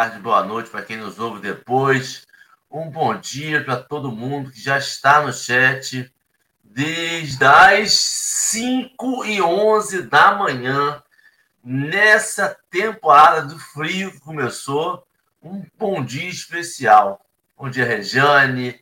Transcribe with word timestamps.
tarde, 0.00 0.18
boa 0.18 0.42
noite 0.42 0.70
para 0.70 0.80
quem 0.80 0.96
nos 0.96 1.18
ouve 1.18 1.42
depois. 1.42 2.26
Um 2.70 2.88
bom 2.88 3.14
dia 3.20 3.62
para 3.62 3.76
todo 3.76 4.10
mundo 4.10 4.50
que 4.50 4.58
já 4.58 4.78
está 4.78 5.20
no 5.20 5.30
chat 5.30 6.10
desde 6.64 7.44
as 7.44 7.92
5 7.92 9.26
e 9.26 9.42
11 9.42 10.04
da 10.04 10.36
manhã, 10.36 11.02
nessa 11.62 12.56
temporada 12.70 13.42
do 13.42 13.58
frio 13.58 14.10
que 14.10 14.20
começou. 14.20 15.06
Um 15.42 15.66
bom 15.78 16.02
dia 16.02 16.30
especial. 16.30 17.20
Bom 17.54 17.68
dia, 17.68 17.84
Rejane, 17.84 18.80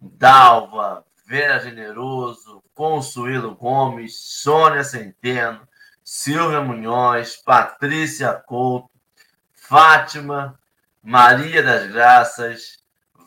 Dalva, 0.00 1.04
Vera 1.26 1.58
Generoso, 1.58 2.62
Consuelo 2.76 3.56
Gomes, 3.56 4.14
Sônia 4.16 4.84
Centeno, 4.84 5.66
Silvia 6.04 6.60
Munhoz, 6.60 7.34
Patrícia 7.34 8.34
Couto, 8.34 8.88
Fátima, 9.52 10.59
Maria 11.02 11.62
das 11.62 11.90
Graças, 11.90 12.78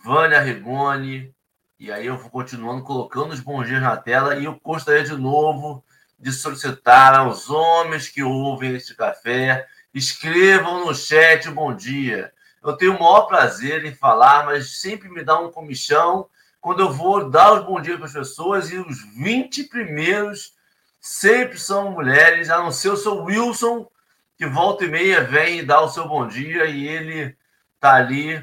Vânia 0.03 0.39
Rigoni, 0.39 1.33
e 1.79 1.91
aí 1.91 2.05
eu 2.05 2.15
vou 2.15 2.29
continuando 2.29 2.83
colocando 2.83 3.31
os 3.31 3.39
bons 3.39 3.65
dias 3.65 3.81
na 3.81 3.97
tela, 3.97 4.35
e 4.35 4.45
eu 4.45 4.59
gostaria 4.63 5.03
de 5.03 5.15
novo 5.15 5.83
de 6.19 6.31
solicitar 6.31 7.15
aos 7.15 7.49
homens 7.49 8.07
que 8.07 8.21
ouvem 8.21 8.75
este 8.75 8.93
café, 8.93 9.67
escrevam 9.91 10.85
no 10.85 10.93
chat 10.93 11.49
bom 11.49 11.75
dia. 11.75 12.31
Eu 12.63 12.77
tenho 12.77 12.95
o 12.95 12.99
maior 12.99 13.23
prazer 13.23 13.83
em 13.85 13.95
falar, 13.95 14.45
mas 14.45 14.79
sempre 14.79 15.09
me 15.09 15.23
dá 15.23 15.39
um 15.39 15.51
comichão 15.51 16.27
quando 16.61 16.81
eu 16.81 16.91
vou 16.91 17.27
dar 17.27 17.53
os 17.53 17.65
bons 17.65 17.81
dias 17.81 17.97
para 17.97 18.05
as 18.05 18.13
pessoas 18.13 18.71
e 18.71 18.77
os 18.77 19.03
20 19.15 19.63
primeiros 19.63 20.53
sempre 21.01 21.57
são 21.57 21.91
mulheres, 21.91 22.51
a 22.51 22.59
não 22.59 22.71
ser 22.71 22.89
o 22.89 22.97
seu 22.97 23.23
Wilson, 23.23 23.89
que 24.37 24.45
volta 24.45 24.85
e 24.85 24.89
meia 24.89 25.23
vem 25.23 25.59
e 25.59 25.65
dá 25.65 25.81
o 25.81 25.89
seu 25.89 26.07
bom 26.07 26.27
dia 26.27 26.65
e 26.65 26.87
ele 26.87 27.35
está 27.83 27.95
ali 27.95 28.41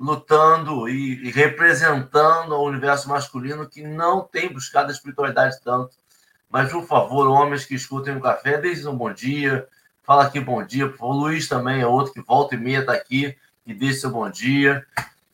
lutando 0.00 0.88
e, 0.88 1.30
representando 1.30 2.52
o 2.52 2.64
universo 2.64 3.06
masculino 3.06 3.68
que 3.68 3.82
não 3.82 4.22
tem 4.22 4.50
buscado 4.50 4.88
a 4.88 4.92
espiritualidade 4.92 5.60
tanto. 5.62 5.94
Mas, 6.48 6.72
por 6.72 6.86
favor, 6.86 7.28
homens 7.28 7.66
que 7.66 7.74
escutem 7.74 8.16
o 8.16 8.20
café, 8.20 8.56
deixem 8.56 8.88
um 8.88 8.96
bom 8.96 9.12
dia, 9.12 9.68
fala 10.02 10.24
aqui 10.24 10.40
bom 10.40 10.64
dia. 10.64 10.90
O 10.98 11.12
Luiz 11.12 11.46
também 11.46 11.82
é 11.82 11.86
outro 11.86 12.14
que 12.14 12.22
volta 12.22 12.54
e 12.54 12.58
meia 12.58 12.80
está 12.80 12.94
aqui 12.94 13.36
e 13.66 13.74
deixa 13.74 14.00
seu 14.00 14.10
bom 14.10 14.30
dia. 14.30 14.86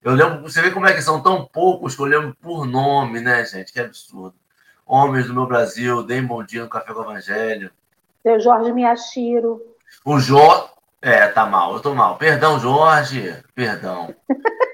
Eu 0.02 0.12
lembro, 0.12 0.42
você 0.42 0.61
vê 0.61 0.72
como 0.72 0.86
é 0.86 0.92
que 0.92 1.00
são 1.00 1.22
tão 1.22 1.46
poucos 1.46 1.94
que 1.94 2.02
eu 2.02 2.06
lembro 2.06 2.36
por 2.42 2.66
nome, 2.66 3.20
né, 3.20 3.44
gente? 3.44 3.72
Que 3.72 3.78
absurdo. 3.78 4.34
Homens 4.84 5.28
do 5.28 5.34
meu 5.34 5.46
Brasil, 5.46 6.02
deem 6.02 6.27
bom 6.27 6.42
dia 6.42 6.64
no 6.64 6.68
Café 6.68 6.92
com 6.92 7.00
o 7.00 7.05
Evangelho. 7.05 7.70
Seu 8.22 8.41
Jorge 8.41 8.72
Miyashiro. 8.72 9.62
O 10.05 10.18
Jorge. 10.18 10.73
É, 11.06 11.27
tá 11.27 11.44
mal, 11.44 11.74
eu 11.74 11.80
tô 11.80 11.94
mal. 11.94 12.16
Perdão, 12.16 12.58
Jorge. 12.58 13.45
Perdão. 13.55 14.14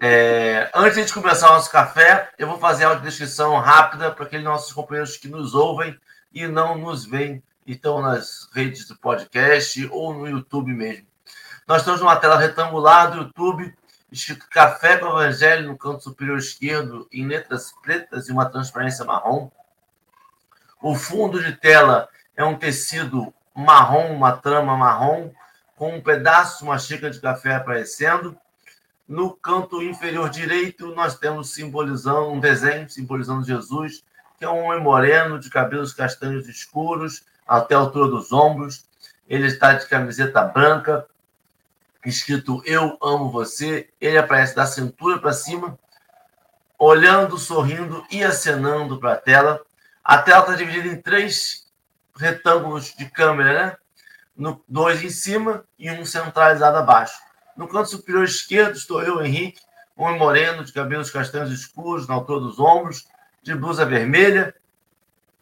É, 0.00 0.70
antes 0.76 1.06
de 1.06 1.12
começar 1.12 1.50
o 1.50 1.54
nosso 1.54 1.72
café, 1.72 2.30
eu 2.38 2.46
vou 2.46 2.56
fazer 2.56 2.84
a 2.84 2.94
descrição 2.94 3.58
rápida 3.58 4.12
para 4.12 4.26
aqueles 4.26 4.44
nossos 4.44 4.72
companheiros 4.72 5.16
que 5.16 5.26
nos 5.26 5.56
ouvem 5.56 5.98
e 6.32 6.46
não 6.46 6.78
nos 6.78 7.04
veem, 7.04 7.42
estão 7.66 8.00
nas 8.00 8.48
redes 8.52 8.86
do 8.86 8.96
podcast 8.96 9.88
ou 9.90 10.14
no 10.14 10.28
YouTube 10.28 10.72
mesmo. 10.72 11.04
Nós 11.66 11.78
estamos 11.78 12.00
numa 12.00 12.14
tela 12.14 12.38
retangular 12.38 13.10
do 13.10 13.16
YouTube 13.24 13.74
escrito 14.12 14.46
Café 14.48 14.98
com 14.98 15.08
Evangelho 15.08 15.66
no 15.66 15.76
canto 15.76 16.04
superior 16.04 16.38
esquerdo, 16.38 17.08
em 17.12 17.26
letras 17.26 17.72
pretas 17.82 18.28
e 18.28 18.32
uma 18.32 18.48
transparência 18.48 19.04
marrom. 19.04 19.50
O 20.80 20.94
fundo 20.94 21.42
de 21.42 21.56
tela 21.56 22.08
é 22.36 22.44
um 22.44 22.54
tecido 22.54 23.34
marrom, 23.52 24.14
uma 24.14 24.36
trama 24.36 24.76
marrom, 24.76 25.32
com 25.78 25.94
um 25.94 26.00
pedaço, 26.00 26.64
uma 26.64 26.78
xícara 26.78 27.12
de 27.12 27.20
café 27.20 27.54
aparecendo. 27.54 28.36
No 29.06 29.32
canto 29.32 29.80
inferior 29.80 30.28
direito, 30.28 30.88
nós 30.94 31.16
temos 31.16 31.54
simbolizando 31.54 32.32
um 32.32 32.40
desenho 32.40 32.90
simbolizando 32.90 33.46
Jesus, 33.46 34.04
que 34.36 34.44
é 34.44 34.50
um 34.50 34.64
homem 34.64 34.82
moreno, 34.82 35.38
de 35.38 35.48
cabelos 35.48 35.94
castanhos 35.94 36.48
escuros, 36.48 37.22
até 37.46 37.74
a 37.74 37.78
altura 37.78 38.10
dos 38.10 38.32
ombros. 38.32 38.86
Ele 39.28 39.46
está 39.46 39.72
de 39.72 39.86
camiseta 39.86 40.42
branca, 40.42 41.06
escrito 42.04 42.60
Eu 42.66 42.98
amo 43.00 43.30
você. 43.30 43.88
Ele 44.00 44.18
aparece 44.18 44.56
da 44.56 44.66
cintura 44.66 45.18
para 45.18 45.32
cima, 45.32 45.78
olhando, 46.76 47.38
sorrindo 47.38 48.04
e 48.10 48.22
acenando 48.24 48.98
para 48.98 49.12
a 49.12 49.16
tela. 49.16 49.62
A 50.02 50.18
tela 50.18 50.40
está 50.40 50.54
dividida 50.54 50.88
em 50.88 51.00
três 51.00 51.66
retângulos 52.16 52.94
de 52.94 53.08
câmera, 53.08 53.52
né? 53.52 53.76
No, 54.38 54.64
dois 54.68 55.02
em 55.02 55.10
cima 55.10 55.64
e 55.76 55.90
um 55.90 56.04
centralizado 56.04 56.78
abaixo. 56.78 57.18
No 57.56 57.66
canto 57.66 57.90
superior 57.90 58.22
esquerdo 58.22 58.76
estou 58.76 59.02
eu, 59.02 59.20
Henrique, 59.20 59.60
homem 59.96 60.16
moreno, 60.16 60.64
de 60.64 60.72
cabelos 60.72 61.10
castanhos 61.10 61.50
escuros, 61.50 62.06
na 62.06 62.14
altura 62.14 62.40
dos 62.40 62.60
ombros, 62.60 63.08
de 63.42 63.52
blusa 63.52 63.84
vermelha, 63.84 64.54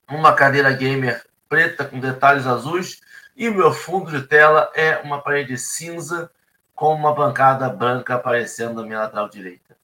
uma 0.09 0.33
cadeira 0.33 0.73
gamer 0.73 1.27
preta 1.47 1.85
com 1.85 2.01
detalhes 2.01 2.47
azuis, 2.47 3.01
e 3.37 3.51
o 3.51 3.55
meu 3.55 3.71
fundo 3.71 4.11
de 4.11 4.27
tela 4.27 4.73
é 4.75 4.97
uma 4.99 5.21
parede 5.21 5.59
cinza 5.59 6.31
com 6.75 6.95
uma 6.95 7.15
bancada 7.15 7.69
branca 7.69 8.15
aparecendo 8.15 8.81
na 8.81 8.83
minha 8.83 9.01
lateral 9.01 9.29
direita. 9.29 9.77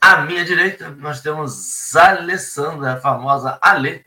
À 0.00 0.22
minha 0.22 0.44
direita, 0.46 0.88
nós 0.88 1.20
temos 1.20 1.94
Alessandra, 1.94 2.94
a 2.94 3.00
famosa 3.00 3.58
Ale. 3.60 4.06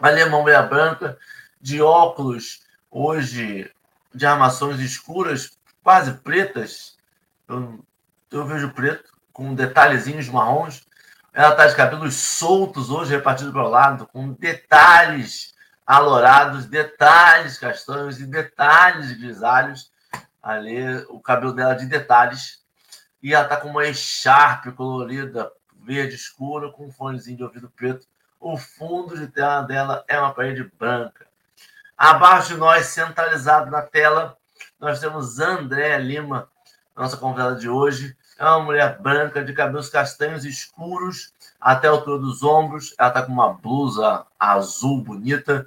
Ale 0.00 0.24
uma 0.24 0.40
mulher 0.40 0.66
branca, 0.68 1.18
de 1.60 1.82
óculos, 1.82 2.62
hoje 2.96 3.70
de 4.14 4.24
armações 4.24 4.80
escuras, 4.80 5.58
quase 5.82 6.12
pretas. 6.12 6.96
Eu, 7.46 7.84
eu 8.30 8.46
vejo 8.46 8.70
preto, 8.70 9.12
com 9.34 9.54
detalhezinhos 9.54 10.30
marrons. 10.30 10.86
Ela 11.30 11.50
está 11.50 11.66
de 11.66 11.76
cabelos 11.76 12.14
soltos 12.14 12.88
hoje, 12.88 13.10
repartido 13.10 13.52
para 13.52 13.66
o 13.66 13.68
lado, 13.68 14.06
com 14.06 14.32
detalhes 14.32 15.54
alourados, 15.86 16.64
detalhes 16.64 17.58
castanhos 17.58 18.18
e 18.18 18.26
detalhes 18.26 19.12
grisalhos 19.12 19.92
ali 20.42 20.96
o 21.10 21.20
cabelo 21.20 21.52
dela 21.52 21.74
de 21.74 21.84
detalhes. 21.84 22.64
E 23.22 23.34
ela 23.34 23.46
tá 23.46 23.58
com 23.58 23.68
uma 23.68 23.84
echarpe 23.84 24.72
colorida, 24.72 25.52
verde 25.82 26.14
escura, 26.14 26.72
com 26.72 26.86
um 26.86 26.90
fonezinho 26.92 27.36
de 27.36 27.44
ouvido 27.44 27.68
preto. 27.68 28.06
O 28.40 28.56
fundo 28.56 29.18
de 29.18 29.26
tela 29.26 29.60
dela 29.62 30.02
é 30.08 30.18
uma 30.18 30.32
parede 30.32 30.70
branca. 30.78 31.25
Abaixo 31.96 32.48
de 32.48 32.56
nós, 32.58 32.86
centralizado 32.86 33.70
na 33.70 33.80
tela, 33.80 34.36
nós 34.78 35.00
temos 35.00 35.38
Andréa 35.40 35.96
Lima, 35.96 36.48
nossa 36.94 37.16
convidada 37.16 37.56
de 37.56 37.70
hoje. 37.70 38.14
É 38.38 38.44
uma 38.44 38.60
mulher 38.60 38.98
branca, 39.00 39.42
de 39.42 39.54
cabelos 39.54 39.88
castanhos 39.88 40.44
escuros, 40.44 41.32
até 41.58 41.88
a 41.88 41.92
altura 41.92 42.18
dos 42.18 42.42
ombros. 42.42 42.94
Ela 42.98 43.08
está 43.08 43.22
com 43.22 43.32
uma 43.32 43.54
blusa 43.54 44.26
azul 44.38 45.02
bonita, 45.02 45.66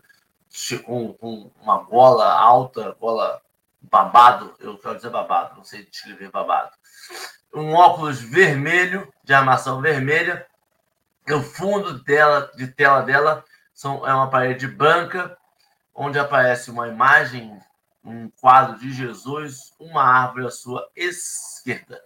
com, 0.86 1.14
com 1.14 1.52
uma 1.62 1.80
gola 1.80 2.31
alta, 2.31 2.96
gola 3.00 3.42
babado, 3.81 4.54
eu 4.60 4.78
quero 4.78 4.98
dizer 4.98 5.10
babado, 5.10 5.56
não 5.56 5.64
sei 5.64 5.86
descrever 5.86 6.30
babado. 6.30 6.72
Um 7.54 7.74
óculos 7.74 8.20
vermelho, 8.20 9.12
de 9.24 9.34
armação 9.34 9.81
vermelha. 9.81 10.46
O 11.28 11.42
fundo 11.42 12.04
dela, 12.04 12.52
de 12.56 12.68
tela 12.68 13.02
dela 13.02 13.44
são, 13.74 14.06
é 14.06 14.14
uma 14.14 14.30
parede 14.30 14.68
branca, 14.68 15.39
onde 16.00 16.18
aparece 16.18 16.72
uma 16.72 16.88
imagem, 16.88 17.60
um 18.04 18.30
quadro 18.40 18.80
de 18.80 18.92
Jesus, 18.92 19.75
uma 19.80 20.01
árvore 20.01 20.48
à 20.48 20.50
sua 20.50 20.90
esquerda. 20.96 22.01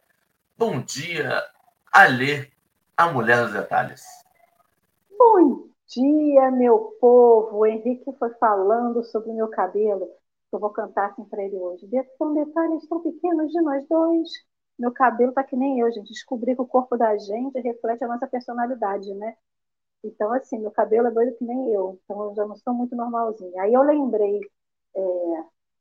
Bom 0.57 0.81
dia, 0.81 1.43
Alê, 1.91 2.49
a 2.97 3.07
mulher 3.07 3.43
dos 3.43 3.53
detalhes. 3.53 4.03
Bom 5.15 5.67
dia, 5.87 6.49
meu 6.49 6.97
povo. 6.99 7.59
O 7.59 7.65
Henrique 7.67 8.11
foi 8.17 8.31
falando 8.31 9.03
sobre 9.03 9.29
o 9.29 9.35
meu 9.35 9.47
cabelo 9.49 10.09
eu 10.55 10.59
vou 10.59 10.69
cantar 10.69 11.09
assim 11.09 11.23
para 11.25 11.43
ele 11.43 11.57
hoje. 11.57 11.87
São 12.17 12.33
detalhes 12.33 12.87
tão 12.87 13.01
pequenos 13.01 13.51
de 13.51 13.61
nós 13.61 13.87
dois. 13.87 14.29
Meu 14.77 14.91
cabelo 14.91 15.31
tá 15.33 15.43
que 15.43 15.55
nem 15.55 15.79
eu, 15.79 15.91
gente. 15.91 16.09
Descobri 16.09 16.55
que 16.55 16.61
o 16.61 16.67
corpo 16.67 16.95
da 16.95 17.17
gente 17.17 17.59
reflete 17.59 18.03
a 18.03 18.07
nossa 18.07 18.27
personalidade, 18.27 19.13
né? 19.15 19.35
Então, 20.03 20.31
assim, 20.33 20.59
meu 20.59 20.71
cabelo 20.71 21.07
é 21.07 21.11
doido 21.11 21.35
que 21.37 21.45
nem 21.45 21.71
eu. 21.73 21.99
Então, 22.03 22.23
eu 22.25 22.35
já 22.35 22.45
não 22.45 22.55
sou 22.57 22.73
muito 22.73 22.95
normalzinha. 22.95 23.61
Aí 23.63 23.73
eu 23.73 23.81
lembrei 23.81 24.39
é, 24.95 25.01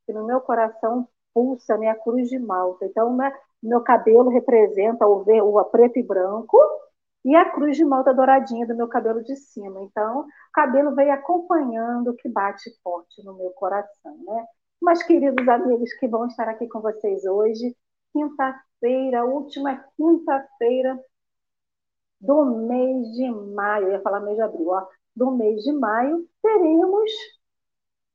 que 0.05 0.13
no 0.13 0.25
meu 0.25 0.41
coração 0.41 1.07
pulsa 1.33 1.77
né, 1.77 1.89
a 1.89 1.95
cruz 1.95 2.29
de 2.29 2.39
malta. 2.39 2.85
Então, 2.85 3.15
né, 3.15 3.31
meu 3.61 3.81
cabelo 3.81 4.29
representa 4.29 5.07
o, 5.07 5.23
o 5.23 5.65
preto 5.65 5.97
e 5.99 6.03
branco 6.03 6.57
e 7.25 7.35
a 7.35 7.49
cruz 7.49 7.77
de 7.77 7.85
malta 7.85 8.13
douradinha 8.13 8.67
do 8.67 8.75
meu 8.75 8.87
cabelo 8.87 9.23
de 9.23 9.35
cima. 9.35 9.81
Então, 9.83 10.21
o 10.21 10.27
cabelo 10.53 10.93
veio 10.95 11.13
acompanhando 11.13 12.11
o 12.11 12.15
que 12.15 12.29
bate 12.29 12.69
forte 12.83 13.23
no 13.23 13.35
meu 13.35 13.51
coração, 13.51 14.17
né? 14.25 14.45
Mas, 14.81 15.01
queridos 15.03 15.47
amigos 15.47 15.93
que 15.93 16.07
vão 16.07 16.27
estar 16.27 16.49
aqui 16.49 16.67
com 16.67 16.81
vocês 16.81 17.23
hoje, 17.25 17.75
quinta-feira, 18.11 19.25
última 19.25 19.77
quinta-feira 19.95 20.99
do 22.23 22.45
mês 22.45 23.11
de 23.11 23.29
maio, 23.53 23.91
ia 23.91 24.01
falar 24.01 24.21
mês 24.21 24.37
de 24.37 24.41
abril, 24.41 24.69
ó, 24.69 24.87
do 25.13 25.31
mês 25.31 25.61
de 25.61 25.73
maio, 25.73 26.25
teremos 26.41 27.11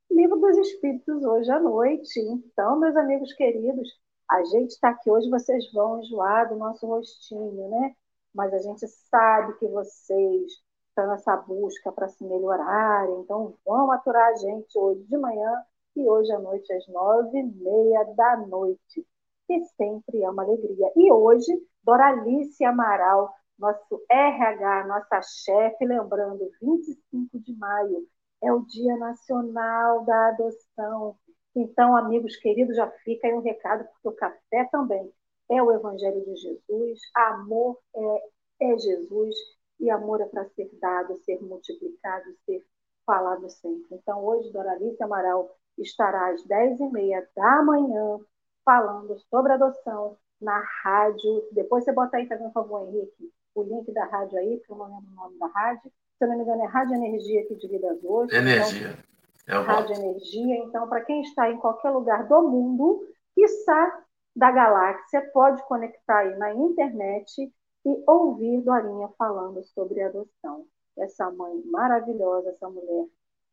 Livro 0.09 0.39
dos 0.39 0.57
Espíritos 0.57 1.23
hoje 1.23 1.51
à 1.51 1.59
noite. 1.59 2.19
Então, 2.19 2.79
meus 2.79 2.95
amigos 2.95 3.31
queridos, 3.33 3.87
a 4.27 4.43
gente 4.45 4.71
está 4.71 4.89
aqui 4.89 5.09
hoje, 5.11 5.29
vocês 5.29 5.71
vão 5.71 5.99
enjoar 5.99 6.49
do 6.49 6.55
nosso 6.55 6.87
rostinho, 6.87 7.69
né? 7.69 7.95
Mas 8.33 8.51
a 8.51 8.57
gente 8.57 8.87
sabe 8.87 9.53
que 9.59 9.67
vocês 9.67 10.51
estão 10.89 11.07
nessa 11.07 11.37
busca 11.37 11.91
para 11.91 12.07
se 12.09 12.23
melhorarem, 12.25 13.19
então 13.21 13.55
vão 13.63 13.91
aturar 13.91 14.29
a 14.29 14.35
gente 14.35 14.77
hoje 14.77 15.03
de 15.03 15.17
manhã 15.17 15.63
e 15.95 16.09
hoje 16.09 16.31
à 16.31 16.39
noite 16.39 16.73
às 16.73 16.87
nove 16.87 17.37
e 17.37 17.43
meia 17.43 18.03
da 18.15 18.37
noite, 18.37 19.05
que 19.47 19.63
sempre 19.77 20.23
é 20.23 20.29
uma 20.29 20.43
alegria. 20.43 20.91
E 20.95 21.11
hoje, 21.11 21.51
Doralice 21.83 22.65
Amaral, 22.65 23.31
nosso 23.59 24.01
RH, 24.09 24.87
nossa 24.87 25.21
chefe, 25.21 25.85
lembrando, 25.85 26.49
25 26.61 27.39
de 27.39 27.55
maio 27.57 28.07
é 28.41 28.51
o 28.53 28.61
Dia 28.61 28.95
Nacional 28.97 30.05
da 30.05 30.29
Adoção. 30.29 31.17
Então, 31.55 31.95
amigos 31.95 32.37
queridos, 32.37 32.75
já 32.75 32.89
fica 33.03 33.27
aí 33.27 33.33
um 33.33 33.41
recado, 33.41 33.85
porque 33.85 34.07
o 34.07 34.15
café 34.15 34.65
também 34.71 35.11
é 35.49 35.61
o 35.61 35.71
Evangelho 35.71 36.23
de 36.23 36.35
Jesus, 36.35 36.99
amor 37.15 37.77
é, 37.95 38.71
é 38.71 38.77
Jesus, 38.77 39.35
e 39.79 39.89
amor 39.89 40.21
é 40.21 40.25
para 40.25 40.47
ser 40.49 40.69
dado, 40.79 41.17
ser 41.23 41.41
multiplicado, 41.41 42.25
ser 42.45 42.65
falado 43.05 43.49
sempre. 43.49 43.87
Então, 43.91 44.23
hoje, 44.23 44.51
Doralice 44.51 45.01
Amaral 45.01 45.49
estará 45.77 46.29
às 46.29 46.45
10h30 46.45 47.27
da 47.35 47.63
manhã 47.63 48.19
falando 48.63 49.17
sobre 49.29 49.53
adoção 49.53 50.17
na 50.39 50.59
rádio. 50.83 51.47
Depois 51.51 51.83
você 51.83 51.91
bota 51.91 52.17
aí, 52.17 52.27
fazendo 52.27 52.49
um 52.49 52.51
favor, 52.51 52.87
Henrique, 52.87 53.31
o 53.55 53.63
link 53.63 53.91
da 53.91 54.05
rádio 54.05 54.37
aí, 54.37 54.57
porque 54.57 54.71
eu 54.71 54.77
não 54.77 54.85
lembro 54.85 55.11
o 55.11 55.15
nome 55.15 55.39
da 55.39 55.47
rádio. 55.47 55.91
Se 56.17 56.25
eu 56.25 56.27
não 56.27 56.37
me 56.37 56.43
engano, 56.43 56.63
é 56.63 56.67
Rádio 56.67 56.95
Energia 56.95 57.41
aqui 57.41 57.55
de 57.55 57.67
Vidas 57.67 58.03
hoje. 58.03 58.35
Energia. 58.35 58.97
Então, 59.43 59.63
rádio 59.63 59.95
Energia. 59.95 60.57
Então, 60.65 60.87
para 60.87 61.01
quem 61.05 61.21
está 61.21 61.49
em 61.49 61.57
qualquer 61.57 61.91
lugar 61.91 62.27
do 62.27 62.41
mundo, 62.41 63.07
quiçá 63.33 64.03
da 64.35 64.51
galáxia, 64.51 65.21
pode 65.33 65.61
conectar 65.63 66.19
aí 66.19 66.37
na 66.37 66.53
internet 66.53 67.51
e 67.85 68.03
ouvir 68.07 68.61
Dorinha 68.61 69.09
falando 69.17 69.63
sobre 69.63 70.01
adoção. 70.01 70.65
Essa 70.97 71.31
mãe 71.31 71.61
maravilhosa, 71.65 72.49
essa 72.49 72.69
mulher 72.69 73.05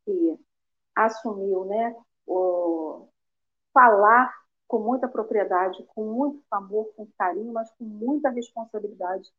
que 0.04 0.38
assumiu, 0.94 1.64
né, 1.66 1.94
o, 2.26 3.08
falar 3.72 4.34
com 4.66 4.80
muita 4.80 5.06
propriedade, 5.06 5.84
com 5.94 6.04
muito 6.04 6.42
amor, 6.50 6.92
com 6.96 7.06
carinho, 7.18 7.52
mas 7.52 7.70
com 7.72 7.84
muita 7.84 8.30
responsabilidade 8.30 9.30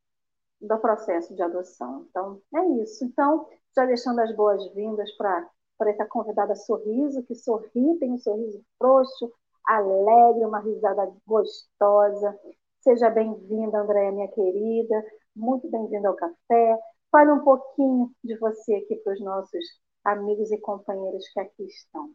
do 0.59 0.77
processo 0.79 1.35
de 1.35 1.41
adoção. 1.41 2.05
Então, 2.09 2.41
é 2.55 2.65
isso. 2.81 3.05
Então, 3.05 3.47
já 3.75 3.85
deixando 3.85 4.19
as 4.19 4.35
boas-vindas 4.35 5.11
para 5.17 5.49
essa 5.81 6.05
convidada 6.05 6.55
sorriso, 6.55 7.23
que 7.23 7.35
sorri, 7.35 7.97
tem 7.99 8.13
um 8.13 8.17
sorriso 8.17 8.61
frouxo, 8.77 9.31
alegre, 9.65 10.45
uma 10.45 10.59
risada 10.59 11.11
gostosa. 11.25 12.37
Seja 12.79 13.09
bem-vinda, 13.09 13.79
Andréia, 13.79 14.11
minha 14.11 14.27
querida. 14.29 15.05
Muito 15.35 15.69
bem-vinda 15.69 16.07
ao 16.07 16.15
café. 16.15 16.79
Fale 17.11 17.31
um 17.31 17.43
pouquinho 17.43 18.11
de 18.23 18.37
você 18.37 18.75
aqui 18.75 18.95
para 18.97 19.13
os 19.13 19.21
nossos 19.21 19.63
amigos 20.03 20.51
e 20.51 20.57
companheiros 20.57 21.27
que 21.29 21.39
aqui 21.39 21.63
estão. 21.65 22.11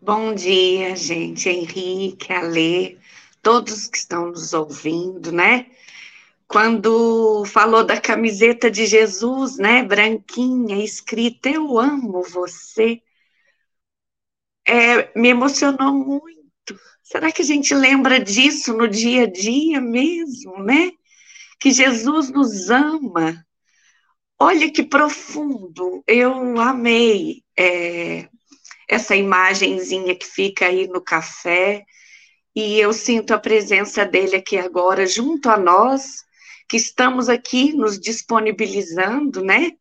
Bom 0.00 0.34
dia, 0.34 0.94
gente. 0.94 1.48
Henrique, 1.48 2.32
Alê, 2.32 2.98
todos 3.46 3.86
que 3.86 3.96
estão 3.96 4.26
nos 4.26 4.52
ouvindo, 4.52 5.30
né? 5.30 5.66
Quando 6.48 7.44
falou 7.44 7.84
da 7.84 8.00
camiseta 8.00 8.68
de 8.68 8.86
Jesus, 8.86 9.56
né, 9.56 9.84
branquinha, 9.84 10.82
escrita 10.84 11.48
Eu 11.48 11.78
amo 11.78 12.24
você, 12.24 13.00
é, 14.66 15.16
me 15.16 15.28
emocionou 15.28 15.92
muito. 15.94 16.76
Será 17.04 17.30
que 17.30 17.42
a 17.42 17.44
gente 17.44 17.72
lembra 17.72 18.18
disso 18.18 18.76
no 18.76 18.88
dia 18.88 19.22
a 19.22 19.30
dia 19.30 19.80
mesmo, 19.80 20.60
né? 20.64 20.90
Que 21.60 21.70
Jesus 21.70 22.28
nos 22.28 22.68
ama. 22.68 23.46
Olha 24.40 24.72
que 24.72 24.82
profundo. 24.82 26.02
Eu 26.04 26.58
amei 26.60 27.44
é, 27.56 28.28
essa 28.88 29.14
imagenzinha 29.14 30.16
que 30.16 30.26
fica 30.26 30.66
aí 30.66 30.88
no 30.88 31.00
café 31.00 31.86
e 32.56 32.80
eu 32.80 32.90
sinto 32.94 33.34
a 33.34 33.38
presença 33.38 34.06
dele 34.06 34.36
aqui 34.36 34.56
agora 34.56 35.06
junto 35.06 35.50
a 35.50 35.58
nós, 35.58 36.24
que 36.66 36.78
estamos 36.78 37.28
aqui 37.28 37.74
nos 37.74 38.00
disponibilizando, 38.00 39.44
né, 39.44 39.72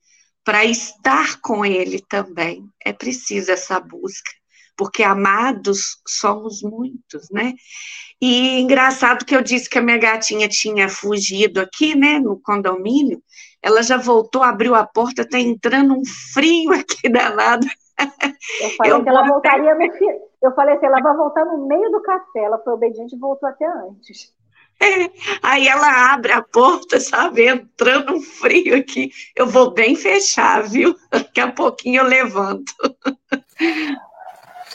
para 0.44 0.66
estar 0.66 1.40
com 1.40 1.66
ele 1.66 2.04
também. 2.08 2.68
É 2.84 2.92
preciso 2.92 3.50
essa 3.50 3.80
busca, 3.80 4.30
porque 4.76 5.04
amados 5.04 5.98
somos 6.06 6.62
muitos, 6.62 7.30
né? 7.32 7.54
E 8.22 8.60
engraçado 8.60 9.26
que 9.26 9.36
eu 9.36 9.42
disse 9.42 9.70
que 9.70 9.78
a 9.78 9.82
minha 9.82 9.98
gatinha 9.98 10.48
tinha 10.50 10.90
fugido 10.90 11.62
aqui, 11.62 11.96
né, 11.96 12.20
no 12.20 12.40
condomínio. 12.40 13.24
Ela 13.62 13.82
já 13.82 13.98
voltou, 13.98 14.44
abriu 14.44 14.76
a 14.76 14.86
porta, 14.86 15.22
está 15.22 15.40
entrando 15.40 15.98
um 15.98 16.04
frio 16.34 16.72
aqui 16.74 17.10
danado. 17.10 17.66
Eu 17.98 18.70
falei 18.78 18.92
eu 18.92 19.04
que 19.04 19.10
ela 19.10 19.26
voltaria 19.26 19.76
no 19.76 19.84
Eu 20.42 20.54
falei 20.54 20.76
assim, 20.76 20.86
ela 20.86 21.02
vai 21.02 21.16
voltar 21.16 21.46
no 21.46 21.68
meio 21.68 21.90
do 21.92 22.02
café. 22.02 22.44
Ela 22.44 22.60
foi 22.60 22.74
obediente 22.74 23.16
e 23.16 23.20
voltou 23.20 23.48
até 23.48 23.66
antes. 23.66 24.34
É, 24.80 25.10
aí 25.42 25.68
ela 25.68 26.14
abre 26.14 26.32
a 26.32 26.42
porta, 26.42 27.00
sabe, 27.00 27.48
entrando 27.48 28.14
um 28.14 28.22
frio 28.22 28.78
aqui. 28.78 29.12
Eu 29.36 29.48
vou 29.48 29.72
bem 29.72 29.96
fechar, 29.96 30.64
viu? 30.64 30.96
Daqui 31.10 31.40
a 31.40 31.52
pouquinho 31.52 32.02
eu 32.02 32.08
levanto. 32.08 32.74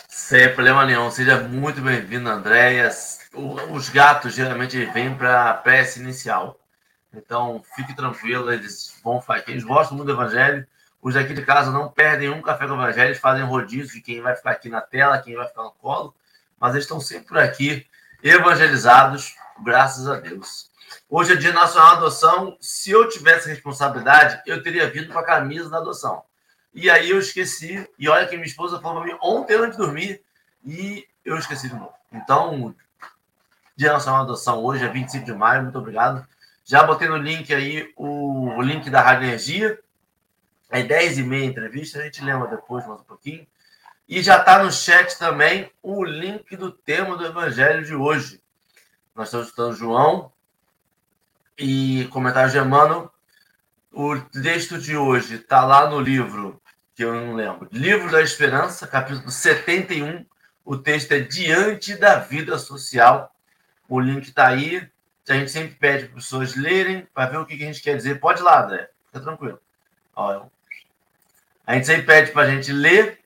Sem 0.09 0.53
problema 0.55 0.87
nenhum. 0.87 1.11
Seja 1.11 1.41
muito 1.41 1.81
bem-vindo, 1.81 2.29
Andréia. 2.29 2.91
Os 3.73 3.89
gatos 3.89 4.35
geralmente 4.35 4.85
vêm 4.87 5.15
para 5.15 5.51
a 5.51 5.55
prece 5.55 6.01
inicial. 6.01 6.57
Então, 7.13 7.61
fique 7.75 7.95
tranquilo, 7.95 8.53
eles 8.53 9.01
vão 9.03 9.21
fazer. 9.21 9.51
Eles 9.51 9.65
gostam 9.65 9.97
muito 9.97 10.07
do 10.07 10.15
Evangelho 10.15 10.67
os 11.03 11.17
aqui 11.17 11.33
de 11.33 11.45
casa 11.45 11.71
não 11.71 11.89
perdem 11.89 12.31
um 12.31 12.43
café 12.43 12.67
com 12.67 12.73
o 12.73 12.77
Evangelho, 12.77 13.09
eles 13.09 13.19
fazem 13.19 13.45
rodízio 13.45 13.95
de 13.95 14.01
quem 14.01 14.21
vai 14.21 14.35
ficar 14.35 14.51
aqui 14.51 14.69
na 14.69 14.81
tela, 14.81 15.19
quem 15.19 15.35
vai 15.35 15.47
ficar 15.47 15.63
no 15.63 15.73
colo, 15.73 16.15
mas 16.59 16.73
eles 16.73 16.85
estão 16.85 17.01
sempre 17.01 17.41
aqui, 17.41 17.87
evangelizados, 18.23 19.35
graças 19.63 20.07
a 20.09 20.17
Deus. 20.17 20.71
Hoje 21.09 21.33
é 21.33 21.37
dia 21.37 21.53
nacional 21.53 21.93
da 21.93 21.97
adoção. 21.99 22.57
Se 22.61 22.91
eu 22.91 23.09
tivesse 23.09 23.49
responsabilidade, 23.49 24.43
eu 24.47 24.63
teria 24.63 24.91
vindo 24.91 25.13
com 25.13 25.19
a 25.19 25.25
camisa 25.25 25.71
da 25.71 25.79
adoção. 25.79 26.23
E 26.73 26.89
aí 26.89 27.11
eu 27.11 27.19
esqueci, 27.19 27.89
e 27.99 28.09
olha 28.09 28.27
que 28.27 28.37
minha 28.37 28.47
esposa 28.47 28.81
falou 28.81 29.03
para 29.03 29.13
mim 29.13 29.19
ontem 29.23 29.55
antes 29.55 29.77
de 29.77 29.85
dormir, 29.85 30.23
e 30.65 31.07
eu 31.25 31.37
esqueci 31.37 31.69
de 31.69 31.75
novo. 31.75 31.93
Então, 32.13 32.75
Dia 33.77 33.93
Nacional 33.93 34.21
da 34.21 34.33
Adoção 34.33 34.63
hoje 34.63 34.85
é 34.85 34.89
25 34.89 35.25
de 35.25 35.33
maio, 35.33 35.63
muito 35.63 35.79
obrigado. 35.79 36.27
Já 36.65 36.85
botei 36.85 37.09
no 37.09 37.17
link 37.17 37.53
aí 37.53 37.93
o, 37.97 38.51
o 38.57 38.63
link 38.63 38.89
da 38.91 39.01
Rádio 39.01 39.27
Energia, 39.27 39.79
é 40.71 40.83
10 40.83 41.19
e 41.19 41.23
meia 41.23 41.45
entrevista, 41.45 41.99
a 41.99 42.03
gente 42.03 42.25
lembra 42.25 42.49
depois 42.49 42.87
mais 42.87 43.01
um 43.01 43.05
pouquinho. 43.05 43.47
E 44.09 44.23
já 44.23 44.39
está 44.39 44.63
no 44.63 44.73
chat 44.73 45.19
também 45.19 45.71
o 45.83 46.05
link 46.05 46.57
do 46.57 46.71
tema 46.71 47.17
do 47.17 47.27
evangelho 47.27 47.85
de 47.85 47.95
hoje. 47.95 48.43
Nós 49.15 49.29
estamos 49.29 49.49
estudando 49.49 49.77
João 49.77 50.33
e 51.59 52.09
comentário 52.11 52.51
de 52.51 52.59
Emmanuel. 52.59 53.13
O 53.93 54.19
texto 54.19 54.79
de 54.79 54.97
hoje 54.97 55.35
está 55.37 55.65
lá 55.65 55.91
no 55.91 56.01
livro, 56.01 56.63
que 56.95 57.05
eu 57.05 57.13
não 57.13 57.35
lembro, 57.35 57.69
Livro 57.73 58.11
da 58.11 58.23
Esperança, 58.23 58.87
capítulo 58.87 59.31
71. 59.31 60.25
O 60.65 60.77
texto 60.77 61.13
é 61.13 61.21
Diante 61.21 61.97
da 61.97 62.17
Vida 62.19 62.59
Social. 62.59 63.35
O 63.89 63.99
link 63.99 64.29
está 64.29 64.49
aí. 64.49 64.89
A 65.29 65.35
gente 65.35 65.51
sempre 65.51 65.75
pede 65.75 66.07
para 66.07 66.19
as 66.19 66.25
pessoas 66.25 66.57
lerem 66.57 67.07
para 67.15 67.31
ver 67.31 67.39
o 67.39 67.47
que 67.47 67.55
a 67.55 67.57
gente 67.57 67.83
quer 67.83 67.97
dizer. 67.97 68.19
Pode 68.19 68.41
ir 68.41 68.45
lá, 68.45 68.65
André. 68.65 68.91
Fica 69.07 69.21
tranquilo. 69.21 69.61
Ó, 70.15 70.47
a 71.71 71.75
gente 71.75 71.87
sempre 71.87 72.03
pede 72.03 72.33
para 72.33 72.43
a 72.43 72.51
gente 72.51 72.73
ler 72.73 73.21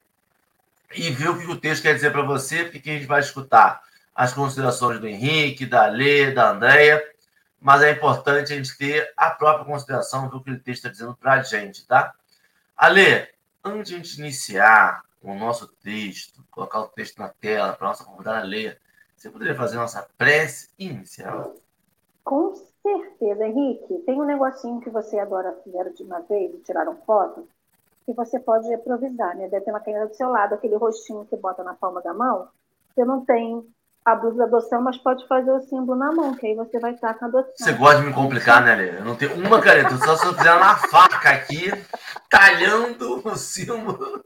e 0.95 1.09
ver 1.11 1.31
o 1.31 1.39
que 1.39 1.51
o 1.51 1.59
texto 1.59 1.83
quer 1.83 1.95
dizer 1.95 2.13
para 2.13 2.21
você, 2.21 2.67
porque 2.67 2.91
a 2.91 2.93
gente 2.93 3.07
vai 3.07 3.21
escutar 3.21 3.83
as 4.15 4.35
considerações 4.35 5.01
do 5.01 5.09
Henrique, 5.09 5.65
da 5.65 5.87
Lê, 5.87 6.31
da 6.31 6.51
Andréia, 6.51 7.03
mas 7.59 7.81
é 7.81 7.93
importante 7.93 8.53
a 8.53 8.57
gente 8.57 8.77
ter 8.77 9.11
a 9.17 9.31
própria 9.31 9.65
consideração 9.65 10.29
do 10.29 10.45
que 10.45 10.51
o 10.51 10.61
texto 10.61 10.85
está 10.85 10.91
dizendo 10.91 11.17
para 11.17 11.33
a 11.33 11.43
gente, 11.43 11.87
tá? 11.87 12.13
Ale, 12.77 13.27
antes 13.65 13.89
de 13.89 13.95
a 13.95 13.97
gente 13.97 14.21
iniciar 14.21 15.03
o 15.23 15.35
nosso 15.35 15.67
texto, 15.83 16.45
colocar 16.51 16.81
o 16.81 16.89
texto 16.89 17.17
na 17.17 17.31
tela 17.31 17.73
para 17.73 17.87
a 17.87 17.91
nossa 17.93 18.05
convidada 18.05 18.45
ler, 18.45 18.79
você 19.17 19.31
poderia 19.31 19.55
fazer 19.55 19.79
a 19.79 19.81
nossa 19.81 20.07
prece 20.19 20.69
inicial? 20.79 21.55
Com 22.23 22.55
certeza, 22.83 23.47
Henrique. 23.47 24.03
Tem 24.05 24.21
um 24.21 24.27
negocinho 24.27 24.83
que 24.83 24.91
você 24.91 25.19
adora 25.19 25.59
fizeram 25.65 25.95
de 25.95 26.03
uma 26.03 26.21
vez 26.21 26.55
e 26.55 26.59
tiraram 26.59 26.95
foto 27.07 27.49
que 28.05 28.13
você 28.13 28.39
pode 28.39 28.73
improvisar, 28.73 29.37
né? 29.37 29.49
Deve 29.49 29.65
ter 29.65 29.71
uma 29.71 29.81
caneta 29.81 30.07
do 30.07 30.15
seu 30.15 30.29
lado, 30.29 30.55
aquele 30.55 30.77
rostinho 30.77 31.27
que 31.27 31.37
bota 31.37 31.65
na 31.65 31.75
palma 31.75 32.03
da 32.03 32.13
mão. 32.13 32.49
Você 32.95 33.05
não 33.05 33.25
tem 33.25 33.65
a 34.05 34.15
blusa 34.15 34.37
da 34.37 34.45
adoção, 34.45 34.83
mas 34.83 34.99
pode 34.99 35.27
fazer 35.27 35.51
o 35.51 35.61
símbolo 35.61 35.99
na 35.99 36.13
mão, 36.13 36.35
que 36.35 36.47
aí 36.47 36.55
você 36.55 36.79
vai 36.79 36.93
estar 36.93 37.15
com 37.15 37.25
a 37.25 37.29
adoção. 37.29 37.53
Você 37.57 37.73
gosta 37.73 38.01
de 38.01 38.07
me 38.07 38.13
complicar, 38.13 38.63
né, 38.63 38.75
Lê? 38.75 38.99
Eu 38.99 39.05
não 39.05 39.17
tenho 39.17 39.35
uma 39.35 39.61
caneta, 39.61 39.97
só 39.97 40.17
se 40.17 40.27
eu 40.27 40.35
fizer 40.35 40.53
uma 40.53 40.77
faca 40.77 41.31
aqui, 41.31 41.71
talhando 42.29 43.27
o 43.27 43.35
símbolo. 43.37 44.23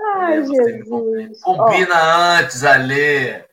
Ai, 0.00 0.44
Jesus. 0.44 1.40
Combina 1.42 1.94
Ó, 1.94 2.40
antes, 2.40 2.64
Alê. 2.64 3.44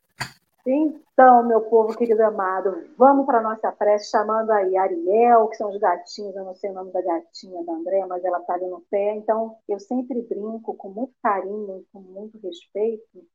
Então, 0.66 1.46
meu 1.46 1.60
povo 1.62 1.94
querido 1.96 2.22
amado, 2.22 2.88
vamos 2.96 3.26
para 3.26 3.38
a 3.38 3.42
nossa 3.42 3.70
prece, 3.70 4.10
chamando 4.10 4.50
aí 4.50 4.74
Ariel, 4.76 5.48
que 5.48 5.56
são 5.56 5.68
os 5.68 5.76
gatinhos, 5.78 6.34
eu 6.34 6.44
não 6.44 6.54
sei 6.54 6.70
o 6.70 6.72
nome 6.72 6.90
da 6.90 7.02
gatinha 7.02 7.62
da 7.64 7.72
André, 7.74 8.06
mas 8.06 8.24
ela 8.24 8.38
está 8.40 8.54
ali 8.54 8.66
no 8.66 8.80
pé. 8.90 9.14
Então, 9.14 9.58
eu 9.68 9.78
sempre 9.78 10.22
brinco 10.22 10.74
com 10.74 10.88
muito 10.88 11.12
carinho 11.22 11.80
e 11.80 11.84
com 11.92 12.00
muito 12.00 12.38
respeito. 12.38 13.26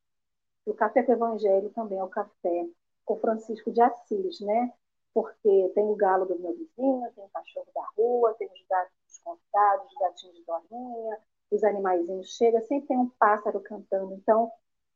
O 0.65 0.73
café 0.73 1.03
com 1.03 1.11
o 1.11 1.15
evangelho 1.15 1.69
também 1.71 1.99
é 1.99 2.03
o 2.03 2.09
café 2.09 2.67
com 3.05 3.19
Francisco 3.19 3.71
de 3.71 3.81
Assis, 3.81 4.39
né? 4.41 4.73
Porque 5.13 5.71
tem 5.75 5.85
o 5.85 5.95
galo 5.95 6.25
do 6.25 6.39
meu 6.39 6.53
vizinho, 6.53 7.11
tem 7.15 7.23
o 7.23 7.29
cachorro 7.29 7.67
da 7.75 7.85
rua, 7.97 8.35
tem 8.39 8.47
os 8.47 8.65
gatos 8.67 9.19
convidados, 9.23 9.87
os 9.91 9.99
gatinhos 9.99 10.35
de 10.35 10.45
dorinha, 10.45 11.17
os 11.51 11.63
animaizinhos 11.63 12.35
chegam, 12.35 12.61
sempre 12.61 12.87
tem 12.87 12.97
um 12.97 13.09
pássaro 13.19 13.59
cantando. 13.61 14.13
Então, 14.15 14.51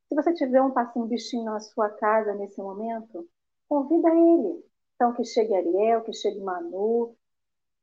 se 0.08 0.16
você 0.16 0.34
tiver 0.34 0.62
um 0.62 0.72
passinho 0.72 1.06
bichinho 1.06 1.46
na 1.46 1.60
sua 1.60 1.90
casa 1.90 2.34
nesse 2.36 2.62
momento, 2.62 3.28
convida 3.68 4.10
ele. 4.10 4.64
Então, 4.96 5.14
que 5.14 5.24
chegue 5.24 5.56
Ariel, 5.56 6.04
que 6.04 6.14
chegue 6.14 6.40
Manu, 6.40 7.16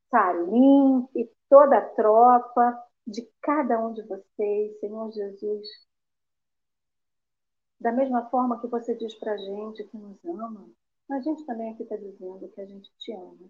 Salim 0.09 1.07
e 1.15 1.29
toda 1.49 1.77
a 1.77 1.89
tropa 1.89 2.83
de 3.05 3.29
cada 3.41 3.79
um 3.85 3.93
de 3.93 4.01
vocês, 4.03 4.79
Senhor 4.79 5.11
Jesus. 5.11 5.67
Da 7.79 7.91
mesma 7.91 8.29
forma 8.29 8.61
que 8.61 8.67
você 8.67 8.95
diz 8.95 9.15
para 9.15 9.33
a 9.33 9.37
gente 9.37 9.83
que 9.85 9.97
nos 9.97 10.23
ama, 10.25 10.69
a 11.09 11.19
gente 11.19 11.45
também 11.45 11.73
aqui 11.73 11.83
está 11.83 11.95
dizendo 11.97 12.47
que 12.49 12.61
a 12.61 12.65
gente 12.65 12.89
te 12.97 13.11
ama. 13.11 13.49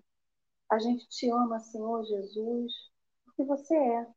A 0.69 0.79
gente 0.79 1.07
te 1.09 1.29
ama, 1.29 1.59
Senhor 1.59 2.03
Jesus, 2.05 2.73
porque 3.25 3.43
você 3.43 3.75
é. 3.75 4.07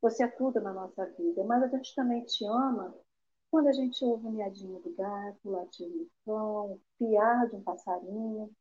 Você 0.00 0.24
é 0.24 0.28
tudo 0.28 0.60
na 0.60 0.72
nossa 0.72 1.06
vida, 1.18 1.42
mas 1.44 1.62
a 1.62 1.68
gente 1.68 1.94
também 1.94 2.24
te 2.24 2.44
ama 2.46 2.94
quando 3.56 3.68
a 3.68 3.72
gente 3.72 4.04
ouve 4.04 4.26
o 4.26 4.30
miadinho 4.30 4.78
do 4.80 4.94
gato, 4.94 5.38
o 5.42 5.50
latir 5.50 5.88
do 5.88 6.10
cão, 6.26 6.72
o 6.72 6.80
piar 6.98 7.48
de 7.48 7.56
um 7.56 7.62
passarinho, 7.62 8.54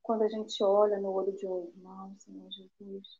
quando 0.00 0.22
a 0.22 0.28
gente 0.28 0.62
olha 0.62 1.00
no 1.00 1.10
olho 1.10 1.36
de 1.36 1.44
um 1.44 1.66
irmão, 1.66 2.14
Senhor 2.20 2.48
Jesus. 2.48 3.18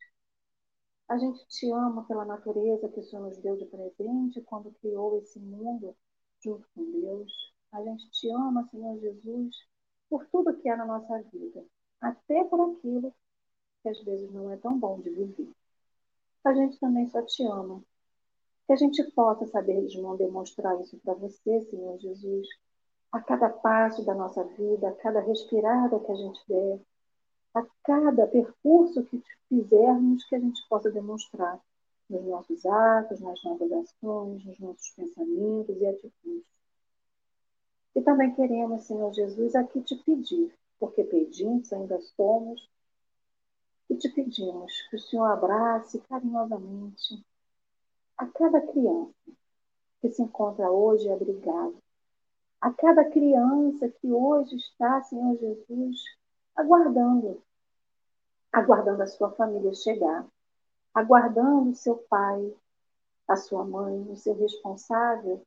A 1.08 1.18
gente 1.18 1.44
te 1.48 1.68
ama 1.72 2.04
pela 2.04 2.24
natureza 2.24 2.88
que 2.88 3.00
o 3.00 3.02
Senhor 3.02 3.26
nos 3.26 3.36
deu 3.38 3.56
de 3.56 3.66
presente 3.66 4.40
quando 4.42 4.70
criou 4.80 5.18
esse 5.18 5.40
mundo 5.40 5.96
junto 6.38 6.64
com 6.72 6.88
Deus. 6.88 7.32
A 7.72 7.82
gente 7.82 8.08
te 8.10 8.30
ama, 8.30 8.68
Senhor 8.70 8.96
Jesus, 9.00 9.56
por 10.08 10.24
tudo 10.26 10.56
que 10.58 10.68
há 10.68 10.76
na 10.76 10.86
nossa 10.86 11.20
vida, 11.32 11.64
até 12.00 12.44
por 12.44 12.60
aquilo 12.60 13.12
que 13.82 13.88
às 13.88 14.00
vezes 14.04 14.30
não 14.30 14.52
é 14.52 14.56
tão 14.56 14.78
bom 14.78 15.00
de 15.00 15.10
viver 15.10 15.52
a 16.44 16.54
gente 16.54 16.78
também 16.78 17.08
só 17.08 17.22
te 17.22 17.42
ama. 17.44 17.82
Que 18.68 18.74
a 18.74 18.76
gente 18.76 19.02
possa 19.12 19.46
saber 19.46 19.88
demonstrar 20.18 20.78
isso 20.82 20.98
para 20.98 21.14
você, 21.14 21.62
Senhor 21.62 21.98
Jesus, 21.98 22.46
a 23.10 23.18
cada 23.18 23.48
passo 23.48 24.04
da 24.04 24.14
nossa 24.14 24.44
vida, 24.44 24.90
a 24.90 24.92
cada 24.92 25.20
respirada 25.20 25.98
que 25.98 26.12
a 26.12 26.14
gente 26.14 26.38
der, 26.46 26.78
a 27.54 27.64
cada 27.82 28.26
percurso 28.26 29.02
que 29.04 29.22
fizermos, 29.48 30.22
que 30.26 30.36
a 30.36 30.38
gente 30.38 30.60
possa 30.68 30.90
demonstrar 30.90 31.58
nos 32.10 32.22
nossos 32.26 32.66
atos, 32.66 33.20
nas 33.20 33.42
nossas 33.42 33.72
ações, 33.72 34.44
nos 34.44 34.58
nossos 34.58 34.90
pensamentos 34.90 35.74
e 35.80 35.86
atitudes. 35.86 36.44
E 37.94 38.02
também 38.02 38.34
queremos, 38.34 38.84
Senhor 38.84 39.14
Jesus, 39.14 39.54
aqui 39.54 39.80
te 39.80 39.96
pedir, 39.96 40.54
porque 40.78 41.04
pedimos, 41.04 41.72
ainda 41.72 41.98
somos, 42.02 42.68
e 43.88 43.96
te 43.96 44.10
pedimos 44.10 44.72
que 44.90 44.96
o 44.96 45.00
Senhor 45.00 45.24
abrace 45.24 45.98
carinhosamente 46.00 47.24
a 48.18 48.26
cada 48.26 48.60
criança 48.60 49.14
que 50.00 50.10
se 50.10 50.22
encontra 50.22 50.70
hoje 50.70 51.08
abrigada, 51.08 51.74
a 52.60 52.72
cada 52.72 53.04
criança 53.04 53.88
que 53.88 54.10
hoje 54.10 54.56
está, 54.56 55.00
Senhor 55.04 55.38
Jesus, 55.38 56.02
aguardando, 56.56 57.40
aguardando 58.52 59.02
a 59.02 59.06
sua 59.06 59.30
família 59.30 59.72
chegar, 59.72 60.26
aguardando 60.92 61.70
o 61.70 61.76
seu 61.76 61.96
pai, 61.96 62.52
a 63.28 63.36
sua 63.36 63.64
mãe, 63.64 64.00
o 64.10 64.16
seu 64.16 64.34
responsável, 64.34 65.40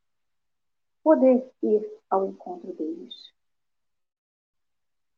poder 1.03 1.51
ir 1.61 1.91
ao 2.09 2.27
encontro 2.27 2.71
deles. 2.73 3.33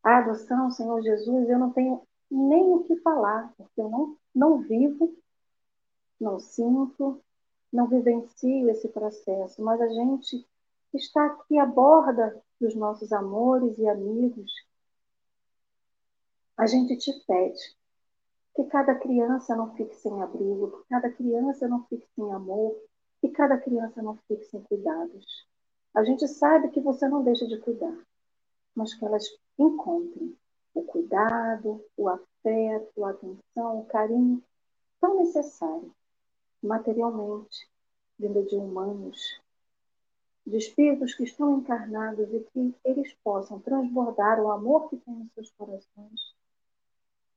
A 0.01 0.17
adoção, 0.17 0.72
Senhor 0.72 1.01
Jesus, 1.03 1.50
eu 1.50 1.60
não 1.60 1.72
tenho 1.72 2.01
nem 2.31 2.74
o 2.74 2.83
que 2.83 2.95
falar, 2.98 3.53
porque 3.55 3.79
eu 3.79 3.89
não, 3.89 4.17
não 4.33 4.62
vivo, 4.62 5.15
não 6.19 6.39
sinto, 6.39 7.22
não 7.73 7.87
vivencio 7.87 8.69
esse 8.69 8.87
processo, 8.87 9.61
mas 9.63 9.81
a 9.81 9.87
gente 9.87 10.47
está 10.93 11.25
aqui 11.25 11.57
à 11.57 11.65
borda 11.65 12.39
dos 12.61 12.75
nossos 12.75 13.11
amores 13.11 13.79
e 13.79 13.87
amigos. 13.87 14.51
A 16.55 16.67
gente 16.67 16.95
te 16.97 17.11
pede 17.25 17.75
que 18.55 18.63
cada 18.65 18.93
criança 18.93 19.55
não 19.55 19.73
fique 19.75 19.95
sem 19.95 20.21
abrigo, 20.21 20.69
que 20.69 20.89
cada 20.89 21.09
criança 21.09 21.67
não 21.67 21.83
fique 21.85 22.07
sem 22.15 22.31
amor, 22.31 22.77
que 23.19 23.29
cada 23.29 23.57
criança 23.57 24.03
não 24.03 24.19
fique 24.27 24.45
sem 24.45 24.61
cuidados. 24.61 25.25
A 25.95 26.03
gente 26.03 26.27
sabe 26.27 26.69
que 26.69 26.79
você 26.79 27.07
não 27.07 27.23
deixa 27.23 27.47
de 27.47 27.57
cuidar, 27.57 27.97
mas 28.75 28.93
que 28.93 29.03
elas 29.03 29.25
encontrem 29.57 30.37
o 30.75 30.83
cuidado, 30.83 31.83
o 31.97 32.07
afeto, 32.07 33.03
a 33.03 33.09
atenção, 33.09 33.79
o 33.79 33.85
carinho 33.85 34.43
tão 35.01 35.17
necessário 35.17 35.91
materialmente, 36.65 37.70
vindo 38.17 38.43
de 38.43 38.55
humanos, 38.55 39.39
de 40.46 40.58
espíritos 40.58 41.13
que 41.13 41.24
estão 41.24 41.58
encarnados 41.58 42.34
e 42.34 42.39
que 42.39 42.75
eles 42.84 43.13
possam 43.24 43.60
transbordar 43.60 44.39
o 44.39 44.51
amor 44.51 44.89
que 44.89 44.98
tem 44.98 45.13
nos 45.13 45.32
seus 45.34 45.51
corações 45.51 46.36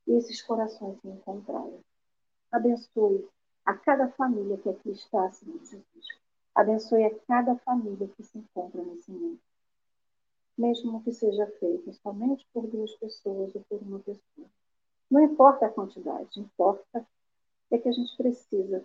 e 0.07 0.13
esses 0.13 0.43
corações 0.43 1.01
se 1.01 1.09
encontrarem. 1.09 1.81
Abençoe 2.51 3.29
a 3.65 3.75
cada 3.75 4.09
família 4.11 4.57
que 4.59 4.69
aqui 4.69 4.91
está, 4.91 5.31
Senhor 5.33 5.59
Jesus. 5.59 6.07
Abençoe 6.55 7.05
a 7.05 7.19
cada 7.27 7.57
família 7.57 8.09
que 8.17 8.23
se 8.23 8.39
encontra 8.39 8.83
nesse 8.83 9.11
mundo 9.11 9.41
mesmo 10.57 11.03
que 11.03 11.13
seja 11.13 11.47
feito 11.59 11.93
somente 11.93 12.47
por 12.53 12.67
duas 12.67 12.93
pessoas 12.95 13.55
ou 13.55 13.63
por 13.69 13.81
uma 13.83 13.99
pessoa. 13.99 14.49
Não 15.11 15.23
importa 15.23 15.67
a 15.67 15.71
quantidade, 15.71 16.41
importa 16.41 17.07
é 17.71 17.79
que 17.79 17.89
a 17.89 17.93
gente 17.93 18.17
precisa 18.17 18.83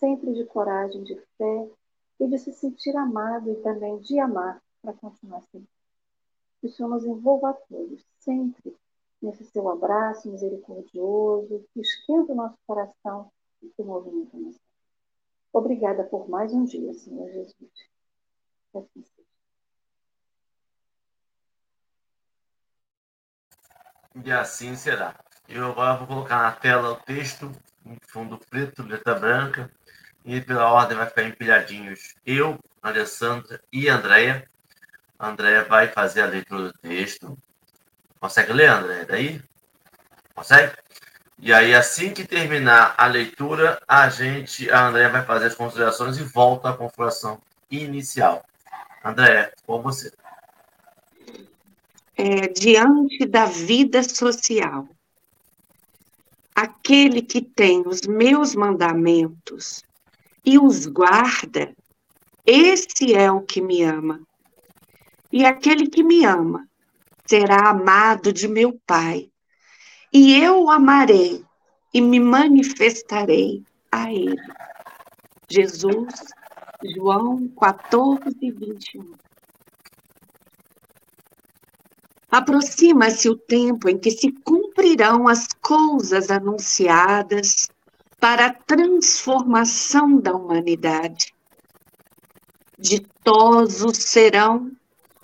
sempre 0.00 0.32
de 0.32 0.44
coragem, 0.46 1.04
de 1.04 1.14
fé 1.36 1.68
e 2.18 2.26
de 2.26 2.38
se 2.38 2.52
sentir 2.52 2.96
amado 2.96 3.52
e 3.52 3.56
também 3.62 3.98
de 3.98 4.18
amar 4.18 4.60
para 4.82 4.94
continuar 4.94 5.42
sempre. 5.52 5.68
Que 6.60 6.66
o 6.66 6.70
Senhor 6.70 6.88
nos 6.88 7.04
envolva 7.04 7.50
a 7.50 7.52
todos, 7.52 8.04
sempre 8.18 8.76
nesse 9.22 9.44
seu 9.44 9.68
abraço 9.70 10.30
misericordioso, 10.30 11.64
que 11.72 11.80
esquenta 11.80 12.32
o 12.32 12.34
nosso 12.34 12.56
coração 12.66 13.30
e 13.62 13.68
que 13.68 13.82
movimenta 13.82 14.36
a 14.36 14.40
Obrigada 15.52 16.04
por 16.04 16.28
mais 16.28 16.52
um 16.54 16.64
dia, 16.64 16.94
Senhor 16.94 17.28
Jesus. 17.30 17.70
assim 18.74 19.02
seja. 19.02 19.30
E 24.24 24.32
assim 24.32 24.74
será. 24.74 25.18
Eu 25.48 25.66
agora 25.66 25.98
vou 25.98 26.06
colocar 26.06 26.42
na 26.42 26.52
tela 26.52 26.92
o 26.92 26.96
texto 26.96 27.50
em 27.84 27.96
fundo 28.06 28.38
preto, 28.38 28.82
letra 28.82 29.14
branca, 29.14 29.70
e 30.36 30.40
pela 30.40 30.70
ordem 30.70 30.96
vai 30.96 31.06
ficar 31.06 31.24
empilhadinhos 31.24 32.14
eu, 32.24 32.58
Alessandra 32.82 33.60
e 33.72 33.88
Andréia. 33.88 34.46
Andréia 35.18 35.64
vai 35.64 35.88
fazer 35.88 36.22
a 36.22 36.26
leitura 36.26 36.64
do 36.64 36.72
texto. 36.78 37.36
Consegue 38.18 38.52
ler, 38.52 38.68
Andréia? 38.68 39.04
Daí? 39.06 39.42
Consegue? 40.34 40.72
E 41.38 41.52
aí, 41.52 41.74
assim 41.74 42.12
que 42.12 42.26
terminar 42.26 42.94
a 42.96 43.06
leitura, 43.06 43.80
a 43.88 44.08
gente, 44.08 44.70
a 44.70 44.88
Andréia 44.88 45.08
vai 45.08 45.24
fazer 45.24 45.46
as 45.46 45.54
considerações 45.54 46.18
e 46.18 46.22
volta 46.22 46.70
à 46.70 46.76
configuração 46.76 47.40
inicial. 47.70 48.44
Andréia, 49.02 49.52
com 49.66 49.80
você 49.80 50.12
é, 52.20 52.48
diante 52.48 53.24
da 53.24 53.46
vida 53.46 54.02
social. 54.02 54.86
Aquele 56.54 57.22
que 57.22 57.40
tem 57.40 57.82
os 57.86 58.02
meus 58.02 58.54
mandamentos 58.54 59.82
e 60.44 60.58
os 60.58 60.86
guarda, 60.86 61.74
esse 62.46 63.14
é 63.14 63.30
o 63.30 63.42
que 63.42 63.60
me 63.60 63.82
ama. 63.82 64.20
E 65.32 65.44
aquele 65.44 65.88
que 65.88 66.02
me 66.02 66.24
ama 66.24 66.66
será 67.26 67.70
amado 67.70 68.32
de 68.32 68.48
meu 68.48 68.80
Pai, 68.86 69.30
e 70.12 70.34
eu 70.42 70.64
o 70.64 70.70
amarei 70.70 71.44
e 71.94 72.00
me 72.00 72.18
manifestarei 72.18 73.62
a 73.92 74.12
ele. 74.12 74.36
Jesus, 75.48 76.14
João 76.96 77.48
14, 77.48 78.22
21. 78.40 79.12
Aproxima-se 82.30 83.28
o 83.28 83.36
tempo 83.36 83.88
em 83.88 83.98
que 83.98 84.10
se 84.10 84.30
cumprirão 84.44 85.26
as 85.26 85.48
coisas 85.60 86.30
anunciadas 86.30 87.68
para 88.20 88.46
a 88.46 88.52
transformação 88.52 90.20
da 90.20 90.34
humanidade. 90.34 91.34
Ditosos 92.78 93.96
serão 93.96 94.70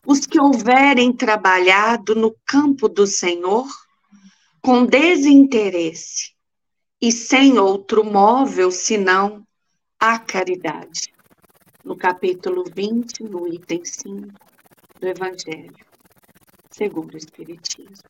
os 0.07 0.27
que 0.27 0.41
houverem 0.41 1.13
trabalhado 1.13 2.15
no 2.15 2.35
campo 2.47 2.89
do 2.89 3.07
Senhor 3.07 3.67
com 4.63 4.87
desinteresse 4.87 6.35
e 7.01 7.13
sem 7.13 7.59
outro 7.59 8.03
móvel 8.03 8.71
senão 8.71 9.47
a 10.01 10.19
caridade. 10.19 11.13
No 11.85 11.97
capítulo 11.97 12.65
20, 12.75 13.23
no 13.25 13.47
item 13.47 13.85
5 13.85 14.29
do 15.01 15.07
Evangelho, 15.07 15.87
segundo 16.71 17.15
o 17.15 17.19
Espiritismo. 17.19 18.09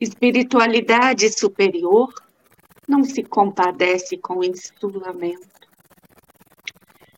Espiritualidade 0.00 1.30
superior 1.30 2.12
não 2.86 3.04
se 3.04 3.22
compadece 3.22 4.16
com 4.16 4.44
insulamento. 4.44 5.56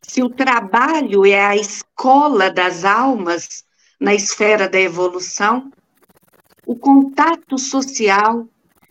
Se 0.03 0.23
o 0.23 0.31
trabalho 0.31 1.27
é 1.27 1.41
a 1.45 1.55
escola 1.55 2.51
das 2.51 2.85
almas 2.85 3.65
na 4.01 4.15
esfera 4.15 4.69
da 4.69 4.81
evolução, 4.81 5.71
o 6.67 6.75
contato 6.75 7.59
social 7.59 8.47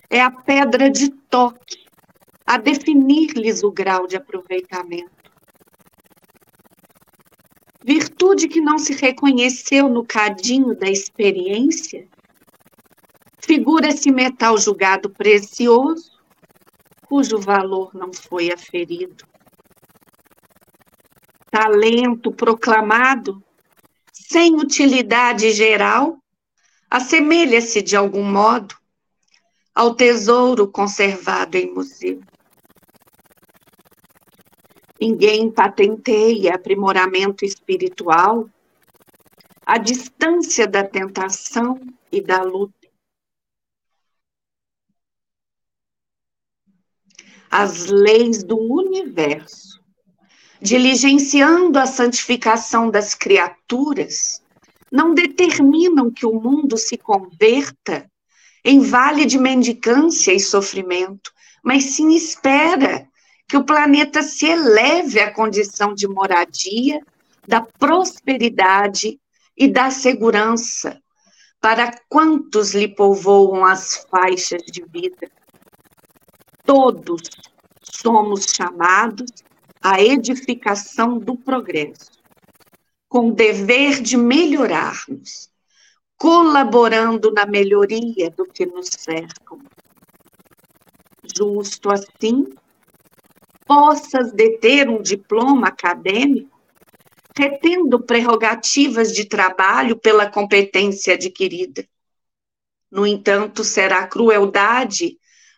é 0.10 0.22
a 0.22 0.32
pedra 0.32 0.90
de 0.90 1.10
toque 1.10 1.86
a 2.46 2.58
definir-lhes 2.58 3.64
o 3.64 3.72
grau 3.72 4.08
de 4.08 4.16
aproveitamento. 4.16 5.12
Virtude 7.84 8.48
que 8.48 8.62
não 8.62 8.78
se 8.78 8.94
reconheceu 8.94 9.90
no 9.90 10.06
cadinho 10.06 10.76
da 10.76 10.90
experiência, 10.90 12.08
figura-se 13.40 14.12
metal 14.12 14.58
julgado 14.58 15.10
precioso, 15.10 16.17
cujo 17.08 17.40
valor 17.40 17.94
não 17.94 18.12
foi 18.14 18.52
aferido. 18.52 19.26
Talento 21.50 22.32
proclamado, 22.32 23.42
sem 24.12 24.56
utilidade 24.56 25.52
geral, 25.52 26.18
assemelha-se 26.90 27.82
de 27.82 27.96
algum 27.96 28.24
modo 28.24 28.76
ao 29.74 29.96
tesouro 29.96 30.68
conservado 30.68 31.56
em 31.56 31.74
museu. 31.74 32.20
Ninguém 35.00 35.50
patenteia 35.50 36.56
aprimoramento 36.56 37.46
espiritual 37.46 38.50
à 39.66 39.78
distância 39.78 40.68
da 40.68 40.84
tentação 40.84 41.80
e 42.12 42.20
da 42.20 42.42
luta. 42.42 42.77
As 47.50 47.86
leis 47.86 48.44
do 48.44 48.58
universo, 48.58 49.82
diligenciando 50.62 51.80
a 51.80 51.86
santificação 51.86 52.90
das 52.90 53.14
criaturas, 53.14 54.42
não 54.92 55.14
determinam 55.14 56.12
que 56.12 56.26
o 56.26 56.40
mundo 56.40 56.78
se 56.78 56.98
converta 56.98 58.10
em 58.64 58.80
vale 58.80 59.26
de 59.26 59.38
mendicância 59.38 60.34
e 60.34 60.40
sofrimento, 60.40 61.32
mas 61.64 61.86
sim 61.86 62.16
espera 62.16 63.08
que 63.48 63.56
o 63.56 63.64
planeta 63.64 64.22
se 64.22 64.46
eleve 64.46 65.20
à 65.20 65.32
condição 65.32 65.94
de 65.94 66.08
moradia, 66.08 67.02
da 67.48 67.62
prosperidade 67.62 69.20
e 69.56 69.68
da 69.68 69.90
segurança 69.90 71.02
para 71.62 71.92
quantos 72.10 72.74
lhe 72.74 72.88
povoam 72.88 73.66
as 73.66 74.06
faixas 74.12 74.62
de 74.64 74.84
vida. 74.84 75.32
Todos 76.68 77.22
somos 77.82 78.48
chamados 78.54 79.32
à 79.82 80.02
edificação 80.02 81.18
do 81.18 81.38
progresso, 81.38 82.12
com 83.08 83.30
o 83.30 83.34
dever 83.34 84.02
de 84.02 84.18
melhorarmos, 84.18 85.50
colaborando 86.18 87.32
na 87.32 87.46
melhoria 87.46 88.30
do 88.30 88.44
que 88.44 88.66
nos 88.66 88.90
cercam. 88.90 89.62
Justo 91.38 91.90
assim, 91.90 92.54
possas 93.66 94.34
deter 94.34 94.90
um 94.90 95.02
diploma 95.02 95.70
acadêmico, 95.70 96.60
retendo 97.34 98.02
prerrogativas 98.02 99.14
de 99.14 99.24
trabalho 99.24 99.96
pela 99.96 100.30
competência 100.30 101.14
adquirida. 101.14 101.88
No 102.92 103.08
entanto, 103.08 103.64
será 103.64 104.06
crueldade 104.06 105.18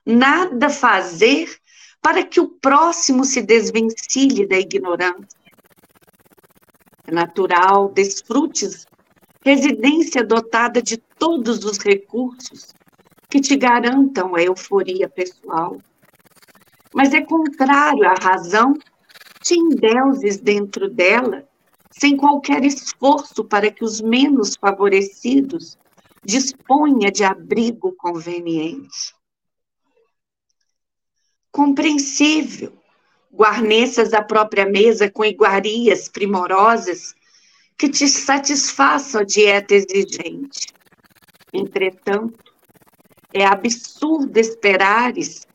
nada 0.10 0.70
fazer 0.70 1.50
para 2.02 2.24
que 2.24 2.40
o 2.40 2.48
próximo 2.48 3.26
se 3.26 3.42
desvencilhe 3.42 4.48
da 4.48 4.58
ignorância. 4.58 5.40
É 7.08 7.12
natural 7.12 7.90
desfrutes 7.90 8.86
residência 9.44 10.24
dotada 10.24 10.82
de 10.82 10.98
todos 10.98 11.64
os 11.64 11.78
recursos 11.78 12.74
que 13.30 13.40
te 13.40 13.56
garantam 13.56 14.36
a 14.36 14.42
euforia 14.42 15.08
pessoal 15.08 15.78
mas 16.94 17.14
é 17.14 17.22
contrário 17.22 18.06
à 18.06 18.16
razão, 18.16 18.74
te 19.42 19.56
endeuses 19.58 20.40
dentro 20.40 20.90
dela, 20.90 21.48
sem 21.92 22.18
qualquer 22.18 22.64
esforço 22.64 23.44
para 23.44 23.72
que 23.72 23.84
os 23.84 24.02
menos 24.02 24.56
favorecidos 24.60 25.78
disponha 26.24 27.12
de 27.12 27.24
abrigo 27.24 27.94
conveniente. 27.94 29.16
Compreensível, 31.52 32.74
guarneças 33.32 34.14
a 34.14 34.22
própria 34.22 34.66
mesa 34.66 35.10
com 35.10 35.24
iguarias 35.26 36.08
primorosas 36.08 37.16
que 37.78 37.90
te 37.90 38.08
satisfaçam 38.08 39.22
a 39.22 39.24
dieta 39.24 39.74
exigente. 39.74 40.68
Entretanto, 41.54 42.44
é 43.34 43.46
absurdo 43.46 44.38
esperares 44.38 45.48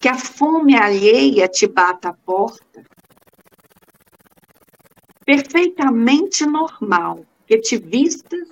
que 0.00 0.08
a 0.08 0.18
fome 0.18 0.76
alheia 0.76 1.48
te 1.48 1.66
bata 1.66 2.10
a 2.10 2.12
porta. 2.12 2.84
Perfeitamente 5.24 6.46
normal 6.46 7.24
que 7.46 7.58
te 7.58 7.76
vistas 7.76 8.48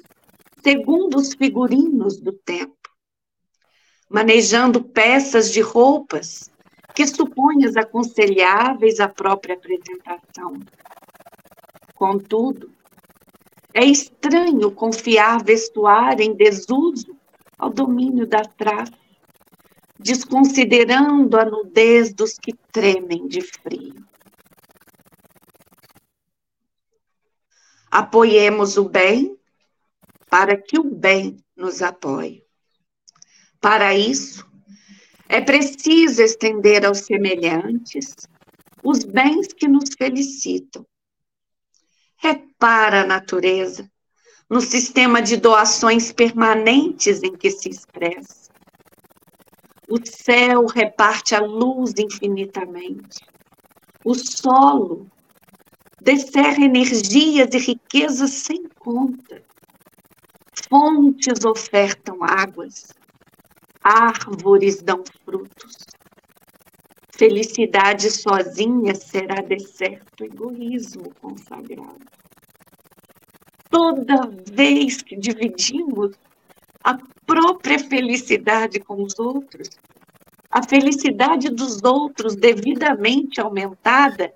segundo 0.63 1.17
os 1.17 1.35
figurinos 1.35 2.19
do 2.19 2.33
tempo, 2.33 2.91
manejando 4.09 4.83
peças 4.83 5.53
de 5.53 5.61
roupas 5.61 6.51
que 6.97 7.07
suponhas 7.07 7.77
aconselháveis 7.77 9.01
à 9.01 9.07
própria 9.07 9.55
apresentação. 9.55 10.55
Contudo, 11.95 12.73
é 13.75 13.85
estranho 13.85 14.71
confiar 14.71 15.45
vestuário 15.45 16.25
em 16.25 16.35
desuso 16.35 17.15
ao 17.59 17.69
domínio 17.69 18.27
da 18.27 18.41
traça 18.41 18.95
desconsiderando 19.99 21.39
a 21.39 21.45
nudez 21.45 22.15
dos 22.15 22.39
que 22.39 22.55
tremem 22.73 23.29
de 23.29 23.43
frio. 23.43 23.95
Apoiemos 27.91 28.79
o 28.79 28.89
bem 28.89 29.39
para 30.31 30.57
que 30.57 30.79
o 30.79 30.85
bem 30.85 31.37
nos 31.55 31.83
apoie. 31.83 32.45
Para 33.61 33.95
isso, 33.95 34.47
é 35.29 35.41
preciso 35.41 36.23
estender 36.23 36.85
aos 36.85 36.99
semelhantes 36.99 38.15
os 38.83 39.05
bens 39.05 39.49
que 39.53 39.67
nos 39.67 39.91
felicitam. 39.97 40.87
Repara 42.17 43.03
a 43.03 43.07
natureza 43.07 43.91
no 44.49 44.61
sistema 44.61 45.21
de 45.21 45.37
doações 45.37 46.12
permanentes 46.12 47.23
em 47.23 47.37
que 47.37 47.51
se 47.51 47.69
expressa 47.69 48.47
o 49.89 49.99
céu 50.05 50.67
reparte 50.67 51.35
a 51.35 51.41
luz 51.41 51.95
infinitamente. 51.97 53.25
O 54.05 54.15
solo 54.15 55.07
descerra 56.01 56.65
energias 56.65 57.49
e 57.55 57.59
riquezas 57.59 58.31
sem 58.31 58.65
conta. 58.79 59.43
Fontes 60.69 61.45
ofertam 61.45 62.19
águas. 62.23 62.93
Árvores 63.88 64.83
dão 64.83 65.05
frutos. 65.25 65.77
Felicidade 67.11 68.11
sozinha 68.11 68.96
será 68.96 69.40
de 69.42 69.61
certo 69.61 70.25
egoísmo 70.25 71.14
consagrado. 71.20 72.05
Toda 73.70 74.29
vez 74.51 75.03
que 75.03 75.16
dividimos 75.16 76.16
a 76.83 76.99
própria 77.25 77.79
felicidade 77.79 78.81
com 78.81 79.05
os 79.05 79.16
outros, 79.20 79.68
a 80.51 80.64
felicidade 80.64 81.49
dos 81.49 81.81
outros 81.85 82.35
devidamente 82.35 83.40
aumentada 83.40 84.35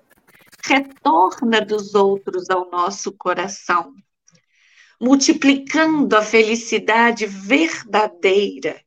retorna 0.63 1.59
dos 1.59 1.93
outros 1.93 2.49
ao 2.49 2.71
nosso 2.71 3.11
coração. 3.11 3.93
multiplicando 4.97 6.15
a 6.15 6.21
felicidade 6.21 7.25
verdadeira 7.25 8.79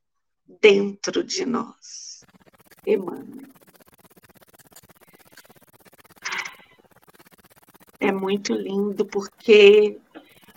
dentro 0.60 1.22
de 1.22 1.44
nós. 1.44 2.24
Emmanuel. 2.86 3.48
É 8.00 8.12
muito 8.12 8.52
lindo 8.52 9.06
porque 9.06 9.98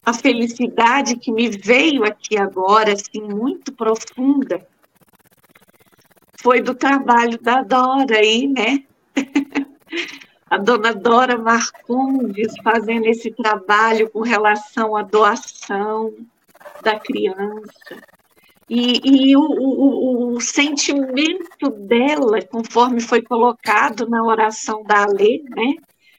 a 0.05 0.13
felicidade 0.13 1.17
que 1.17 1.31
me 1.31 1.49
veio 1.49 2.03
aqui 2.03 2.37
agora, 2.37 2.93
assim, 2.93 3.21
muito 3.21 3.73
profunda, 3.73 4.67
foi 6.41 6.61
do 6.61 6.75
trabalho 6.75 7.37
da 7.41 7.61
Dora 7.61 8.17
aí, 8.17 8.47
né? 8.47 8.83
a 10.49 10.57
dona 10.57 10.93
Dora 10.93 11.37
Marcondes 11.37 12.53
fazendo 12.63 13.05
esse 13.05 13.31
trabalho 13.31 14.09
com 14.09 14.21
relação 14.21 14.95
à 14.95 15.01
doação 15.01 16.13
da 16.81 16.99
criança. 16.99 18.01
E, 18.69 19.29
e 19.29 19.37
o, 19.37 19.41
o, 19.41 20.35
o, 20.35 20.41
sentimento 20.41 21.69
dela, 21.69 22.41
conforme 22.41 22.99
foi 22.99 23.21
colocado 23.21 24.09
na 24.09 24.23
oração 24.23 24.83
da 24.83 25.03
Alê, 25.03 25.41
né, 25.55 25.75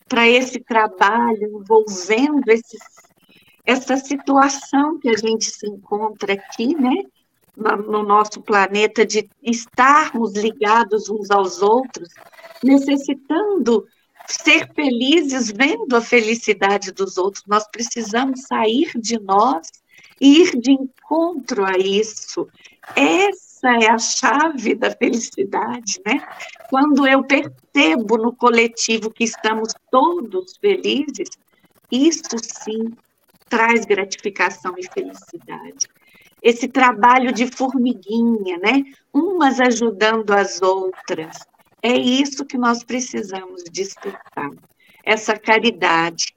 para 0.08 0.26
esse 0.26 0.58
trabalho 0.60 1.60
envolvendo 1.60 2.48
esses, 2.48 2.80
essa 3.66 3.98
situação 3.98 4.98
que 4.98 5.10
a 5.10 5.16
gente 5.16 5.44
se 5.44 5.68
encontra 5.68 6.32
aqui, 6.32 6.74
né, 6.74 7.04
no 7.54 8.02
nosso 8.02 8.40
planeta, 8.40 9.04
de 9.04 9.28
estarmos 9.42 10.32
ligados 10.32 11.10
uns 11.10 11.30
aos 11.30 11.60
outros, 11.60 12.08
necessitando 12.62 13.86
ser 14.26 14.72
felizes 14.72 15.50
vendo 15.50 15.94
a 15.96 16.00
felicidade 16.00 16.92
dos 16.92 17.18
outros. 17.18 17.44
Nós 17.46 17.66
precisamos 17.68 18.42
sair 18.42 18.90
de 18.96 19.18
nós 19.18 19.68
ir 20.20 20.58
de 20.58 20.72
encontro 20.72 21.64
a 21.64 21.76
isso. 21.78 22.48
Essa 22.96 23.68
é 23.82 23.90
a 23.90 23.98
chave 23.98 24.74
da 24.74 24.90
felicidade, 24.90 26.00
né? 26.06 26.26
Quando 26.70 27.06
eu 27.06 27.24
percebo 27.24 28.16
no 28.16 28.32
coletivo 28.32 29.10
que 29.10 29.24
estamos 29.24 29.72
todos 29.90 30.56
felizes, 30.60 31.30
isso 31.90 32.36
sim 32.42 32.92
traz 33.48 33.84
gratificação 33.84 34.74
e 34.78 34.88
felicidade. 34.92 35.88
Esse 36.42 36.68
trabalho 36.68 37.32
de 37.32 37.46
formiguinha, 37.46 38.58
né? 38.58 38.84
Umas 39.12 39.60
ajudando 39.60 40.30
as 40.30 40.62
outras, 40.62 41.36
é 41.82 41.96
isso 41.96 42.44
que 42.44 42.58
nós 42.58 42.82
precisamos 42.82 43.64
despertar, 43.70 44.50
essa 45.04 45.36
caridade. 45.38 46.34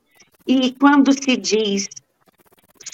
E 0.48 0.72
quando 0.74 1.12
se 1.14 1.36
diz 1.38 1.88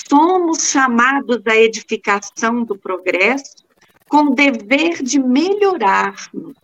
somos 0.10 0.70
chamados 0.70 1.42
à 1.48 1.56
edificação 1.56 2.64
do 2.64 2.78
progresso, 2.78 3.66
com 4.10 4.34
dever 4.34 5.04
de 5.04 5.20
melhorarmos, 5.20 6.56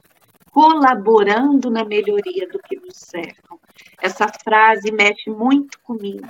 colaborando 0.51 1.69
na 1.69 1.84
melhoria 1.84 2.47
do 2.47 2.60
que 2.60 2.75
nos 2.77 2.95
cercam. 2.95 3.60
Essa 4.01 4.27
frase 4.27 4.91
mexe 4.91 5.29
muito 5.29 5.79
comigo. 5.82 6.27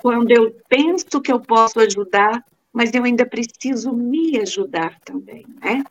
Quando 0.00 0.30
eu 0.30 0.54
penso 0.68 1.20
que 1.20 1.32
eu 1.32 1.40
posso 1.40 1.80
ajudar, 1.80 2.44
mas 2.72 2.92
eu 2.94 3.04
ainda 3.04 3.26
preciso 3.26 3.92
me 3.92 4.38
ajudar 4.38 4.98
também, 5.00 5.44
né? 5.60 5.84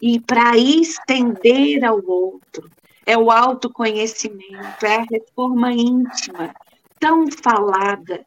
e 0.00 0.20
para 0.20 0.56
estender 0.56 1.84
ao 1.84 2.02
outro. 2.04 2.70
É 3.04 3.16
o 3.16 3.30
autoconhecimento, 3.30 4.84
é 4.84 4.96
a 4.96 5.06
reforma 5.08 5.72
íntima, 5.72 6.52
tão 6.98 7.30
falada, 7.30 8.24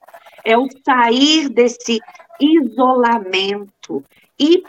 é 0.52 0.58
o 0.58 0.68
sair 0.86 1.50
desse 1.50 2.00
isolamento 2.40 4.04
e 4.40 4.64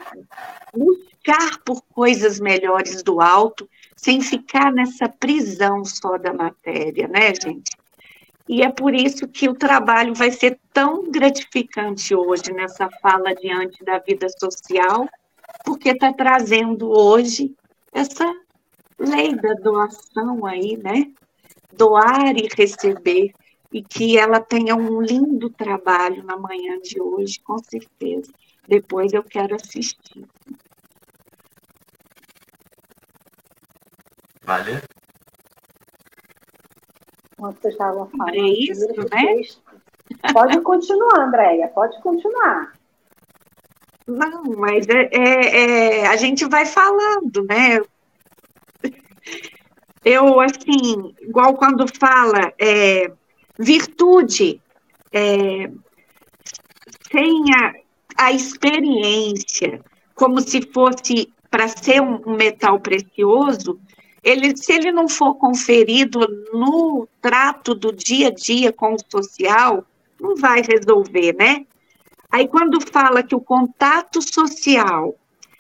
buscar 0.75 1.59
por 1.65 1.83
coisas 1.95 2.41
melhores 2.41 3.03
do 3.03 3.21
alto, 3.21 3.69
sem 3.97 4.21
ficar 4.21 4.73
nessa 4.73 5.09
prisão 5.09 5.85
só 5.85 6.17
da 6.19 6.33
matéria, 6.33 7.07
né, 7.07 7.33
gente? 7.35 7.71
E 8.49 8.63
é 8.63 8.71
por 8.71 8.95
isso 8.95 9.29
que 9.29 9.49
o 9.49 9.55
trabalho 9.55 10.15
vai 10.15 10.31
ser 10.33 10.59
tão 10.73 11.09
gratificante 11.11 12.15
hoje 12.15 12.53
nessa 12.53 12.89
fala 13.01 13.33
diante 13.35 13.85
da 13.85 13.99
vida 13.99 14.27
social 14.29 15.09
porque 15.65 15.91
está 15.91 16.13
trazendo 16.13 16.91
hoje 16.91 17.55
essa 17.93 18.33
lei 18.99 19.35
da 19.35 19.55
doação 19.55 20.45
aí, 20.47 20.77
né? 20.77 21.13
Doar 21.73 22.37
e 22.37 22.49
receber, 22.57 23.33
e 23.73 23.83
que 23.83 24.19
ela 24.19 24.41
tenha 24.41 24.75
um 24.75 25.01
lindo 25.01 25.49
trabalho 25.51 26.23
na 26.25 26.37
manhã 26.37 26.81
de 26.81 27.01
hoje, 27.01 27.41
com 27.41 27.59
certeza. 27.59 28.33
Depois 28.67 29.13
eu 29.13 29.23
quero 29.23 29.55
assistir. 29.55 30.27
Vale. 34.43 34.83
Quando 37.37 37.61
você 37.61 37.69
estava 37.69 38.07
falando. 38.07 38.35
É 38.35 38.41
isso, 38.41 38.87
né? 38.87 40.33
Pode 40.33 40.61
continuar, 40.61 41.21
Andréia, 41.21 41.69
pode 41.69 42.01
continuar. 42.03 42.73
Não, 44.07 44.43
mas 44.59 44.89
é, 44.89 45.09
é, 45.13 46.01
é, 46.01 46.07
a 46.07 46.17
gente 46.17 46.45
vai 46.47 46.67
falando, 46.67 47.45
né? 47.49 47.81
Eu, 50.05 50.41
assim, 50.41 51.15
igual 51.21 51.55
quando 51.55 51.87
fala 51.99 52.53
é, 52.59 53.13
virtude, 53.59 54.61
é, 55.13 55.71
sem 57.11 57.55
a, 57.55 57.75
a 58.17 58.33
experiência, 58.33 59.81
como 60.15 60.41
se 60.41 60.63
fosse 60.73 61.33
para 61.51 61.69
ser 61.69 62.01
um, 62.01 62.21
um 62.27 62.37
metal 62.37 62.79
precioso, 62.79 63.81
ele, 64.23 64.57
se 64.57 64.73
ele 64.73 64.93
não 64.93 65.09
for 65.09 65.35
conferido 65.35 66.21
no 66.53 67.09
trato 67.21 67.75
do 67.75 67.93
dia 67.93 68.29
a 68.29 68.31
dia 68.31 68.73
com 68.73 68.95
o 68.95 69.11
social, 69.11 69.85
não 70.21 70.37
vai 70.37 70.63
resolver, 70.63 71.35
né? 71.35 71.67
Aí, 72.31 72.47
quando 72.47 72.81
fala 72.81 73.23
que 73.23 73.35
o 73.35 73.41
contato 73.41 74.21
social 74.23 75.17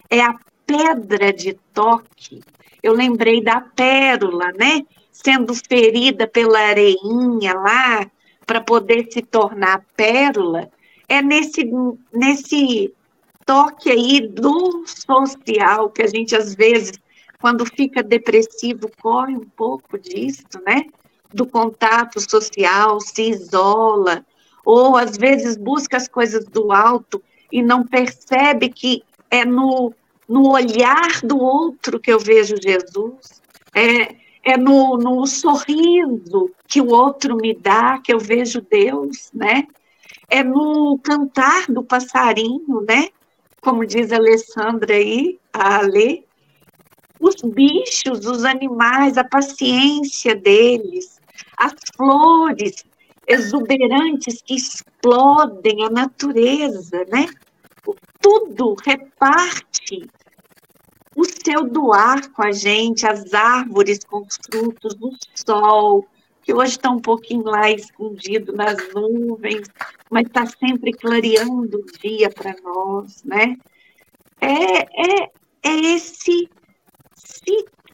é 0.08 0.20
a 0.20 0.38
pedra 0.66 1.32
de 1.32 1.54
toque, 1.72 2.40
eu 2.82 2.92
lembrei 2.92 3.42
da 3.42 3.60
pérola, 3.60 4.52
né? 4.52 4.82
Sendo 5.12 5.54
ferida 5.54 6.26
pela 6.26 6.58
areinha 6.58 7.54
lá, 7.54 8.10
para 8.46 8.60
poder 8.60 9.08
se 9.10 9.22
tornar 9.22 9.84
pérola, 9.96 10.70
é 11.08 11.20
nesse, 11.22 11.70
nesse 12.12 12.92
toque 13.44 13.90
aí 13.90 14.26
do 14.26 14.84
social 14.86 15.90
que 15.90 16.02
a 16.02 16.06
gente, 16.06 16.34
às 16.34 16.54
vezes, 16.54 16.92
quando 17.40 17.64
fica 17.64 18.02
depressivo, 18.02 18.90
corre 19.00 19.34
um 19.34 19.46
pouco 19.56 19.98
disso, 19.98 20.44
né? 20.66 20.86
Do 21.32 21.46
contato 21.46 22.20
social, 22.20 23.00
se 23.00 23.22
isola, 23.30 24.24
ou 24.64 24.96
às 24.96 25.16
vezes 25.16 25.56
busca 25.56 25.96
as 25.96 26.08
coisas 26.08 26.44
do 26.44 26.72
alto 26.72 27.22
e 27.50 27.62
não 27.62 27.84
percebe 27.84 28.68
que 28.68 29.02
é 29.30 29.44
no, 29.44 29.92
no 30.28 30.50
olhar 30.50 31.20
do 31.22 31.38
outro 31.38 31.98
que 31.98 32.12
eu 32.12 32.18
vejo 32.18 32.56
Jesus, 32.60 33.40
é, 33.74 34.16
é 34.42 34.56
no, 34.56 34.96
no 34.96 35.26
sorriso 35.26 36.50
que 36.66 36.80
o 36.80 36.88
outro 36.88 37.36
me 37.36 37.54
dá 37.54 37.98
que 37.98 38.12
eu 38.12 38.18
vejo 38.18 38.60
Deus, 38.60 39.30
né? 39.34 39.66
É 40.28 40.42
no 40.42 40.98
cantar 40.98 41.66
do 41.66 41.82
passarinho, 41.82 42.80
né? 42.86 43.08
Como 43.60 43.84
diz 43.84 44.12
a 44.12 44.16
Alessandra 44.16 44.94
aí, 44.94 45.38
a 45.52 45.78
Ale, 45.78 46.24
os 47.20 47.36
bichos, 47.42 48.24
os 48.24 48.44
animais, 48.44 49.18
a 49.18 49.24
paciência 49.24 50.34
deles, 50.34 51.20
as 51.56 51.74
flores, 51.94 52.84
exuberantes 53.26 54.40
que 54.42 54.54
explodem 54.54 55.84
a 55.84 55.90
natureza, 55.90 57.04
né? 57.10 57.26
Tudo 58.20 58.74
reparte 58.84 60.08
o 61.16 61.24
seu 61.24 61.64
doar 61.64 62.30
com 62.30 62.42
a 62.42 62.52
gente, 62.52 63.06
as 63.06 63.34
árvores 63.34 64.00
com 64.04 64.20
os 64.20 64.38
frutos, 64.50 64.94
o 65.00 65.12
sol, 65.34 66.06
que 66.42 66.54
hoje 66.54 66.72
está 66.72 66.90
um 66.90 67.00
pouquinho 67.00 67.44
lá 67.44 67.70
escondido 67.70 68.52
nas 68.52 68.76
nuvens, 68.94 69.68
mas 70.10 70.26
está 70.26 70.46
sempre 70.46 70.92
clareando 70.92 71.78
o 71.78 71.98
dia 71.98 72.30
para 72.30 72.54
nós, 72.62 73.22
né? 73.24 73.56
É, 74.40 75.24
é, 75.24 75.30
é 75.62 75.76
esse 75.94 76.48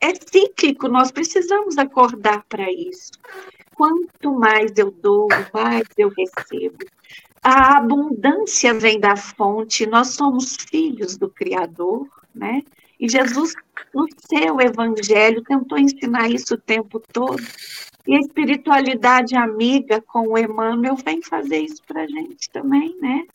é 0.00 0.12
cíclico, 0.14 0.88
nós 0.88 1.10
precisamos 1.10 1.78
acordar 1.78 2.44
para 2.48 2.70
isso 2.70 3.12
quanto 3.76 4.32
mais 4.32 4.72
eu 4.76 4.90
dou, 4.90 5.28
mais 5.52 5.84
eu 5.96 6.08
recebo. 6.08 6.78
A 7.42 7.76
abundância 7.76 8.74
vem 8.74 8.98
da 8.98 9.14
fonte, 9.14 9.86
nós 9.86 10.14
somos 10.14 10.56
filhos 10.56 11.16
do 11.16 11.28
Criador, 11.28 12.08
né? 12.34 12.62
E 12.98 13.08
Jesus, 13.08 13.54
no 13.94 14.06
seu 14.30 14.60
evangelho, 14.60 15.42
tentou 15.42 15.78
ensinar 15.78 16.30
isso 16.30 16.54
o 16.54 16.60
tempo 16.60 17.00
todo. 17.12 17.42
E 18.06 18.14
a 18.14 18.20
espiritualidade 18.20 19.36
amiga 19.36 20.00
com 20.00 20.28
o 20.28 20.38
Emmanuel 20.38 20.96
vem 20.96 21.20
fazer 21.22 21.58
isso 21.58 21.82
para 21.86 22.02
a 22.02 22.06
gente 22.06 22.48
também, 22.50 22.96
né? 23.00 23.26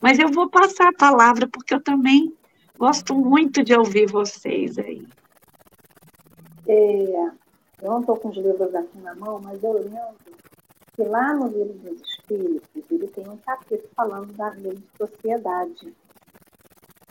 Mas 0.00 0.18
eu 0.18 0.28
vou 0.28 0.48
passar 0.48 0.88
a 0.88 0.96
palavra, 0.96 1.48
porque 1.48 1.74
eu 1.74 1.80
também 1.80 2.32
gosto 2.78 3.14
muito 3.14 3.64
de 3.64 3.74
ouvir 3.74 4.06
vocês 4.06 4.78
aí. 4.78 5.06
É, 6.68 7.30
eu 7.82 7.90
não 7.90 8.00
estou 8.00 8.16
com 8.16 8.28
os 8.28 8.36
livros 8.36 8.74
aqui 8.74 8.98
na 8.98 9.14
mão, 9.14 9.40
mas 9.42 9.62
eu 9.62 9.72
lembro 9.72 10.16
que 10.94 11.02
lá 11.02 11.34
no 11.34 11.48
livro 11.48 11.74
dos 11.74 12.00
Espíritos, 12.00 12.84
ele 12.90 13.06
tem 13.08 13.28
um 13.28 13.36
capítulo 13.38 13.88
falando 13.94 14.32
da 14.32 14.48
lei 14.50 14.74
de 14.74 14.86
sociedade. 14.96 15.94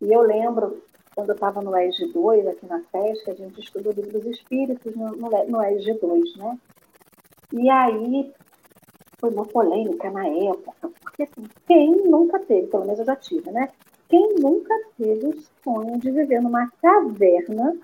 E 0.01 0.11
eu 0.11 0.21
lembro, 0.21 0.83
quando 1.15 1.29
eu 1.29 1.35
estava 1.35 1.61
no 1.61 1.75
ESG 1.77 2.11
2, 2.11 2.47
aqui 2.47 2.65
na 2.65 2.81
FESC, 2.91 3.31
a 3.31 3.33
gente 3.33 3.61
estudou 3.61 3.93
o 3.93 3.95
livro 3.95 4.19
dos 4.19 4.25
Espíritos 4.25 4.93
no, 4.95 5.15
no, 5.15 5.29
no 5.47 5.63
ESG 5.63 5.93
2, 5.93 6.35
né? 6.35 6.59
E 7.53 7.69
aí 7.69 8.33
foi 9.19 9.29
uma 9.31 9.45
polêmica 9.45 10.11
na 10.11 10.27
época, 10.27 10.91
porque 11.01 11.23
assim, 11.23 11.47
quem 11.65 11.91
nunca 12.05 12.37
teve, 12.39 12.67
pelo 12.67 12.83
menos 12.83 12.99
eu 12.99 13.05
já 13.05 13.15
tive, 13.15 13.49
né? 13.49 13.69
Quem 14.09 14.35
nunca 14.35 14.73
teve 14.97 15.27
o 15.27 15.43
sonho 15.63 15.97
de 15.97 16.11
viver 16.11 16.41
numa 16.41 16.69
caverna 16.81 17.75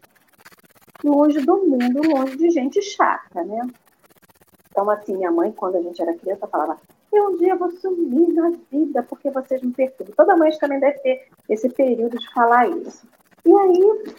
longe 1.03 1.39
do 1.39 1.57
mundo, 1.65 2.01
longe 2.13 2.35
de 2.35 2.49
gente 2.51 2.81
chata, 2.81 3.43
né? 3.43 3.67
Então, 4.69 4.89
assim, 4.89 5.15
minha 5.15 5.31
mãe, 5.31 5.51
quando 5.51 5.77
a 5.77 5.81
gente 5.81 6.01
era 6.01 6.17
criança, 6.17 6.47
falava: 6.47 6.77
Eu 7.11 7.29
um 7.29 7.37
dia 7.37 7.55
vou 7.55 7.71
sumir 7.71 8.33
na 8.33 8.51
vida 8.71 9.03
porque 9.03 9.29
vocês 9.31 9.61
me 9.61 9.71
perturbam. 9.71 10.15
Toda 10.15 10.37
mãe 10.37 10.51
também 10.57 10.79
deve 10.79 10.99
ter 10.99 11.27
esse 11.49 11.69
período 11.69 12.17
de 12.17 12.31
falar 12.33 12.69
isso. 12.69 13.05
E 13.45 13.53
aí, 13.53 14.13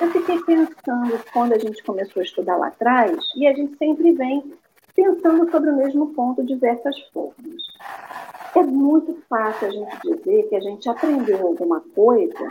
eu 0.00 0.10
fiquei 0.10 0.40
pensando, 0.42 1.20
quando 1.32 1.52
a 1.52 1.58
gente 1.58 1.82
começou 1.82 2.20
a 2.20 2.24
estudar 2.24 2.56
lá 2.56 2.68
atrás, 2.68 3.16
e 3.36 3.46
a 3.46 3.52
gente 3.52 3.76
sempre 3.76 4.12
vem 4.12 4.54
pensando 4.94 5.50
sobre 5.50 5.70
o 5.70 5.76
mesmo 5.76 6.14
ponto 6.14 6.42
de 6.42 6.54
diversas 6.54 6.98
formas. 7.12 7.62
É 8.54 8.62
muito 8.62 9.20
fácil 9.28 9.66
a 9.66 9.70
gente 9.70 10.00
dizer 10.02 10.48
que 10.48 10.54
a 10.54 10.60
gente 10.60 10.88
aprendeu 10.88 11.44
alguma 11.44 11.80
coisa, 11.94 12.48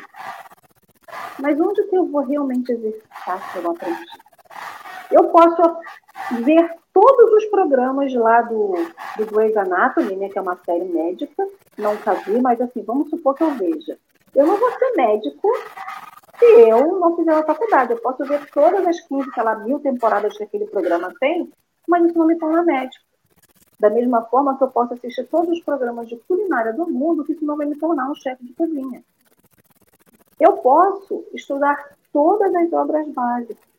mas 1.39 1.59
onde 1.59 1.83
que 1.83 1.95
eu 1.95 2.05
vou 2.07 2.21
realmente 2.21 2.71
exercitar 2.71 3.51
se 3.51 3.59
eu 3.59 3.71
aprendi? 3.71 4.05
Eu 5.11 5.29
posso 5.29 5.61
ver 6.43 6.69
todos 6.93 7.33
os 7.33 7.45
programas 7.45 8.13
lá 8.13 8.41
do, 8.41 8.73
do 9.17 9.25
Grey's 9.25 9.55
Anatomy, 9.55 10.15
né, 10.15 10.29
que 10.29 10.37
é 10.37 10.41
uma 10.41 10.57
série 10.65 10.85
médica, 10.85 11.47
nunca 11.77 12.13
vi, 12.15 12.41
mas 12.41 12.59
assim, 12.59 12.83
vamos 12.83 13.09
supor 13.09 13.33
que 13.35 13.43
eu 13.43 13.51
veja. 13.51 13.97
Eu 14.35 14.47
não 14.47 14.57
vou 14.57 14.71
ser 14.71 14.91
médico 14.95 15.49
se 16.39 16.45
eu 16.45 16.99
não 16.99 17.15
fizer 17.15 17.33
uma 17.33 17.45
faculdade. 17.45 17.93
Eu 17.93 18.01
posso 18.01 18.25
ver 18.25 18.49
todas 18.51 18.85
as 18.85 18.99
15, 19.01 19.29
sei 19.31 19.43
lá, 19.43 19.55
mil 19.55 19.79
temporadas 19.79 20.37
que 20.37 20.43
aquele 20.43 20.65
programa 20.67 21.13
tem, 21.19 21.51
mas 21.87 22.05
isso 22.05 22.17
não 22.17 22.25
me 22.25 22.37
torna 22.37 22.63
médico. 22.63 23.05
Da 23.79 23.89
mesma 23.89 24.23
forma 24.23 24.57
que 24.57 24.63
eu 24.63 24.69
posso 24.69 24.93
assistir 24.93 25.25
todos 25.27 25.49
os 25.49 25.63
programas 25.63 26.07
de 26.07 26.17
culinária 26.27 26.73
do 26.73 26.89
mundo, 26.89 27.23
que 27.23 27.33
isso 27.33 27.45
não 27.45 27.57
vai 27.57 27.65
me 27.65 27.77
tornar 27.77 28.09
um 28.09 28.15
chefe 28.15 28.45
de 28.45 28.53
cozinha. 28.53 29.03
Eu 30.39 30.53
posso 30.57 31.25
estudar 31.33 31.95
todas 32.11 32.53
as 32.55 32.71
obras 32.73 33.07
básicas, 33.09 33.73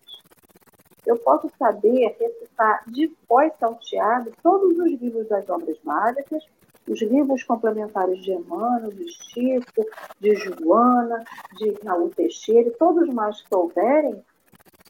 eu 1.06 1.18
posso 1.18 1.50
saber 1.58 2.16
recitar 2.18 2.82
de 2.86 3.08
pós 3.28 3.52
salteado 3.58 4.32
todos 4.42 4.78
os 4.78 5.00
livros 5.00 5.28
das 5.28 5.48
obras 5.48 5.76
básicas, 5.84 6.42
os 6.88 7.00
livros 7.00 7.42
complementares 7.42 8.22
de 8.22 8.32
Emmanuel, 8.32 8.90
de 8.90 9.08
Chico, 9.08 9.86
de 10.20 10.34
Joana, 10.36 11.24
de 11.58 11.74
Raul 11.84 12.10
Teixeira, 12.10 12.70
todos 12.78 13.08
mais 13.08 13.40
que 13.42 13.54
houverem, 13.54 14.22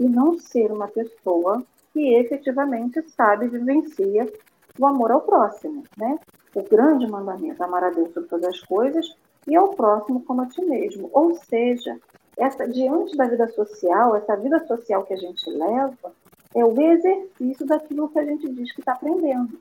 e 0.00 0.08
não 0.08 0.38
ser 0.38 0.72
uma 0.72 0.88
pessoa 0.88 1.62
que 1.92 2.14
efetivamente 2.14 3.00
sabe 3.10 3.48
vivencia 3.48 4.30
o 4.78 4.86
amor 4.86 5.12
ao 5.12 5.20
próximo, 5.20 5.84
né? 5.96 6.18
O 6.54 6.62
grande 6.62 7.06
mandamento, 7.06 7.62
amar 7.62 7.84
a 7.84 7.90
Deus 7.90 8.12
sobre 8.12 8.28
todas 8.28 8.48
as 8.48 8.60
coisas 8.60 9.16
e 9.46 9.54
ao 9.54 9.70
próximo 9.70 10.24
como 10.24 10.42
a 10.42 10.46
ti 10.46 10.64
mesmo. 10.64 11.08
Ou 11.12 11.34
seja, 11.36 11.98
essa, 12.36 12.66
diante 12.66 13.16
da 13.16 13.26
vida 13.26 13.46
social, 13.48 14.16
essa 14.16 14.36
vida 14.36 14.64
social 14.66 15.04
que 15.04 15.14
a 15.14 15.16
gente 15.16 15.48
leva, 15.50 16.12
é 16.54 16.64
o 16.64 16.80
exercício 16.80 17.66
daquilo 17.66 18.08
que 18.08 18.18
a 18.18 18.24
gente 18.24 18.48
diz 18.52 18.72
que 18.72 18.80
está 18.80 18.92
aprendendo. 18.92 19.58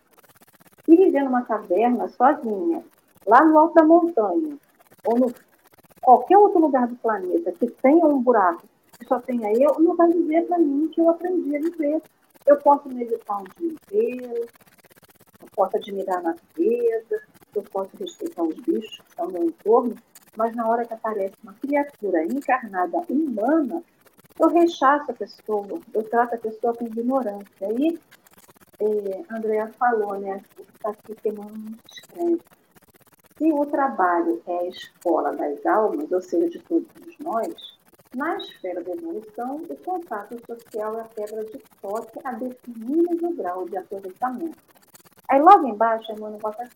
E 0.87 0.95
viver 0.95 1.23
numa 1.23 1.43
caverna 1.43 2.07
sozinha, 2.09 2.83
lá 3.25 3.43
no 3.45 3.57
alto 3.57 3.73
da 3.75 3.83
montanha, 3.83 4.57
ou 5.05 5.17
no 5.17 5.33
qualquer 6.01 6.37
outro 6.37 6.59
lugar 6.59 6.87
do 6.87 6.95
planeta 6.97 7.51
que 7.53 7.67
tenha 7.67 8.05
um 8.05 8.21
buraco 8.21 8.67
que 8.99 9.05
só 9.07 9.19
tenha 9.19 9.51
eu, 9.53 9.79
não 9.79 9.95
vai 9.95 10.11
dizer 10.11 10.45
para 10.45 10.59
mim 10.59 10.89
que 10.89 11.01
eu 11.01 11.09
aprendi 11.09 11.55
a 11.55 11.59
viver. 11.59 12.01
Eu 12.45 12.57
posso 12.57 12.89
meditar 12.89 13.37
um 13.37 13.45
dia 13.57 13.71
inteiro, 13.71 14.45
eu 15.41 15.47
posso 15.55 15.77
admirar 15.77 16.17
a 16.17 16.21
natureza, 16.21 17.21
eu 17.55 17.63
posso 17.63 17.95
respeitar 17.97 18.43
os 18.43 18.55
bichos 18.55 18.99
que 18.99 19.09
estão 19.09 19.27
no 19.27 19.31
meu 19.31 19.43
entorno, 19.45 19.95
mas 20.35 20.53
na 20.55 20.67
hora 20.67 20.85
que 20.85 20.93
aparece 20.93 21.35
uma 21.41 21.53
criatura 21.53 22.23
encarnada 22.25 22.97
humana, 23.09 23.81
eu 24.39 24.49
rechaço 24.49 25.11
a 25.11 25.13
pessoa, 25.13 25.79
eu 25.93 26.03
trato 26.03 26.35
a 26.35 26.37
pessoa 26.37 26.73
com 26.73 26.85
ignorância. 26.85 27.47
Aí, 27.61 27.99
é, 28.85 29.23
Andrea 29.29 29.71
falou, 29.79 30.19
né, 30.19 30.41
está 30.59 30.89
aqui 30.89 31.15
queimando 31.15 31.77
escreve. 31.91 32.41
Se 33.37 33.51
o 33.51 33.65
trabalho 33.65 34.41
é 34.47 34.57
a 34.59 34.67
escola 34.67 35.35
das 35.35 35.65
almas, 35.65 36.11
ou 36.11 36.21
seja, 36.21 36.49
de 36.49 36.59
todos 36.59 37.17
nós, 37.19 37.53
na 38.15 38.37
esfera 38.37 38.83
da 38.83 38.91
evolução, 38.91 39.55
o 39.57 39.77
contato 39.77 40.39
social 40.45 40.97
é 40.97 41.01
a 41.01 41.05
pedra 41.05 41.43
de 41.45 41.59
toque 41.81 42.19
a 42.23 42.31
definir 42.33 43.07
o 43.23 43.35
grau 43.35 43.67
de 43.67 43.77
aproveitamento. 43.77 44.57
Aí 45.27 45.41
logo 45.41 45.67
embaixo, 45.67 46.11
a 46.11 46.15
Emmanuel 46.15 46.39
bota 46.39 46.69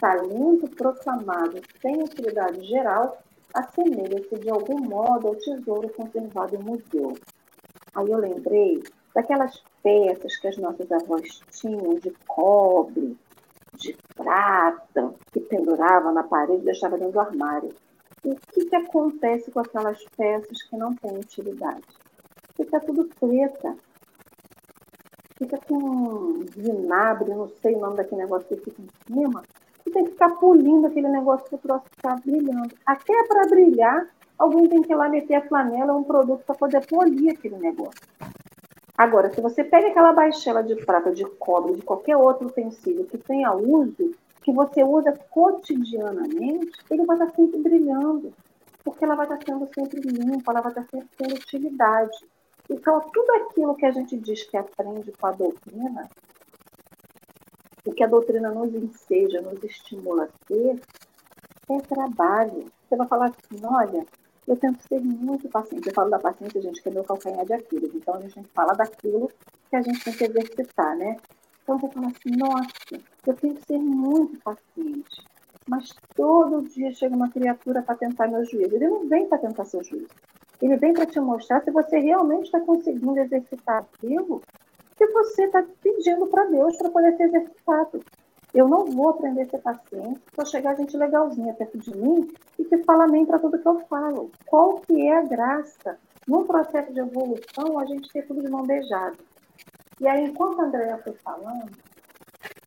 talento 0.00 0.68
proclamado 0.76 1.60
sem 1.80 2.02
utilidade 2.02 2.64
geral 2.66 3.22
assemelha-se 3.54 4.38
de 4.38 4.50
algum 4.50 4.80
modo 4.80 5.28
ao 5.28 5.36
tesouro 5.36 5.88
conservado 5.90 6.56
em 6.56 6.62
museu. 6.62 7.16
Aí 7.94 8.10
eu 8.10 8.18
lembrei 8.18 8.82
daquelas 9.14 9.62
peças 9.82 10.36
que 10.36 10.48
as 10.48 10.56
nossas 10.56 10.90
avós 10.90 11.40
tinham 11.50 11.94
de 11.94 12.10
cobre, 12.26 13.16
de 13.74 13.96
prata, 14.14 15.14
que 15.32 15.40
pendurava 15.40 16.12
na 16.12 16.22
parede 16.22 16.62
e 16.62 16.64
deixava 16.64 16.98
dentro 16.98 17.14
do 17.14 17.20
armário. 17.20 17.74
O 18.24 18.36
que, 18.52 18.66
que 18.66 18.76
acontece 18.76 19.50
com 19.50 19.60
aquelas 19.60 20.02
peças 20.16 20.62
que 20.62 20.76
não 20.76 20.94
têm 20.94 21.16
utilidade? 21.16 21.82
Fica 22.54 22.78
tudo 22.80 23.08
preta. 23.18 23.76
Fica 25.38 25.58
com 25.66 26.44
vinagre, 26.54 27.30
não 27.30 27.48
sei 27.62 27.74
o 27.74 27.80
nome 27.80 27.96
daquele 27.96 28.20
negócio 28.20 28.46
que 28.46 28.56
fica 28.56 28.82
em 28.82 28.88
cima, 29.06 29.42
e 29.86 29.90
tem 29.90 30.04
que 30.04 30.10
ficar 30.10 30.30
polindo 30.36 30.86
aquele 30.86 31.08
negócio 31.08 31.46
para 31.48 31.56
o 31.56 31.58
troço 31.58 31.84
ficar 31.96 32.20
brilhando. 32.20 32.74
Até 32.84 33.24
para 33.26 33.48
brilhar, 33.48 34.06
alguém 34.38 34.68
tem 34.68 34.82
que 34.82 34.92
ir 34.92 34.96
lá 34.96 35.08
meter 35.08 35.36
a 35.36 35.48
flanela 35.48 35.96
um 35.96 36.04
produto 36.04 36.44
para 36.44 36.54
poder 36.54 36.86
polir 36.86 37.32
aquele 37.32 37.56
negócio. 37.56 38.00
Agora, 39.00 39.32
se 39.32 39.40
você 39.40 39.64
pega 39.64 39.88
aquela 39.88 40.12
baixela 40.12 40.62
de 40.62 40.76
prata, 40.84 41.10
de 41.10 41.24
cobre, 41.24 41.72
de 41.72 41.80
qualquer 41.80 42.18
outro 42.18 42.48
utensílio 42.48 43.06
que 43.06 43.16
tenha 43.16 43.50
uso, 43.50 44.14
que 44.42 44.52
você 44.52 44.84
usa 44.84 45.18
cotidianamente, 45.30 46.78
ele 46.90 47.06
vai 47.06 47.16
estar 47.16 47.34
sempre 47.34 47.60
brilhando, 47.60 48.30
porque 48.84 49.02
ela 49.02 49.14
vai 49.14 49.24
estar 49.24 49.38
sendo 49.42 49.66
sempre 49.74 50.02
limpa, 50.02 50.52
ela 50.52 50.60
vai 50.60 50.72
estar 50.72 50.86
sempre 50.90 51.08
tendo 51.16 51.34
utilidade. 51.34 52.26
Então, 52.68 53.00
tudo 53.10 53.32
aquilo 53.36 53.74
que 53.74 53.86
a 53.86 53.90
gente 53.90 54.18
diz 54.18 54.42
que 54.42 54.58
aprende 54.58 55.10
com 55.12 55.26
a 55.28 55.32
doutrina, 55.32 56.10
o 57.86 57.92
que 57.94 58.04
a 58.04 58.06
doutrina 58.06 58.50
nos 58.50 58.74
enseja, 58.74 59.40
nos 59.40 59.64
estimula 59.64 60.24
a 60.24 60.46
ser, 60.46 60.78
é 61.70 61.80
trabalho. 61.80 62.70
Você 62.86 62.96
vai 62.96 63.08
falar 63.08 63.28
assim, 63.28 63.64
olha, 63.64 64.04
eu 64.50 64.56
tento 64.56 64.82
ser 64.82 65.00
muito 65.00 65.48
paciente. 65.48 65.86
Eu 65.86 65.94
falo 65.94 66.10
da 66.10 66.18
paciência, 66.18 66.60
gente, 66.60 66.82
que 66.82 66.88
é 66.88 66.92
meu 66.92 67.04
calcanhar 67.04 67.46
de 67.46 67.52
Aquiles. 67.52 67.94
Então, 67.94 68.14
a 68.14 68.20
gente 68.20 68.34
tem 68.34 68.42
que 68.42 68.50
falar 68.50 68.72
daquilo 68.72 69.30
que 69.70 69.76
a 69.76 69.80
gente 69.80 70.02
tem 70.02 70.12
que 70.12 70.24
exercitar, 70.24 70.96
né? 70.96 71.16
Então, 71.62 71.78
você 71.78 71.94
fala 71.94 72.08
assim, 72.08 72.36
nossa, 72.36 73.04
eu 73.28 73.34
tenho 73.34 73.54
que 73.54 73.64
ser 73.64 73.78
muito 73.78 74.42
paciente. 74.42 75.22
Mas 75.68 75.94
todo 76.16 76.68
dia 76.68 76.92
chega 76.92 77.14
uma 77.14 77.30
criatura 77.30 77.80
para 77.80 77.94
tentar 77.94 78.26
meu 78.26 78.44
juízo. 78.44 78.74
Ele 78.74 78.88
não 78.88 79.08
vem 79.08 79.28
para 79.28 79.38
tentar 79.38 79.64
seu 79.66 79.84
juízo. 79.84 80.08
Ele 80.60 80.76
vem 80.76 80.94
para 80.94 81.06
te 81.06 81.20
mostrar 81.20 81.62
se 81.62 81.70
você 81.70 82.00
realmente 82.00 82.46
está 82.46 82.58
conseguindo 82.58 83.20
exercitar 83.20 83.84
aquilo 83.84 84.42
que 84.96 85.06
você 85.06 85.44
está 85.44 85.64
pedindo 85.80 86.26
para 86.26 86.46
Deus 86.46 86.76
para 86.76 86.90
poder 86.90 87.16
ser 87.16 87.22
exercitado. 87.22 88.02
Eu 88.52 88.68
não 88.68 88.86
vou 88.86 89.10
aprender 89.10 89.42
a 89.42 89.48
ser 89.48 89.58
paciente 89.58 90.20
se 90.34 90.40
eu 90.40 90.46
chegar 90.46 90.76
gente 90.76 90.96
legalzinha 90.96 91.54
perto 91.54 91.78
de 91.78 91.96
mim 91.96 92.28
e 92.58 92.64
que 92.64 92.78
fala 92.78 93.04
amém 93.04 93.24
para 93.24 93.38
tudo 93.38 93.58
que 93.58 93.66
eu 93.66 93.80
falo. 93.88 94.30
Qual 94.46 94.80
que 94.80 95.06
é 95.06 95.16
a 95.16 95.22
graça? 95.22 95.98
No 96.26 96.44
processo 96.44 96.92
de 96.92 97.00
evolução, 97.00 97.78
a 97.78 97.86
gente 97.86 98.12
ter 98.12 98.26
tudo 98.26 98.42
de 98.42 98.50
mão 98.50 98.64
beijada. 98.64 99.16
E 100.00 100.08
aí, 100.08 100.24
enquanto 100.24 100.60
a 100.60 100.64
Andrea 100.64 100.98
foi 100.98 101.12
falando, 101.14 101.70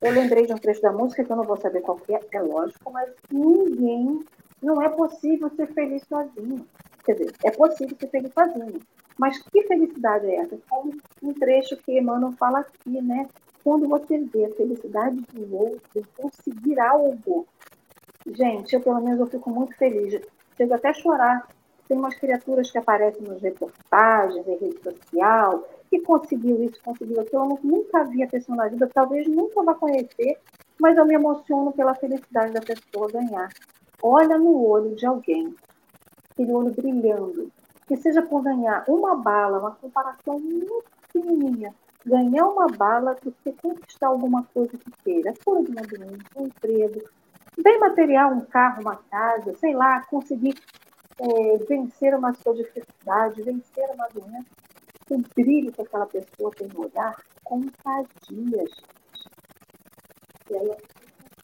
eu 0.01 0.11
lembrei 0.11 0.45
de 0.45 0.53
um 0.53 0.57
trecho 0.57 0.81
da 0.81 0.91
música 0.91 1.23
que 1.23 1.31
eu 1.31 1.35
não 1.35 1.43
vou 1.43 1.57
saber 1.57 1.81
qual 1.81 1.97
que 1.97 2.13
é, 2.13 2.19
é 2.33 2.41
lógico, 2.41 2.91
mas 2.91 3.09
ninguém, 3.31 4.19
não 4.61 4.81
é 4.81 4.89
possível 4.89 5.49
ser 5.55 5.67
feliz 5.73 6.03
sozinho. 6.07 6.65
Quer 7.03 7.13
dizer, 7.13 7.33
é 7.43 7.51
possível 7.51 7.95
ser 7.99 8.07
feliz 8.07 8.33
sozinho, 8.33 8.79
mas 9.17 9.41
que 9.41 9.63
felicidade 9.63 10.27
é 10.27 10.35
essa? 10.35 10.57
Como 10.69 10.93
um 11.21 11.33
trecho 11.33 11.77
que 11.77 11.97
Emmanuel 11.97 12.33
fala 12.33 12.59
aqui, 12.59 13.01
né? 13.01 13.27
Quando 13.63 13.87
você 13.87 14.17
vê 14.19 14.45
a 14.45 14.55
felicidade 14.55 15.21
do 15.33 15.55
outro, 15.55 16.07
conseguir 16.17 16.79
algo 16.79 17.47
Gente, 18.25 18.73
eu 18.73 18.81
pelo 18.81 19.01
menos 19.01 19.19
eu 19.19 19.27
fico 19.27 19.49
muito 19.49 19.75
feliz. 19.75 20.21
Chego 20.55 20.73
até 20.73 20.89
a 20.89 20.93
chorar. 20.93 21.47
Tem 21.87 21.97
umas 21.97 22.15
criaturas 22.15 22.71
que 22.71 22.77
aparecem 22.77 23.21
nas 23.27 23.41
reportagens, 23.41 24.47
em 24.47 24.57
rede 24.57 24.79
social, 24.81 25.67
que 25.89 25.99
conseguiu 25.99 26.63
isso, 26.63 26.81
conseguiu 26.81 27.19
aquilo. 27.19 27.43
Eu 27.43 27.59
nunca 27.61 28.05
vi 28.05 28.23
a 28.23 28.27
pessoa 28.27 28.55
na 28.55 28.67
vida, 28.69 28.89
talvez 28.93 29.27
nunca 29.27 29.61
vá 29.61 29.75
conhecer, 29.75 30.39
mas 30.79 30.97
eu 30.97 31.05
me 31.05 31.15
emociono 31.15 31.73
pela 31.73 31.93
felicidade 31.93 32.53
da 32.53 32.61
pessoa 32.61 33.11
ganhar. 33.11 33.49
Olha 34.01 34.37
no 34.37 34.65
olho 34.65 34.95
de 34.95 35.05
alguém, 35.05 35.53
aquele 36.31 36.53
olho 36.53 36.71
brilhando, 36.71 37.51
que 37.85 37.97
seja 37.97 38.21
por 38.21 38.41
ganhar 38.41 38.85
uma 38.87 39.15
bala, 39.15 39.59
uma 39.59 39.71
comparação 39.71 40.39
muito 40.39 40.85
pequenininha, 41.11 41.75
ganhar 42.05 42.47
uma 42.47 42.67
bala 42.67 43.15
do 43.23 43.31
que 43.31 43.51
conquistar 43.53 44.07
alguma 44.07 44.43
coisa 44.53 44.77
que 44.77 44.91
queira, 45.03 45.31
a 45.31 45.43
cura 45.43 45.63
de 45.63 45.71
uma 45.71 45.81
doença, 45.81 46.23
um 46.35 46.47
emprego, 46.47 47.01
bem 47.61 47.79
material, 47.79 48.33
um 48.33 48.41
carro, 48.41 48.81
uma 48.81 48.95
casa, 48.95 49.55
sei 49.57 49.73
lá, 49.73 50.01
conseguir 50.05 50.55
é, 51.19 51.57
vencer 51.69 52.13
uma 52.15 52.33
sua 52.33 52.53
dificuldade, 52.55 53.41
vencer 53.41 53.89
uma 53.91 54.07
doença, 54.09 54.47
o 55.09 55.21
brilho 55.35 55.71
que 55.71 55.81
aquela 55.81 56.05
pessoa 56.07 56.51
tem 56.51 56.67
no 56.67 56.85
olhar 56.85 57.15
contagia, 57.43 58.07
gente. 58.29 58.83
E 60.49 60.55
aí 60.55 60.71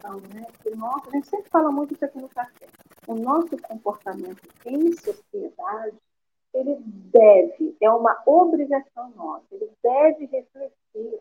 a 0.03 0.13
né? 0.13 0.45
Porque 0.53 0.75
nosso, 0.75 1.09
a 1.09 1.11
gente 1.11 1.27
sempre 1.27 1.49
fala 1.49 1.71
muito 1.71 1.93
isso 1.93 2.05
aqui 2.05 2.19
no 2.19 2.29
café. 2.29 2.67
O 3.07 3.15
nosso 3.15 3.57
comportamento 3.57 4.41
em 4.65 4.93
sociedade 4.93 5.97
ele 6.53 6.77
deve, 6.83 7.75
é 7.79 7.89
uma 7.89 8.21
obrigação 8.25 9.09
nossa, 9.11 9.45
ele 9.51 9.71
deve 9.83 10.25
refletir 10.25 11.19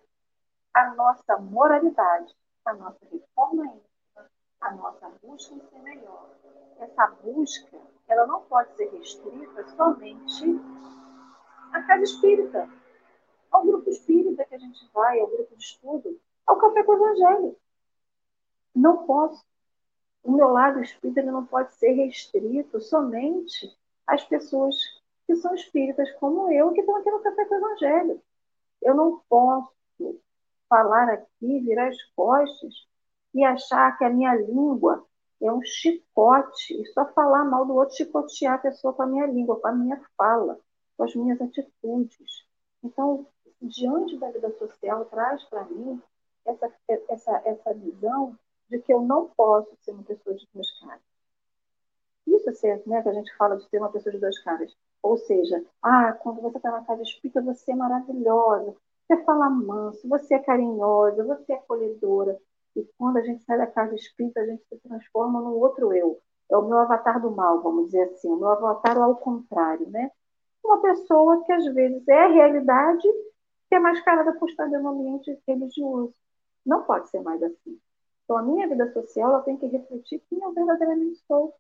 a 0.74 0.94
nossa 0.94 1.36
moralidade, 1.38 2.34
a 2.64 2.74
nossa 2.74 2.98
reforma 3.10 3.66
íntima, 3.66 4.30
a 4.60 4.74
nossa 4.74 5.08
busca 5.22 5.54
em 5.54 5.60
ser 5.60 5.78
melhor. 5.80 6.28
Essa 6.78 7.06
busca, 7.22 7.78
ela 8.06 8.26
não 8.26 8.42
pode 8.42 8.74
ser 8.76 8.88
restrita 8.90 9.68
somente 9.76 10.44
à 11.72 11.82
casa 11.82 12.04
espírita, 12.04 12.68
ao 13.50 13.64
grupo 13.64 13.90
espírita 13.90 14.44
que 14.44 14.54
a 14.54 14.58
gente 14.58 14.88
vai, 14.92 15.20
ao 15.20 15.26
grupo 15.26 15.56
de 15.56 15.62
estudo, 15.62 16.20
ao 16.46 16.56
café 16.56 16.82
com 16.82 16.92
o 16.92 16.96
evangelho. 16.96 17.56
Não 18.74 19.04
posso. 19.04 19.44
O 20.22 20.32
meu 20.32 20.48
lado 20.48 20.80
espírita 20.80 21.22
não 21.22 21.44
pode 21.44 21.74
ser 21.74 21.92
restrito 21.92 22.80
somente 22.80 23.76
às 24.06 24.24
pessoas 24.24 24.97
que 25.28 25.36
são 25.36 25.54
espíritas 25.54 26.10
como 26.12 26.50
eu, 26.50 26.72
que 26.72 26.80
estão 26.80 26.96
aqui 26.96 27.10
no 27.10 27.20
Café 27.20 27.44
com 27.44 27.54
o 27.54 27.58
Evangelho. 27.58 28.22
Eu 28.80 28.94
não 28.94 29.20
posso 29.28 29.70
falar 30.70 31.10
aqui, 31.10 31.60
virar 31.60 31.88
as 31.88 32.02
costas 32.16 32.72
e 33.34 33.44
achar 33.44 33.98
que 33.98 34.04
a 34.04 34.10
minha 34.10 34.34
língua 34.34 35.06
é 35.42 35.52
um 35.52 35.62
chicote 35.62 36.80
e 36.80 36.86
só 36.94 37.04
falar 37.12 37.44
mal 37.44 37.66
do 37.66 37.74
outro, 37.74 37.94
chicotear 37.94 38.54
a 38.54 38.58
pessoa 38.58 38.94
com 38.94 39.02
a 39.02 39.06
minha 39.06 39.26
língua, 39.26 39.60
com 39.60 39.68
a 39.68 39.72
minha 39.72 40.02
fala, 40.16 40.58
com 40.96 41.04
as 41.04 41.14
minhas 41.14 41.38
atitudes. 41.42 42.46
Então, 42.82 43.26
diante 43.60 44.16
da 44.16 44.30
vida 44.30 44.50
social, 44.56 45.04
traz 45.04 45.44
para 45.44 45.66
mim 45.66 46.00
essa, 46.46 46.72
essa, 47.10 47.42
essa 47.44 47.74
visão 47.74 48.34
de 48.70 48.78
que 48.78 48.94
eu 48.94 49.02
não 49.02 49.28
posso 49.36 49.76
ser 49.82 49.90
uma 49.90 50.04
pessoa 50.04 50.34
de 50.34 50.48
duas 50.54 50.70
caras. 50.80 51.07
Isso 52.38 52.50
é 52.50 52.54
ser, 52.54 52.82
né, 52.86 53.02
que 53.02 53.08
a 53.08 53.12
gente 53.12 53.34
fala 53.36 53.56
de 53.56 53.68
ser 53.68 53.78
uma 53.78 53.90
pessoa 53.90 54.12
de 54.12 54.20
duas 54.20 54.38
caras. 54.40 54.74
Ou 55.02 55.16
seja, 55.18 55.64
ah, 55.82 56.12
quando 56.12 56.40
você 56.40 56.56
está 56.56 56.70
na 56.70 56.84
casa 56.84 57.02
espírita, 57.02 57.42
você 57.42 57.72
é 57.72 57.74
maravilhosa, 57.74 58.74
você 59.06 59.24
fala 59.24 59.50
manso, 59.50 60.08
você 60.08 60.34
é 60.34 60.38
carinhosa, 60.38 61.24
você 61.24 61.52
é 61.52 61.56
acolhedora. 61.56 62.38
E 62.76 62.84
quando 62.96 63.16
a 63.16 63.22
gente 63.22 63.42
sai 63.44 63.58
da 63.58 63.66
casa 63.66 63.94
espírita, 63.94 64.40
a 64.40 64.46
gente 64.46 64.62
se 64.68 64.76
transforma 64.78 65.40
num 65.40 65.56
outro 65.56 65.92
eu. 65.92 66.20
É 66.50 66.56
o 66.56 66.66
meu 66.66 66.78
avatar 66.78 67.20
do 67.20 67.30
mal, 67.30 67.60
vamos 67.62 67.86
dizer 67.86 68.04
assim. 68.04 68.28
O 68.28 68.36
meu 68.36 68.50
avatar 68.50 68.98
ao 68.98 69.16
contrário, 69.16 69.88
né? 69.90 70.10
Uma 70.64 70.80
pessoa 70.80 71.44
que 71.44 71.52
às 71.52 71.64
vezes 71.74 72.06
é 72.08 72.24
a 72.24 72.28
realidade 72.28 73.08
que 73.68 73.74
é 73.74 73.80
mascarada 73.80 74.32
por 74.34 74.48
estar 74.48 74.66
no 74.68 74.88
ambiente 74.88 75.38
religioso. 75.46 76.14
Não 76.64 76.84
pode 76.84 77.08
ser 77.08 77.20
mais 77.20 77.42
assim. 77.42 77.78
Então, 78.24 78.36
a 78.36 78.42
minha 78.42 78.68
vida 78.68 78.92
social 78.92 79.30
ela 79.30 79.42
tem 79.42 79.56
que 79.56 79.66
refletir 79.66 80.22
quem 80.28 80.38
eu 80.42 80.52
verdadeiramente 80.52 81.16
sou 81.26 81.54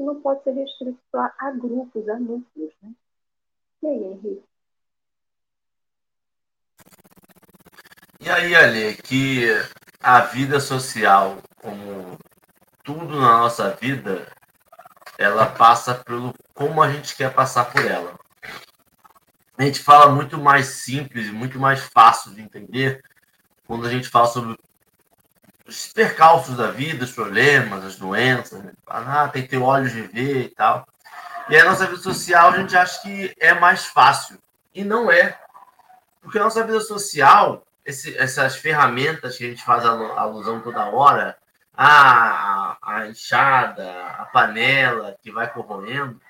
que 0.00 0.04
não 0.04 0.18
pode 0.22 0.42
ser 0.42 0.52
restrito 0.52 0.98
a, 1.14 1.30
a 1.38 1.50
grupos, 1.50 2.08
a 2.08 2.18
núcleos. 2.18 2.72
Né? 2.82 2.90
E 3.82 3.86
aí, 3.86 4.04
Henrique? 4.04 4.44
E 8.20 8.30
aí, 8.30 8.54
Ale, 8.54 8.96
que 8.96 9.46
a 10.02 10.20
vida 10.20 10.58
social, 10.58 11.36
como 11.56 12.18
tudo 12.82 13.20
na 13.20 13.40
nossa 13.40 13.70
vida, 13.74 14.26
ela 15.18 15.44
passa 15.44 15.94
pelo 15.94 16.32
como 16.54 16.82
a 16.82 16.90
gente 16.90 17.14
quer 17.14 17.34
passar 17.34 17.70
por 17.70 17.84
ela. 17.84 18.18
A 19.58 19.64
gente 19.64 19.80
fala 19.80 20.10
muito 20.10 20.38
mais 20.38 20.66
simples, 20.66 21.30
muito 21.30 21.58
mais 21.58 21.80
fácil 21.80 22.32
de 22.32 22.40
entender 22.40 23.02
quando 23.66 23.86
a 23.86 23.90
gente 23.90 24.08
fala 24.08 24.26
sobre 24.26 24.58
os 25.70 25.92
percalços 25.92 26.56
da 26.56 26.72
vida, 26.72 27.04
os 27.04 27.12
problemas, 27.12 27.84
as 27.84 27.96
doenças, 27.96 28.60
né? 28.62 28.72
ah, 28.88 29.28
tem 29.28 29.42
que 29.42 29.48
ter 29.48 29.58
olhos 29.58 29.92
de 29.92 30.02
ver 30.02 30.42
e 30.42 30.48
tal. 30.48 30.86
E 31.48 31.56
a 31.56 31.64
nossa 31.64 31.86
vida 31.86 31.98
social 31.98 32.50
a 32.50 32.56
gente 32.58 32.76
acha 32.76 33.00
que 33.02 33.34
é 33.38 33.54
mais 33.54 33.86
fácil. 33.86 34.36
E 34.74 34.82
não 34.82 35.10
é. 35.10 35.38
Porque 36.20 36.38
a 36.38 36.42
nossa 36.42 36.64
vida 36.64 36.80
social, 36.80 37.64
esse, 37.84 38.16
essas 38.18 38.56
ferramentas 38.56 39.36
que 39.36 39.44
a 39.44 39.48
gente 39.48 39.64
faz 39.64 39.84
alusão 39.84 40.60
toda 40.60 40.90
hora, 40.90 41.36
a, 41.72 42.76
a 42.82 43.06
enxada, 43.06 44.06
a 44.18 44.24
panela 44.26 45.16
que 45.22 45.30
vai 45.30 45.52
corroendo, 45.52 46.20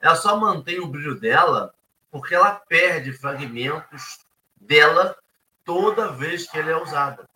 ela 0.00 0.14
só 0.14 0.36
mantém 0.36 0.78
o 0.78 0.86
brilho 0.86 1.18
dela 1.18 1.74
porque 2.12 2.34
ela 2.34 2.52
perde 2.52 3.12
fragmentos 3.12 4.20
dela 4.56 5.16
toda 5.64 6.12
vez 6.12 6.48
que 6.48 6.58
ela 6.58 6.70
é 6.70 6.76
usada. 6.76 7.28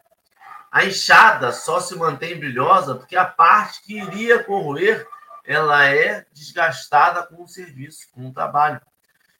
A 0.79 0.85
enxada 0.85 1.51
só 1.51 1.81
se 1.81 1.97
mantém 1.97 2.38
brilhosa 2.38 2.95
porque 2.95 3.17
a 3.17 3.25
parte 3.25 3.83
que 3.83 3.99
iria 3.99 4.45
corroer 4.45 5.05
ela 5.45 5.85
é 5.85 6.25
desgastada 6.33 7.25
com 7.25 7.43
o 7.43 7.49
serviço, 7.49 8.07
com 8.12 8.29
o 8.29 8.33
trabalho. 8.33 8.81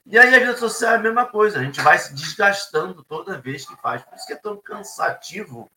E 0.05 0.19
aí 0.19 0.35
a 0.35 0.39
vida 0.41 0.57
social 0.57 0.95
é 0.95 0.97
a 0.97 0.99
mesma 0.99 1.27
coisa, 1.27 1.61
a 1.61 1.63
gente 1.63 1.81
vai 1.81 1.97
se 1.97 2.13
desgastando 2.13 3.05
toda 3.05 3.41
vez 3.41 3.65
que 3.65 3.77
faz. 3.77 4.03
Por 4.03 4.17
isso 4.17 4.27
que 4.27 4.33
é 4.33 4.37
tão 4.37 4.57
cansativo 4.57 5.71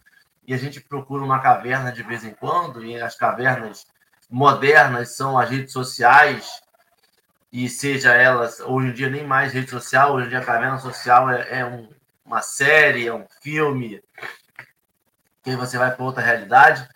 e 0.48 0.52
a 0.52 0.58
gente 0.58 0.82
procura 0.82 1.24
uma 1.24 1.40
caverna 1.40 1.92
de 1.92 2.02
vez 2.02 2.24
em 2.24 2.34
quando, 2.34 2.84
e 2.84 3.00
as 3.00 3.16
cavernas 3.16 3.86
modernas 4.28 5.16
são 5.16 5.38
as 5.38 5.48
redes 5.48 5.74
sociais, 5.74 6.60
e 7.54 7.70
seja 7.70 8.16
elas, 8.16 8.60
hoje 8.62 8.88
em 8.88 8.94
dia 8.94 9.12
nem 9.12 9.28
mais 9.28 9.54
rede 9.54 9.70
social, 9.70 10.16
hoje 10.16 10.26
em 10.26 10.30
dia 10.30 10.40
a 10.40 10.44
caverna 10.44 10.80
social 10.80 11.30
é, 11.30 11.60
é 11.60 11.64
um, 11.64 11.88
uma 12.26 12.42
série, 12.42 13.06
é 13.06 13.14
um 13.14 13.28
filme, 13.44 14.02
que 15.44 15.56
você 15.56 15.78
vai 15.78 15.96
para 15.96 16.06
outra 16.06 16.24
realidade. 16.24 16.88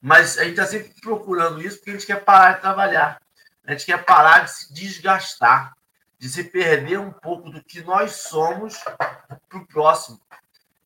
Mas 0.00 0.36
a 0.38 0.42
gente 0.42 0.52
está 0.52 0.66
sempre 0.66 0.92
procurando 1.00 1.62
isso 1.62 1.78
porque 1.78 1.90
a 1.90 1.94
gente 1.94 2.06
quer 2.06 2.24
parar 2.24 2.52
de 2.52 2.60
trabalhar. 2.60 3.20
A 3.66 3.72
gente 3.72 3.86
quer 3.86 4.04
parar 4.04 4.40
de 4.40 4.50
se 4.50 4.74
desgastar, 4.74 5.74
de 6.18 6.28
se 6.28 6.44
perder 6.44 6.98
um 6.98 7.10
pouco 7.10 7.48
do 7.48 7.64
que 7.64 7.82
nós 7.82 8.12
somos 8.12 8.78
para 8.78 9.58
o 9.58 9.66
próximo. 9.66 10.20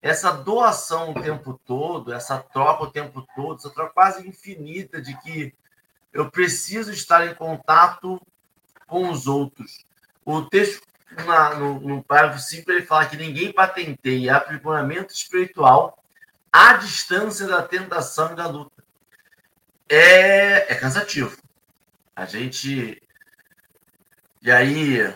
Essa 0.01 0.31
doação 0.31 1.11
o 1.11 1.21
tempo 1.21 1.61
todo, 1.67 2.13
essa 2.13 2.39
troca 2.39 2.85
o 2.85 2.91
tempo 2.91 3.27
todo, 3.35 3.59
essa 3.59 3.71
troca 3.71 3.93
quase 3.93 4.29
infinita 4.29 5.03
de 5.03 5.17
que 5.21 5.53
eu 6.13 6.31
preciso 6.31 6.93
estar 6.93 7.27
em 7.27 7.35
contato 7.35 8.21
com 8.87 9.11
os 9.11 9.27
outros. 9.27 9.85
O 10.25 10.43
texto, 10.43 10.87
na, 11.27 11.57
no, 11.57 11.81
no 11.81 12.05
parágrafo 12.05 12.39
5, 12.39 12.71
ele 12.71 12.87
fala 12.87 13.07
que 13.07 13.17
ninguém 13.17 13.53
patenteia 13.53 14.37
aprimoramento 14.37 15.13
espiritual 15.13 15.98
à 16.53 16.75
distância 16.75 17.47
da 17.47 17.63
tentação 17.63 18.33
e 18.33 18.37
da 18.37 18.47
luta. 18.47 18.83
É, 19.89 20.73
é 20.73 20.75
cansativo. 20.75 21.37
A 22.15 22.27
gente. 22.27 23.01
E 24.43 24.51
aí, 24.51 25.15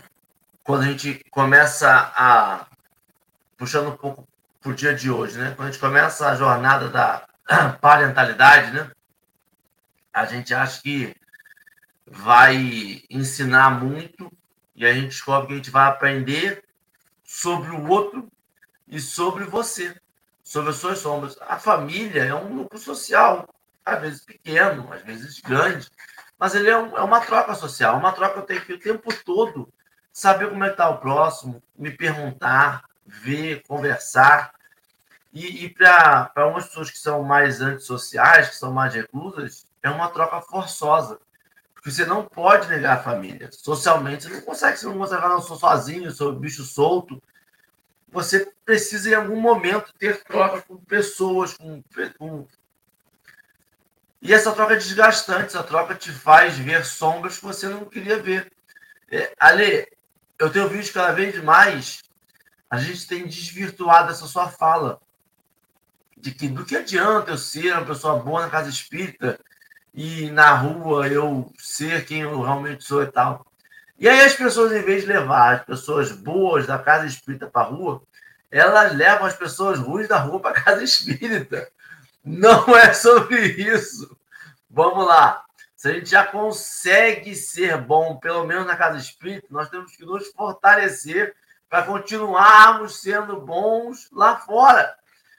quando 0.63 0.83
a 0.83 0.87
gente 0.87 1.23
começa 1.31 1.91
a. 2.17 2.67
Puxando 3.57 3.91
um 3.91 3.97
pouco 3.97 4.27
para 4.61 4.71
o 4.71 4.75
dia 4.75 4.95
de 4.95 5.11
hoje, 5.11 5.39
né? 5.39 5.53
Quando 5.57 5.69
a 5.69 5.71
gente 5.71 5.81
começa 5.81 6.29
a 6.29 6.37
jornada 6.37 6.89
da 6.89 7.27
parentalidade, 7.81 8.73
né? 8.73 8.91
A 10.13 10.25
gente 10.25 10.53
acha 10.55 10.81
que 10.83 11.15
vai 12.07 13.03
ensinar 13.09 13.71
muito 13.71 14.31
e 14.75 14.85
a 14.85 14.93
gente 14.93 15.09
descobre 15.09 15.49
que 15.49 15.53
a 15.55 15.57
gente 15.57 15.71
vai 15.71 15.89
aprender 15.89 16.65
sobre 17.25 17.71
o 17.71 17.89
outro 17.89 18.29
e 18.89 19.01
sobre 19.01 19.45
você 19.45 19.95
sobre 20.53 20.69
as 20.69 20.77
suas 20.77 20.99
sombras. 20.99 21.35
A 21.49 21.59
família 21.59 22.25
é 22.25 22.35
um 22.35 22.55
núcleo 22.55 22.79
social, 22.79 23.49
às 23.83 23.99
vezes 24.03 24.23
pequeno, 24.23 24.93
às 24.93 25.01
vezes 25.01 25.41
grande, 25.41 25.91
mas 26.39 26.55
ele 26.55 26.69
é, 26.69 26.77
um, 26.77 26.95
é 26.95 27.01
uma 27.01 27.23
troca 27.23 27.55
social, 27.55 27.97
uma 27.97 28.13
troca 28.13 28.41
eu 28.41 28.43
tenho 28.43 28.61
que 28.61 28.75
o 28.75 28.79
tempo 28.79 29.09
todo 29.25 29.73
saber 30.13 30.51
como 30.51 30.63
é 30.63 30.67
que 30.67 30.75
está 30.75 30.91
o 30.91 30.99
próximo, 30.99 31.63
me 31.75 31.91
perguntar, 31.91 32.85
ver, 33.07 33.63
conversar. 33.67 34.53
E, 35.33 35.65
e 35.65 35.71
para 35.71 36.31
algumas 36.35 36.67
pessoas 36.67 36.91
que 36.91 36.99
são 36.99 37.23
mais 37.23 37.63
antissociais, 37.63 38.51
que 38.51 38.57
são 38.57 38.71
mais 38.71 38.93
reclusas, 38.93 39.67
é 39.83 39.89
uma 39.89 40.11
troca 40.11 40.43
forçosa. 40.43 41.19
Porque 41.73 41.91
você 41.91 42.05
não 42.05 42.27
pode 42.27 42.69
negar 42.69 42.99
a 42.99 43.03
família. 43.03 43.49
Socialmente, 43.51 44.25
você 44.25 44.35
não 44.35 44.43
consegue, 44.43 44.77
você 44.77 44.87
não 44.87 44.99
consegue 44.99 45.23
não, 45.23 45.41
sou 45.41 45.57
sozinho, 45.57 46.11
sou 46.11 46.35
bicho 46.35 46.63
solto. 46.63 47.23
Você 48.13 48.53
precisa, 48.65 49.09
em 49.11 49.15
algum 49.15 49.41
momento, 49.41 49.93
ter 49.99 50.23
troca 50.23 50.63
com 50.63 50.77
pessoas, 50.77 51.55
com, 51.55 51.83
com... 52.19 52.47
E 54.21 54.33
essa 54.33 54.53
troca 54.53 54.75
é 54.75 54.77
desgastante, 54.77 55.47
essa 55.47 55.65
troca 55.65 55.95
te 55.95 56.13
faz 56.13 56.57
ver 56.57 56.85
sombras 56.85 57.39
que 57.39 57.45
você 57.45 57.67
não 57.67 57.87
queria 57.87 58.23
ver. 58.23 58.53
É, 59.11 59.33
Ale, 59.41 59.89
eu 60.39 60.51
tenho 60.51 60.69
visto 60.69 60.93
cada 60.93 61.13
vez 61.13 61.43
mais 61.43 62.03
a 62.73 62.79
gente 62.79 63.07
tem 63.07 63.27
desvirtuado 63.27 64.11
essa 64.11 64.27
sua 64.27 64.49
fala 64.49 64.99
de 66.17 66.33
que 66.33 66.49
do 66.49 66.65
que 66.65 66.75
adianta 66.75 67.33
eu 67.33 67.37
ser 67.37 67.73
uma 67.75 67.85
pessoa 67.85 68.19
boa 68.19 68.41
na 68.41 68.51
casa 68.51 68.71
espírita 68.71 69.39
e 69.93 70.31
na 70.31 70.55
rua 70.55 71.07
eu 71.07 71.53
ser 71.59 72.07
quem 72.07 72.21
eu 72.21 72.41
realmente 72.41 72.85
sou 72.85 73.03
e 73.03 73.07
tal. 73.07 73.45
E 74.03 74.09
aí 74.09 74.23
as 74.23 74.35
pessoas, 74.35 74.73
em 74.73 74.83
vez 74.83 75.03
de 75.03 75.13
levar 75.13 75.55
as 75.55 75.65
pessoas 75.65 76.11
boas 76.11 76.67
da 76.67 76.77
casa 76.77 77.07
espírita 77.07 77.47
para 77.47 77.63
a 77.63 77.71
rua, 77.71 78.03
elas 78.51 78.93
levam 78.97 79.25
as 79.29 79.37
pessoas 79.37 79.79
ruins 79.79 80.09
da 80.09 80.19
rua 80.19 80.41
para 80.41 80.51
a 80.51 80.59
casa 80.61 80.83
espírita. 80.83 81.71
Não 82.25 82.77
é 82.77 82.93
sobre 82.93 83.47
isso. 83.47 84.19
Vamos 84.69 85.07
lá. 85.07 85.45
Se 85.77 85.89
a 85.89 85.93
gente 85.93 86.11
já 86.11 86.27
consegue 86.27 87.37
ser 87.37 87.77
bom, 87.77 88.17
pelo 88.17 88.45
menos 88.45 88.67
na 88.67 88.77
casa 88.77 88.99
espírita, 88.99 89.47
nós 89.51 89.71
temos 89.71 89.95
que 89.95 90.05
nos 90.05 90.27
fortalecer 90.33 91.37
para 91.71 91.87
continuarmos 91.87 93.01
sendo 93.01 93.41
bons 93.41 94.11
lá 94.11 94.35
fora. 94.35 94.97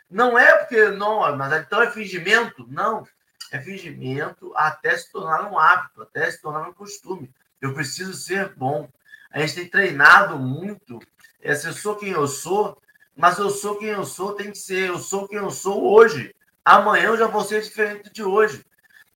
Não 0.09 0.39
é 0.39 0.59
porque 0.59 0.88
não, 0.88 1.36
mas 1.36 1.51
então 1.51 1.82
é 1.82 1.91
fingimento? 1.91 2.66
Não 2.70 3.05
é 3.51 3.59
fingimento 3.59 4.53
até 4.55 4.95
se 4.95 5.11
tornar 5.11 5.51
um 5.51 5.59
hábito, 5.59 6.01
até 6.01 6.32
se 6.32 6.41
tornar 6.41 6.70
um 6.70 6.74
costume. 6.74 7.30
Eu 7.64 7.74
preciso 7.74 8.14
ser 8.14 8.53
bom. 8.57 8.89
A 9.32 9.39
gente 9.39 9.55
tem 9.55 9.70
treinado 9.70 10.38
muito. 10.38 10.99
É, 11.41 11.53
eu 11.53 11.72
sou 11.72 11.95
quem 11.95 12.09
eu 12.09 12.28
sou, 12.28 12.78
mas 13.16 13.38
eu 13.38 13.49
sou 13.49 13.78
quem 13.78 13.88
eu 13.88 14.03
sou, 14.03 14.34
tem 14.34 14.51
que 14.51 14.57
ser. 14.57 14.89
Eu 14.89 14.99
sou 14.99 15.30
quem 15.30 15.38
eu 15.38 15.49
sou 15.49 15.82
hoje. 15.82 16.36
Amanhã 16.66 17.05
eu 17.05 17.18
já 17.18 17.26
vou 17.26 17.41
ser 17.41 17.61
diferente 17.61 18.11
de 18.11 18.22
hoje. 18.22 18.66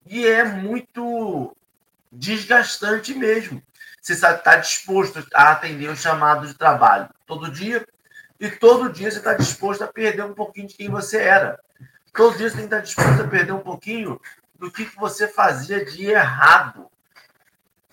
E 0.06 0.26
é 0.26 0.46
muito 0.46 1.54
desgastante 2.10 3.14
mesmo. 3.14 3.62
Você 4.02 4.14
está 4.14 4.56
disposto 4.56 5.28
a 5.34 5.52
atender 5.52 5.90
o 5.90 5.96
chamado 5.98 6.48
de 6.48 6.54
trabalho 6.54 7.10
todo 7.26 7.52
dia, 7.52 7.86
e 8.40 8.50
todo 8.50 8.94
dia 8.94 9.12
você 9.12 9.18
está 9.18 9.34
disposto 9.34 9.84
a 9.84 9.88
perder 9.88 10.24
um 10.24 10.34
pouquinho 10.34 10.70
de 10.70 10.76
quem 10.76 10.90
você 10.90 11.18
era. 11.18 11.60
Todos 12.14 12.32
os 12.32 12.38
dias 12.38 12.54
tem 12.54 12.62
que 12.62 12.68
estar 12.68 12.80
disposto 12.80 13.22
a 13.22 13.28
perder 13.28 13.52
um 13.52 13.60
pouquinho 13.60 14.22
do 14.58 14.72
que, 14.72 14.86
que 14.86 14.96
você 14.96 15.28
fazia 15.28 15.84
de 15.84 16.06
errado. 16.06 16.90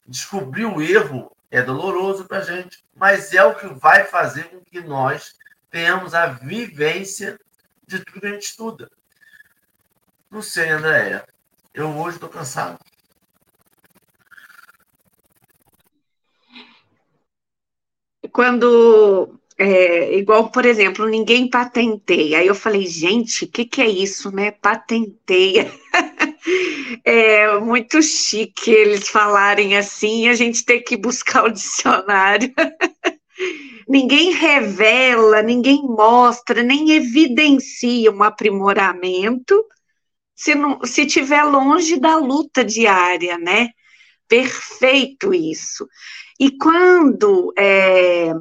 Descobrir 0.07 0.67
o 0.67 0.83
erro 0.83 1.35
é 1.51 1.63
doloroso 1.63 2.27
para 2.27 2.39
a 2.39 2.43
gente, 2.43 2.85
mas 2.95 3.33
é 3.33 3.45
o 3.45 3.55
que 3.55 3.67
vai 3.67 4.05
fazer 4.05 4.45
com 4.51 4.61
que 4.61 4.81
nós 4.81 5.35
tenhamos 5.71 6.15
a 6.15 6.27
vivência 6.27 7.39
de 7.87 8.05
tudo 8.05 8.21
que 8.21 8.27
a 8.27 8.31
gente 8.31 8.43
estuda. 8.43 8.91
Não 10.31 10.43
sei, 10.43 10.69
Andréia. 10.69 11.27
Eu 11.73 11.89
hoje 11.99 12.17
estou 12.17 12.29
cansado. 12.29 12.79
Quando 18.33 19.39
é, 19.57 20.17
igual, 20.19 20.51
por 20.51 20.67
exemplo, 20.67 21.07
ninguém 21.07 21.49
patenteia. 21.49 22.39
Aí 22.39 22.47
eu 22.47 22.55
falei, 22.55 22.87
gente, 22.87 23.45
o 23.45 23.49
que, 23.49 23.65
que 23.65 23.81
é 23.81 23.89
isso, 23.89 24.35
né? 24.35 24.51
Patenteia. 24.51 25.71
é 27.05 27.59
muito 27.59 28.03
chique 28.03 28.71
eles 28.71 29.09
falarem 29.09 29.77
assim 29.77 30.29
a 30.29 30.35
gente 30.35 30.65
ter 30.65 30.81
que 30.81 30.97
buscar 30.97 31.45
o 31.45 31.53
dicionário. 31.53 32.53
ninguém 33.87 34.33
revela, 34.33 35.43
ninguém 35.43 35.83
mostra, 35.83 36.63
nem 36.63 36.93
evidencia 36.93 38.11
um 38.11 38.23
aprimoramento 38.23 39.55
se, 40.35 40.55
não, 40.55 40.85
se 40.85 41.07
tiver 41.07 41.43
longe 41.45 41.99
da 41.99 42.17
luta 42.17 42.65
diária, 42.65 43.39
né? 43.39 43.71
Perfeito 44.27 45.33
isso. 45.33 45.87
E 46.41 46.51
quando 46.59 47.53
é, 47.57 48.33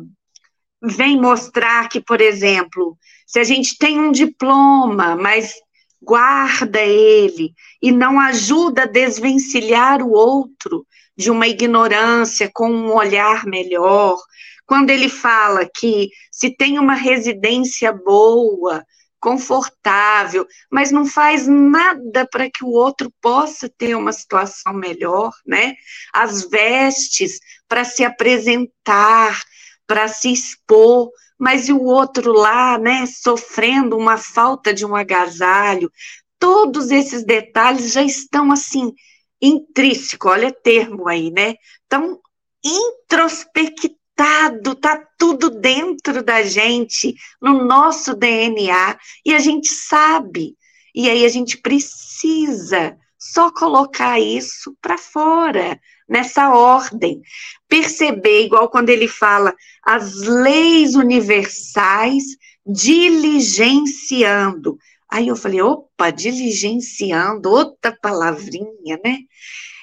vem 0.81 1.19
mostrar 1.19 1.87
que, 1.89 2.01
por 2.01 2.19
exemplo, 2.19 2.97
se 3.27 3.39
a 3.39 3.43
gente 3.43 3.77
tem 3.77 3.99
um 3.99 4.11
diploma, 4.11 5.15
mas 5.15 5.53
guarda 6.03 6.81
ele 6.81 7.53
e 7.81 7.91
não 7.91 8.19
ajuda 8.19 8.83
a 8.83 8.87
desvencilhar 8.87 10.01
o 10.01 10.11
outro 10.11 10.85
de 11.15 11.31
uma 11.31 11.47
ignorância 11.47 12.49
com 12.53 12.69
um 12.69 12.91
olhar 12.93 13.45
melhor, 13.45 14.17
quando 14.65 14.89
ele 14.89 15.09
fala 15.09 15.69
que 15.73 16.09
se 16.31 16.49
tem 16.49 16.79
uma 16.79 16.95
residência 16.95 17.91
boa, 17.91 18.83
confortável, 19.19 20.45
mas 20.69 20.91
não 20.91 21.05
faz 21.05 21.47
nada 21.47 22.27
para 22.29 22.49
que 22.49 22.63
o 22.63 22.71
outro 22.71 23.09
possa 23.21 23.69
ter 23.69 23.95
uma 23.95 24.11
situação 24.11 24.73
melhor, 24.73 25.31
né? 25.45 25.75
As 26.13 26.49
vestes 26.49 27.39
para 27.67 27.85
se 27.85 28.03
apresentar, 28.03 29.41
para 29.87 30.09
se 30.09 30.33
expor, 30.33 31.09
mas 31.43 31.67
e 31.67 31.73
o 31.73 31.83
outro 31.83 32.31
lá, 32.31 32.77
né, 32.77 33.05
sofrendo 33.05 33.97
uma 33.97 34.17
falta 34.17 34.73
de 34.73 34.85
um 34.85 34.95
agasalho. 34.95 35.91
Todos 36.39 36.89
esses 36.89 37.25
detalhes 37.25 37.91
já 37.91 38.01
estão 38.01 38.49
assim 38.49 38.93
intrínseco, 39.41 40.29
olha 40.29 40.53
termo 40.53 41.05
aí, 41.05 41.29
né? 41.31 41.55
Tão 41.89 42.17
introspectado, 42.63 44.73
tá 44.75 45.05
tudo 45.19 45.49
dentro 45.49 46.23
da 46.23 46.43
gente, 46.43 47.13
no 47.41 47.65
nosso 47.65 48.15
DNA, 48.15 48.97
e 49.25 49.33
a 49.33 49.39
gente 49.39 49.67
sabe. 49.67 50.55
E 50.95 51.09
aí 51.09 51.25
a 51.25 51.29
gente 51.29 51.57
precisa 51.57 52.95
só 53.19 53.51
colocar 53.51 54.17
isso 54.17 54.73
para 54.81 54.97
fora, 54.97 55.77
nessa 56.13 56.53
ordem. 56.53 57.21
Perceber, 57.67 58.45
igual 58.45 58.69
quando 58.69 58.89
ele 58.89 59.07
fala 59.07 59.55
as 59.83 60.21
leis 60.21 60.93
universais 60.93 62.23
diligenciando. 62.63 64.77
Aí 65.11 65.27
eu 65.27 65.35
falei, 65.35 65.59
opa, 65.61 66.11
diligenciando, 66.11 67.49
outra 67.49 67.97
palavrinha, 67.99 68.99
né? 69.03 69.17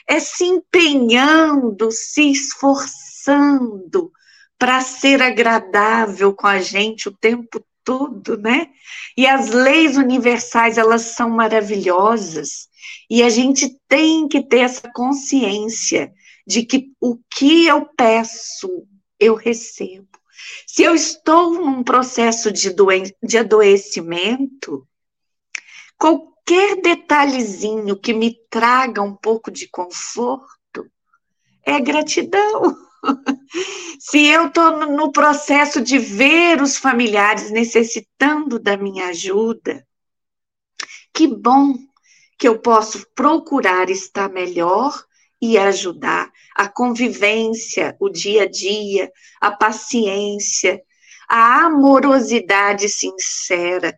É 0.09 0.21
se 0.21 0.45
empenhando, 0.45 1.91
se 1.91 2.31
esforçando 2.31 4.13
para 4.57 4.81
ser 4.81 5.21
agradável 5.21 6.33
com 6.33 6.47
a 6.47 6.61
gente 6.61 7.09
o 7.09 7.13
tempo 7.13 7.61
todo, 7.83 8.37
né? 8.37 8.69
E 9.17 9.27
as 9.27 9.49
leis 9.49 9.97
universais, 9.97 10.79
elas 10.79 11.03
são 11.03 11.29
maravilhosas. 11.29 12.69
E 13.09 13.23
a 13.23 13.29
gente 13.29 13.77
tem 13.89 14.29
que 14.29 14.41
ter 14.41 14.61
essa 14.61 14.91
consciência 14.93 16.13
de 16.51 16.65
que 16.65 16.93
o 17.01 17.17
que 17.31 17.67
eu 17.69 17.87
peço, 17.97 18.85
eu 19.21 19.37
recebo. 19.37 20.09
Se 20.67 20.83
eu 20.83 20.97
estou 20.97 21.53
num 21.53 21.85
processo 21.85 22.51
de, 22.51 22.75
de 23.23 23.39
adoecimento, 23.39 24.85
qualquer 25.97 26.81
detalhezinho 26.83 27.97
que 27.97 28.13
me 28.13 28.35
traga 28.51 29.01
um 29.01 29.15
pouco 29.15 29.49
de 29.49 29.69
conforto 29.69 30.91
é 31.63 31.79
gratidão. 31.81 32.77
Se 34.01 34.27
eu 34.27 34.49
estou 34.49 34.89
no 34.89 35.13
processo 35.13 35.81
de 35.81 35.99
ver 36.01 36.61
os 36.61 36.77
familiares 36.77 37.53
necessitando 37.53 38.59
da 38.59 38.77
minha 38.77 39.07
ajuda, 39.07 39.87
que 41.15 41.29
bom 41.29 41.75
que 42.37 42.49
eu 42.49 42.59
posso 42.59 43.07
procurar 43.15 43.89
estar 43.89 44.29
melhor 44.29 44.93
e 45.41 45.57
ajudar. 45.57 46.30
A 46.57 46.69
convivência, 46.69 47.97
o 48.01 48.09
dia 48.09 48.43
a 48.43 48.51
dia, 48.51 49.11
a 49.41 49.51
paciência, 49.51 50.81
a 51.29 51.67
amorosidade 51.67 52.89
sincera. 52.89 53.97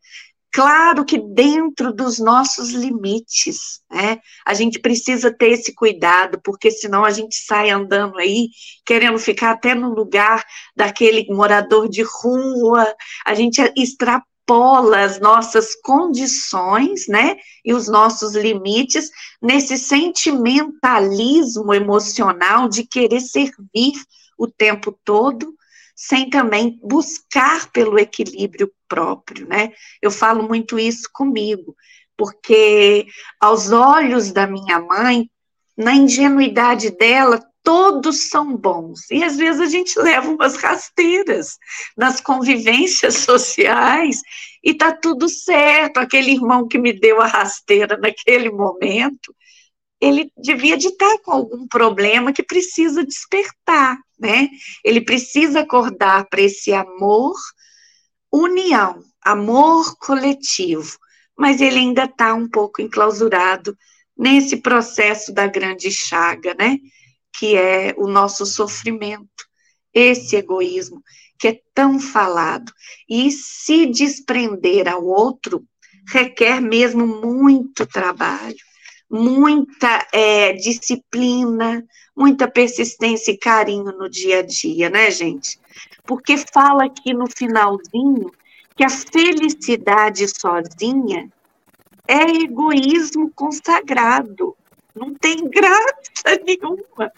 Claro 0.52 1.06
que 1.06 1.16
dentro 1.18 1.94
dos 1.94 2.18
nossos 2.18 2.72
limites, 2.72 3.80
né? 3.90 4.18
A 4.44 4.52
gente 4.52 4.78
precisa 4.78 5.34
ter 5.34 5.52
esse 5.52 5.74
cuidado, 5.74 6.38
porque 6.44 6.70
senão 6.70 7.06
a 7.06 7.10
gente 7.10 7.34
sai 7.36 7.70
andando 7.70 8.18
aí 8.18 8.50
querendo 8.84 9.18
ficar 9.18 9.52
até 9.52 9.74
no 9.74 9.94
lugar 9.94 10.44
daquele 10.76 11.26
morador 11.30 11.88
de 11.88 12.02
rua, 12.02 12.94
a 13.24 13.34
gente 13.34 13.62
extrapola 13.74 14.31
extrapola 14.42 15.00
as 15.00 15.20
nossas 15.20 15.74
condições, 15.76 17.06
né, 17.08 17.36
e 17.64 17.72
os 17.72 17.88
nossos 17.88 18.34
limites 18.34 19.08
nesse 19.40 19.78
sentimentalismo 19.78 21.72
emocional 21.72 22.68
de 22.68 22.84
querer 22.84 23.20
servir 23.20 23.94
o 24.36 24.48
tempo 24.48 24.98
todo, 25.04 25.54
sem 25.94 26.28
também 26.28 26.78
buscar 26.82 27.70
pelo 27.70 27.98
equilíbrio 27.98 28.72
próprio, 28.88 29.46
né? 29.46 29.72
Eu 30.00 30.10
falo 30.10 30.42
muito 30.48 30.78
isso 30.78 31.08
comigo, 31.12 31.76
porque 32.16 33.06
aos 33.40 33.70
olhos 33.70 34.32
da 34.32 34.46
minha 34.46 34.80
mãe, 34.80 35.30
na 35.76 35.94
ingenuidade 35.94 36.90
dela, 36.90 37.40
todos 37.62 38.28
são 38.28 38.56
bons. 38.56 39.10
E 39.10 39.22
às 39.22 39.36
vezes 39.36 39.60
a 39.60 39.66
gente 39.66 39.98
leva 40.00 40.30
umas 40.30 40.56
rasteiras 40.56 41.58
nas 41.96 42.20
convivências 42.20 43.16
sociais 43.24 44.20
e 44.62 44.74
tá 44.74 44.92
tudo 44.92 45.28
certo. 45.28 45.98
Aquele 45.98 46.32
irmão 46.32 46.66
que 46.66 46.78
me 46.78 46.92
deu 46.92 47.20
a 47.20 47.26
rasteira 47.26 47.96
naquele 47.96 48.50
momento, 48.50 49.34
ele 50.00 50.30
devia 50.36 50.76
de 50.76 50.88
estar 50.88 51.18
com 51.18 51.30
algum 51.30 51.66
problema 51.68 52.32
que 52.32 52.42
precisa 52.42 53.04
despertar, 53.04 53.96
né? 54.18 54.48
Ele 54.84 55.00
precisa 55.00 55.60
acordar 55.60 56.28
para 56.28 56.42
esse 56.42 56.72
amor, 56.72 57.34
união, 58.32 59.00
amor 59.24 59.96
coletivo. 59.98 60.98
Mas 61.38 61.60
ele 61.60 61.78
ainda 61.78 62.04
está 62.04 62.34
um 62.34 62.48
pouco 62.48 62.82
enclausurado 62.82 63.76
nesse 64.16 64.56
processo 64.58 65.32
da 65.32 65.46
grande 65.46 65.90
chaga, 65.90 66.54
né? 66.54 66.78
Que 67.32 67.56
é 67.56 67.94
o 67.96 68.06
nosso 68.06 68.44
sofrimento, 68.46 69.46
esse 69.92 70.36
egoísmo 70.36 71.02
que 71.42 71.48
é 71.48 71.60
tão 71.74 71.98
falado. 71.98 72.72
E 73.08 73.30
se 73.32 73.86
desprender 73.86 74.86
ao 74.86 75.04
outro 75.04 75.66
requer 76.06 76.60
mesmo 76.60 77.04
muito 77.04 77.84
trabalho, 77.84 78.56
muita 79.10 80.06
é, 80.12 80.52
disciplina, 80.52 81.84
muita 82.16 82.46
persistência 82.46 83.32
e 83.32 83.38
carinho 83.38 83.92
no 83.98 84.08
dia 84.08 84.38
a 84.38 84.42
dia, 84.42 84.88
né, 84.88 85.10
gente? 85.10 85.58
Porque 86.04 86.36
fala 86.36 86.84
aqui 86.84 87.12
no 87.12 87.26
finalzinho 87.26 88.30
que 88.76 88.84
a 88.84 88.88
felicidade 88.88 90.26
sozinha 90.28 91.28
é 92.06 92.22
egoísmo 92.44 93.32
consagrado. 93.34 94.56
Não 94.94 95.14
tem 95.14 95.48
graça 95.48 96.12
nenhuma. 96.46 97.12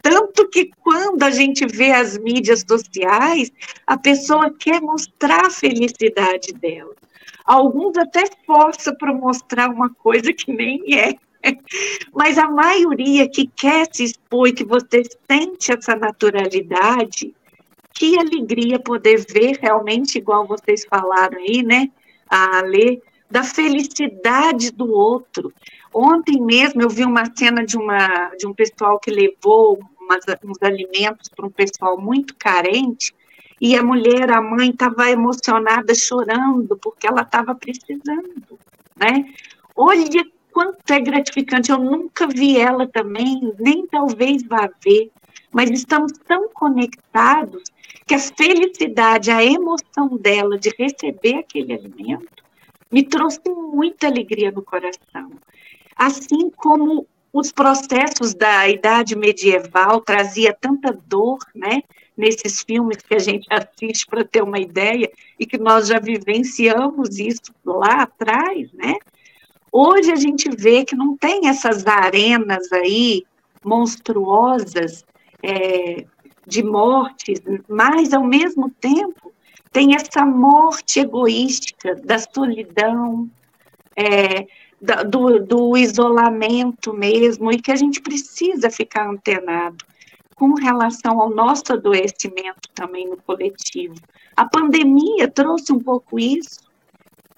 Tanto 0.00 0.48
que 0.48 0.70
quando 0.80 1.22
a 1.22 1.30
gente 1.30 1.66
vê 1.66 1.92
as 1.92 2.16
mídias 2.18 2.64
sociais, 2.66 3.52
a 3.86 3.96
pessoa 3.98 4.50
quer 4.50 4.80
mostrar 4.80 5.46
a 5.46 5.50
felicidade 5.50 6.52
dela. 6.54 6.94
Alguns 7.44 7.96
até 7.96 8.24
força 8.46 8.94
para 8.94 9.12
mostrar 9.12 9.70
uma 9.70 9.90
coisa 9.90 10.32
que 10.32 10.52
nem 10.52 10.82
é. 10.98 11.14
Mas 12.12 12.38
a 12.38 12.50
maioria 12.50 13.28
que 13.28 13.46
quer 13.46 13.86
se 13.92 14.04
expor 14.04 14.48
e 14.48 14.52
que 14.52 14.64
você 14.64 15.02
sente 15.30 15.72
essa 15.72 15.94
naturalidade, 15.94 17.34
que 17.94 18.18
alegria 18.18 18.78
poder 18.78 19.24
ver 19.28 19.58
realmente, 19.60 20.18
igual 20.18 20.46
vocês 20.46 20.84
falaram 20.88 21.38
aí, 21.38 21.62
né? 21.62 21.90
A 22.28 22.60
ler 22.60 23.02
da 23.30 23.42
felicidade 23.42 24.70
do 24.70 24.90
outro. 24.90 25.52
Ontem 26.00 26.40
mesmo 26.40 26.80
eu 26.80 26.88
vi 26.88 27.04
uma 27.04 27.24
cena 27.34 27.66
de, 27.66 27.76
uma, 27.76 28.28
de 28.38 28.46
um 28.46 28.54
pessoal 28.54 29.00
que 29.00 29.10
levou 29.10 29.80
umas, 30.00 30.24
uns 30.44 30.62
alimentos 30.62 31.28
para 31.28 31.44
um 31.44 31.50
pessoal 31.50 32.00
muito 32.00 32.36
carente, 32.36 33.12
e 33.60 33.74
a 33.74 33.82
mulher, 33.82 34.30
a 34.30 34.40
mãe, 34.40 34.70
estava 34.70 35.10
emocionada, 35.10 35.92
chorando, 35.96 36.78
porque 36.80 37.04
ela 37.04 37.22
estava 37.22 37.52
precisando, 37.52 38.60
né? 38.96 39.24
Olha 39.74 40.04
quanto 40.52 40.88
é 40.88 41.00
gratificante, 41.00 41.72
eu 41.72 41.78
nunca 41.78 42.28
vi 42.28 42.56
ela 42.56 42.86
também, 42.86 43.52
nem 43.58 43.84
talvez 43.88 44.44
vá 44.44 44.70
ver, 44.80 45.10
mas 45.50 45.68
estamos 45.68 46.12
tão 46.28 46.48
conectados 46.50 47.64
que 48.06 48.14
a 48.14 48.20
felicidade, 48.20 49.32
a 49.32 49.44
emoção 49.44 50.16
dela 50.16 50.56
de 50.56 50.72
receber 50.78 51.38
aquele 51.40 51.72
alimento, 51.72 52.44
me 52.88 53.02
trouxe 53.02 53.40
muita 53.48 54.06
alegria 54.06 54.52
no 54.52 54.62
coração. 54.62 55.32
Assim 55.98 56.48
como 56.50 57.06
os 57.32 57.50
processos 57.50 58.34
da 58.34 58.68
idade 58.68 59.16
medieval 59.16 60.00
trazia 60.00 60.56
tanta 60.58 60.92
dor, 60.92 61.38
né? 61.54 61.82
Nesses 62.16 62.62
filmes 62.62 62.98
que 62.98 63.14
a 63.14 63.18
gente 63.18 63.46
assiste 63.52 64.06
para 64.06 64.24
ter 64.24 64.42
uma 64.42 64.58
ideia 64.58 65.10
e 65.38 65.44
que 65.44 65.58
nós 65.58 65.88
já 65.88 65.98
vivenciamos 65.98 67.18
isso 67.18 67.52
lá 67.64 68.02
atrás, 68.02 68.72
né? 68.72 68.94
Hoje 69.70 70.10
a 70.10 70.16
gente 70.16 70.48
vê 70.48 70.84
que 70.84 70.96
não 70.96 71.16
tem 71.16 71.48
essas 71.48 71.86
arenas 71.86 72.72
aí 72.72 73.24
monstruosas 73.62 75.04
é, 75.42 76.06
de 76.46 76.62
mortes, 76.62 77.40
mas 77.68 78.14
ao 78.14 78.24
mesmo 78.24 78.70
tempo 78.80 79.32
tem 79.70 79.94
essa 79.94 80.24
morte 80.24 81.00
egoística 81.00 81.94
da 81.96 82.18
solidão, 82.18 83.28
é, 83.94 84.46
do, 84.80 85.40
do 85.40 85.76
isolamento 85.76 86.92
mesmo, 86.92 87.52
e 87.52 87.60
que 87.60 87.72
a 87.72 87.76
gente 87.76 88.00
precisa 88.00 88.70
ficar 88.70 89.08
antenado 89.08 89.84
com 90.34 90.54
relação 90.54 91.20
ao 91.20 91.30
nosso 91.30 91.72
adoecimento 91.72 92.68
também 92.74 93.08
no 93.08 93.16
coletivo. 93.16 93.96
A 94.36 94.44
pandemia 94.44 95.28
trouxe 95.28 95.72
um 95.72 95.80
pouco 95.80 96.18
isso. 96.18 96.60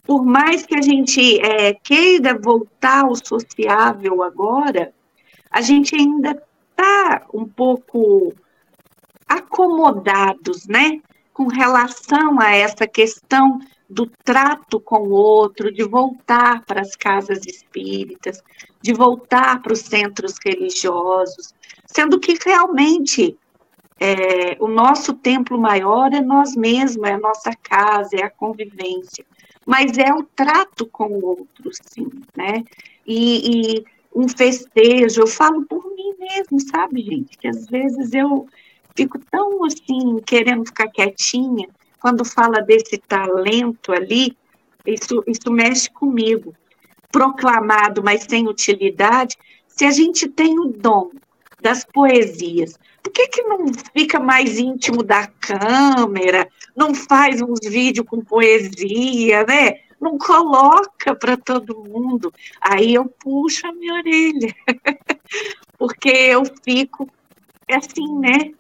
Por 0.05 0.25
mais 0.25 0.67
que 0.67 0.77
a 0.77 0.83
gente 0.83 1.41
é, 1.41 1.73
queira 1.73 2.39
voltar 2.39 3.05
ao 3.05 3.15
sociável 3.15 4.23
agora, 4.23 4.93
a 5.51 5.63
gente 5.63 5.95
ainda 5.95 6.31
está 6.71 7.27
um 7.33 7.47
pouco 7.47 8.35
acomodados, 9.27 10.67
né? 10.67 11.01
com 11.41 11.47
relação 11.47 12.39
a 12.39 12.55
essa 12.55 12.87
questão 12.87 13.61
do 13.91 14.07
trato 14.25 14.79
com 14.81 15.09
o 15.09 15.11
outro, 15.11 15.73
de 15.73 15.83
voltar 15.83 16.65
para 16.65 16.81
as 16.81 16.95
casas 16.95 17.45
espíritas, 17.45 18.41
de 18.81 18.93
voltar 18.93 19.61
para 19.61 19.73
os 19.73 19.81
centros 19.81 20.37
religiosos, 20.45 21.53
sendo 21.87 22.21
que 22.21 22.39
realmente 22.45 23.37
é, 23.99 24.57
o 24.61 24.69
nosso 24.69 25.13
templo 25.15 25.61
maior 25.61 26.13
é 26.15 26.21
nós 26.21 26.55
mesmos, 26.55 27.09
é 27.09 27.15
a 27.15 27.19
nossa 27.19 27.51
casa, 27.63 28.17
é 28.17 28.23
a 28.23 28.31
convivência, 28.31 29.27
mas 29.67 29.99
é 29.99 30.15
o 30.15 30.23
trato 30.23 30.87
com 30.87 31.09
o 31.09 31.27
outro, 31.27 31.71
sim, 31.73 32.09
né? 32.37 32.65
E, 33.05 33.77
e 33.77 33.85
um 34.15 34.29
festejo, 34.29 35.23
eu 35.23 35.27
falo 35.27 35.67
por 35.67 35.85
mim 35.95 36.15
mesmo, 36.19 36.61
sabe, 36.61 37.03
gente? 37.03 37.37
Que 37.37 37.49
às 37.49 37.67
vezes 37.67 38.15
eu 38.15 38.47
fico 38.97 39.19
tão 39.31 39.65
assim, 39.65 40.19
querendo 40.25 40.65
ficar 40.65 40.89
quietinha, 40.89 41.69
quando 42.01 42.25
fala 42.25 42.63
desse 42.63 42.99
talento 42.99 43.93
ali, 43.93 44.37
isso, 44.87 45.23
isso 45.27 45.51
mexe 45.51 45.91
comigo. 45.91 46.55
Proclamado, 47.13 48.03
mas 48.03 48.25
sem 48.29 48.49
utilidade, 48.49 49.37
se 49.67 49.85
a 49.85 49.91
gente 49.91 50.29
tem 50.29 50.59
o 50.59 50.67
dom 50.67 51.11
das 51.61 51.85
poesias, 51.85 52.79
por 53.03 53.13
que, 53.13 53.29
que 53.29 53.43
não 53.43 53.67
fica 53.97 54.21
mais 54.21 54.59
íntimo 54.59 55.03
da 55.03 55.27
câmera, 55.27 56.49
não 56.77 56.95
faz 56.95 57.41
uns 57.43 57.61
vídeos 57.63 58.07
com 58.07 58.21
poesia, 58.21 59.45
né? 59.45 59.81
Não 60.01 60.17
coloca 60.17 61.15
para 61.15 61.37
todo 61.37 61.85
mundo. 61.85 62.33
Aí 62.61 62.95
eu 62.95 63.07
puxo 63.07 63.67
a 63.67 63.73
minha 63.73 63.95
orelha, 63.95 64.55
porque 65.79 66.09
eu 66.09 66.43
fico 66.65 67.09
assim, 67.69 68.19
né? 68.19 68.53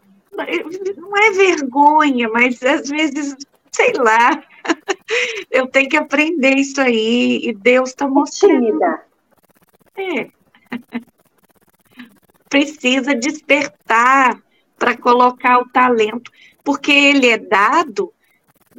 Não 0.97 1.16
é 1.16 1.30
vergonha, 1.32 2.28
mas 2.28 2.62
às 2.62 2.88
vezes, 2.88 3.36
sei 3.70 3.93
lá, 3.95 4.43
eu 5.51 5.66
tenho 5.66 5.88
que 5.88 5.97
aprender 5.97 6.57
isso 6.57 6.80
aí 6.80 7.41
e 7.43 7.53
Deus 7.53 7.91
está 7.91 8.09
mostrando. 8.09 8.80
É. 9.97 10.30
Precisa 12.49 13.14
despertar 13.14 14.43
para 14.78 14.97
colocar 14.97 15.61
o 15.61 15.68
talento, 15.68 16.30
porque 16.64 16.91
ele 16.91 17.28
é 17.28 17.38
dado 17.38 18.12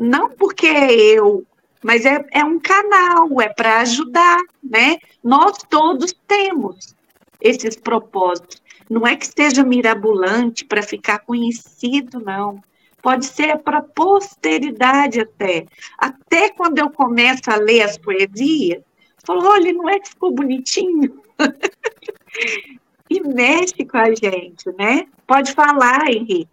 não 0.01 0.29
porque 0.29 0.67
é 0.67 0.91
eu, 0.91 1.45
mas 1.83 2.05
é, 2.05 2.25
é 2.31 2.43
um 2.43 2.59
canal, 2.59 3.39
é 3.41 3.49
para 3.49 3.81
ajudar, 3.81 4.39
né? 4.63 4.97
Nós 5.23 5.57
todos 5.69 6.13
temos 6.27 6.95
esses 7.39 7.75
propósitos. 7.75 8.60
Não 8.91 9.07
é 9.07 9.15
que 9.15 9.25
seja 9.25 9.63
mirabolante 9.63 10.65
para 10.65 10.83
ficar 10.83 11.19
conhecido, 11.19 12.19
não. 12.19 12.61
Pode 13.01 13.25
ser 13.25 13.57
para 13.59 13.81
posteridade 13.81 15.21
até. 15.21 15.65
Até 15.97 16.49
quando 16.49 16.77
eu 16.79 16.89
começo 16.89 17.49
a 17.49 17.55
ler 17.55 17.83
as 17.83 17.97
poesias, 17.97 18.83
falo, 19.25 19.47
olha, 19.47 19.71
não 19.71 19.89
é 19.89 19.97
que 19.97 20.09
ficou 20.09 20.33
bonitinho? 20.33 21.23
e 23.09 23.21
mexe 23.21 23.85
com 23.85 23.97
a 23.97 24.13
gente, 24.13 24.69
né? 24.77 25.07
Pode 25.25 25.53
falar, 25.53 26.09
Henrique. 26.09 26.49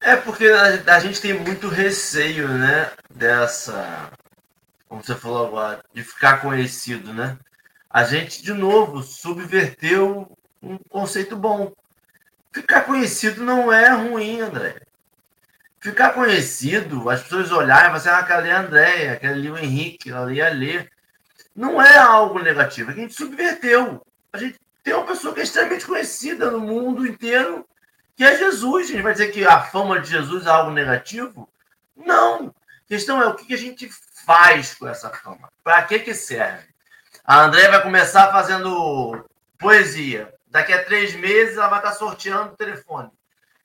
É 0.00 0.16
porque 0.16 0.46
a, 0.46 0.94
a, 0.94 0.98
gente 0.98 1.20
tem 1.20 1.34
muito 1.34 1.68
receio, 1.68 2.48
né? 2.48 2.90
Dessa, 3.14 4.10
como 4.88 5.04
você 5.04 5.14
falou 5.14 5.46
agora, 5.46 5.84
de 5.92 6.02
ficar 6.02 6.40
conhecido, 6.40 7.12
né? 7.12 7.36
A 7.90 8.02
gente, 8.02 8.42
de 8.42 8.54
novo, 8.54 9.02
subverteu 9.02 10.34
um 10.64 10.78
conceito 10.88 11.36
bom. 11.36 11.72
Ficar 12.52 12.82
conhecido 12.82 13.42
não 13.42 13.72
é 13.72 13.90
ruim, 13.90 14.40
André. 14.40 14.76
Ficar 15.80 16.12
conhecido, 16.12 17.10
as 17.10 17.22
pessoas 17.22 17.52
olharem 17.52 17.84
e 17.84 17.86
falar 17.88 17.96
assim, 17.96 18.08
ah, 18.08 18.18
aquela 18.18 18.38
ali 18.40 18.48
é 18.48 18.52
a 18.52 18.60
Andréia, 18.60 19.12
aquela 19.12 19.34
ali 19.34 19.48
é 19.48 19.50
o 19.50 19.58
Henrique, 19.58 20.08
aquela 20.08 20.26
ali 20.26 20.40
é 20.40 20.46
a 20.46 20.50
Lê. 20.50 20.88
não 21.54 21.80
é 21.80 21.98
algo 21.98 22.38
negativo, 22.38 22.90
é 22.90 22.94
que 22.94 23.00
a 23.00 23.02
gente 23.02 23.14
subverteu. 23.14 24.04
A 24.32 24.38
gente 24.38 24.58
tem 24.82 24.94
uma 24.94 25.06
pessoa 25.06 25.34
que 25.34 25.40
é 25.40 25.42
extremamente 25.42 25.86
conhecida 25.86 26.50
no 26.50 26.60
mundo 26.60 27.06
inteiro, 27.06 27.66
que 28.16 28.24
é 28.24 28.36
Jesus. 28.36 28.86
A 28.86 28.92
gente 28.92 29.02
vai 29.02 29.12
dizer 29.12 29.30
que 29.30 29.44
a 29.44 29.60
fama 29.60 30.00
de 30.00 30.10
Jesus 30.10 30.46
é 30.46 30.50
algo 30.50 30.70
negativo? 30.70 31.48
Não. 31.96 32.46
A 32.46 32.88
questão 32.88 33.20
é 33.20 33.26
o 33.26 33.34
que 33.34 33.52
a 33.52 33.58
gente 33.58 33.90
faz 34.24 34.74
com 34.74 34.88
essa 34.88 35.10
fama. 35.10 35.50
Para 35.62 35.82
que, 35.82 35.98
que 35.98 36.14
serve? 36.14 36.64
A 37.24 37.44
André 37.44 37.68
vai 37.68 37.82
começar 37.82 38.30
fazendo 38.30 39.24
poesia. 39.58 40.33
Daqui 40.54 40.72
a 40.72 40.84
três 40.84 41.16
meses 41.16 41.56
ela 41.56 41.66
vai 41.66 41.80
estar 41.80 41.94
sorteando 41.94 42.52
o 42.52 42.56
telefone. 42.56 43.10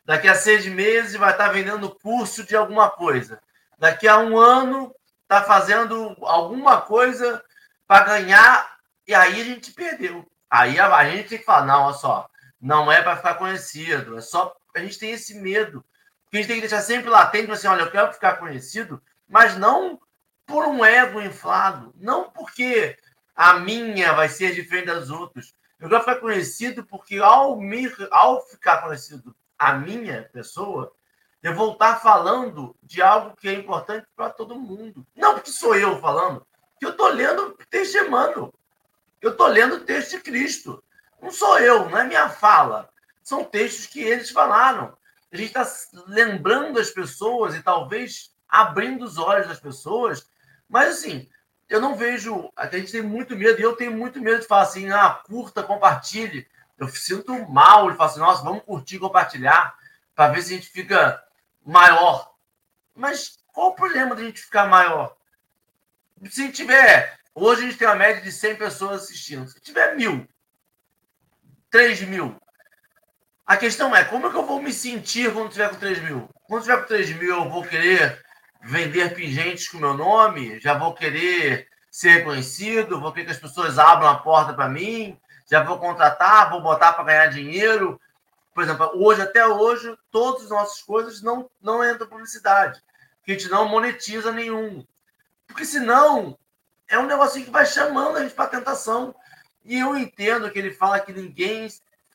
Daqui 0.03 0.27
a 0.27 0.33
seis 0.33 0.65
meses 0.65 1.13
vai 1.13 1.29
estar 1.29 1.49
vendendo 1.49 1.93
curso 2.01 2.43
de 2.43 2.55
alguma 2.55 2.89
coisa. 2.89 3.39
Daqui 3.77 4.07
a 4.07 4.17
um 4.17 4.35
ano 4.35 4.91
está 5.21 5.43
fazendo 5.43 6.17
alguma 6.23 6.81
coisa 6.81 7.43
para 7.87 8.05
ganhar 8.05 8.79
e 9.07 9.13
aí 9.13 9.39
a 9.39 9.43
gente 9.43 9.71
perdeu. 9.71 10.25
Aí 10.49 10.79
a, 10.79 10.91
a, 10.91 11.07
gente 11.07 11.29
tem 11.29 11.37
que 11.37 11.45
falar, 11.45 11.67
não, 11.67 11.83
olha 11.83 11.93
só, 11.93 12.27
não 12.59 12.91
é 12.91 13.03
para 13.03 13.17
ficar 13.17 13.35
conhecido, 13.35 14.17
é 14.17 14.21
só 14.21 14.51
a 14.73 14.79
gente 14.79 14.97
tem 14.97 15.11
esse 15.11 15.35
medo. 15.35 15.85
Que 16.31 16.37
a 16.37 16.41
gente 16.41 16.47
tem 16.47 16.55
que 16.55 16.67
deixar 16.67 16.81
sempre 16.81 17.07
latente, 17.07 17.51
assim, 17.51 17.67
olha, 17.67 17.83
eu 17.83 17.91
quero 17.91 18.11
ficar 18.11 18.37
conhecido, 18.37 18.99
mas 19.27 19.55
não 19.55 19.99
por 20.43 20.65
um 20.65 20.83
ego 20.83 21.21
inflado, 21.21 21.93
não 21.95 22.31
porque 22.31 22.97
a 23.35 23.59
minha 23.59 24.11
vai 24.13 24.27
ser 24.27 24.55
diferente 24.55 24.87
das 24.87 25.11
outras. 25.11 25.53
Eu 25.79 25.87
quero 25.87 26.01
ficar 26.01 26.15
conhecido 26.17 26.83
porque 26.83 27.17
ao, 27.17 27.57
me, 27.57 27.89
ao 28.11 28.41
ficar 28.45 28.81
conhecido 28.81 29.35
a 29.57 29.73
minha 29.73 30.23
pessoa, 30.33 30.91
eu 31.41 31.55
vou 31.55 31.73
estar 31.73 32.01
falando 32.01 32.75
de 32.83 33.01
algo 33.01 33.35
que 33.35 33.47
é 33.47 33.53
importante 33.53 34.05
para 34.15 34.29
todo 34.29 34.59
mundo. 34.59 35.07
Não 35.15 35.35
porque 35.35 35.51
sou 35.51 35.75
eu 35.75 35.99
falando, 35.99 36.45
que 36.77 36.85
eu 36.85 36.89
estou 36.89 37.07
lendo 37.07 37.57
texto 37.69 37.93
de 37.93 37.97
Emmanuel. 37.99 38.53
Eu 39.21 39.31
estou 39.31 39.47
lendo 39.47 39.79
texto 39.81 40.11
de 40.11 40.21
Cristo. 40.21 40.83
Não 41.21 41.31
sou 41.31 41.59
eu, 41.59 41.89
não 41.89 41.97
é 41.97 42.03
minha 42.03 42.29
fala. 42.29 42.89
São 43.23 43.43
textos 43.43 43.85
que 43.85 44.01
eles 44.01 44.29
falaram. 44.31 44.97
A 45.31 45.37
gente 45.37 45.55
está 45.55 45.65
lembrando 46.07 46.79
as 46.79 46.89
pessoas 46.89 47.55
e 47.55 47.61
talvez 47.61 48.35
abrindo 48.47 49.03
os 49.05 49.17
olhos 49.17 49.47
das 49.47 49.59
pessoas. 49.59 50.29
Mas, 50.67 50.97
assim, 50.97 51.29
eu 51.69 51.79
não 51.79 51.95
vejo. 51.95 52.51
A 52.55 52.65
gente 52.67 52.91
tem 52.91 53.01
muito 53.01 53.35
medo, 53.37 53.59
e 53.59 53.63
eu 53.63 53.75
tenho 53.75 53.91
muito 53.91 54.19
medo 54.19 54.41
de 54.41 54.47
falar 54.47 54.63
assim: 54.63 54.89
ah, 54.89 55.21
curta, 55.25 55.61
compartilhe. 55.61 56.47
Eu 56.77 56.87
sinto 56.87 57.33
mal 57.49 57.91
de 57.91 57.97
falar 57.97 58.09
assim: 58.09 58.19
nossa, 58.19 58.43
vamos 58.43 58.63
curtir 58.63 58.97
compartilhar 58.97 59.77
para 60.15 60.33
ver 60.33 60.41
se 60.41 60.53
a 60.53 60.57
gente 60.57 60.69
fica 60.69 61.23
maior. 61.63 62.33
Mas 62.95 63.37
qual 63.53 63.69
o 63.69 63.75
problema 63.75 64.15
de 64.15 64.23
a 64.23 64.25
gente 64.25 64.41
ficar 64.41 64.65
maior? 64.67 65.15
Se 66.29 66.51
tiver. 66.51 67.17
Hoje 67.35 67.61
a 67.61 67.65
gente 67.65 67.77
tem 67.77 67.87
uma 67.87 67.95
média 67.95 68.21
de 68.21 68.31
100 68.31 68.55
pessoas 68.55 69.03
assistindo. 69.03 69.47
Se 69.47 69.61
tiver 69.61 69.95
mil, 69.95 70.27
3 71.69 72.01
mil. 72.01 72.35
A 73.45 73.55
questão 73.55 73.95
é, 73.95 74.03
como 74.03 74.27
é 74.27 74.29
que 74.29 74.35
eu 74.35 74.45
vou 74.45 74.61
me 74.61 74.73
sentir 74.73 75.31
quando 75.31 75.51
tiver 75.51 75.69
com 75.69 75.75
3 75.77 76.01
mil? 76.03 76.29
Quando 76.43 76.63
tiver 76.63 76.77
com 76.77 76.87
3 76.87 77.09
mil, 77.17 77.35
eu 77.35 77.49
vou 77.49 77.63
querer 77.63 78.21
vender 78.61 79.13
pingentes 79.13 79.67
com 79.67 79.77
meu 79.77 79.93
nome? 79.93 80.59
Já 80.59 80.77
vou 80.77 80.93
querer 80.93 81.67
ser 81.89 82.17
reconhecido? 82.17 82.99
Vou 82.99 83.11
querer 83.11 83.25
que 83.25 83.31
as 83.31 83.39
pessoas 83.39 83.79
abram 83.79 84.07
a 84.07 84.17
porta 84.17 84.53
para 84.53 84.69
mim? 84.69 85.17
Já 85.49 85.63
vou 85.63 85.79
contratar? 85.79 86.49
Vou 86.49 86.61
botar 86.61 86.93
para 86.93 87.03
ganhar 87.05 87.27
dinheiro? 87.27 87.99
Por 88.53 88.63
exemplo, 88.63 88.91
hoje, 88.95 89.21
até 89.21 89.45
hoje, 89.47 89.97
todas 90.11 90.43
as 90.43 90.49
nossas 90.49 90.81
coisas 90.81 91.21
não, 91.21 91.49
não 91.61 91.87
entram 91.87 92.07
publicidade. 92.07 92.81
Que 93.23 93.31
a 93.31 93.35
gente 93.35 93.49
não 93.49 93.67
monetiza 93.67 94.31
nenhum. 94.31 94.85
Porque 95.47 95.65
senão 95.65 96.37
é 96.87 96.97
um 96.97 97.05
negocinho 97.05 97.45
que 97.45 97.51
vai 97.51 97.65
chamando 97.65 98.17
a 98.17 98.21
gente 98.21 98.33
para 98.33 98.49
tentação. 98.49 99.15
E 99.63 99.79
eu 99.79 99.97
entendo 99.97 100.49
que 100.51 100.59
ele 100.59 100.71
fala 100.71 100.99
que 100.99 101.13
ninguém 101.13 101.67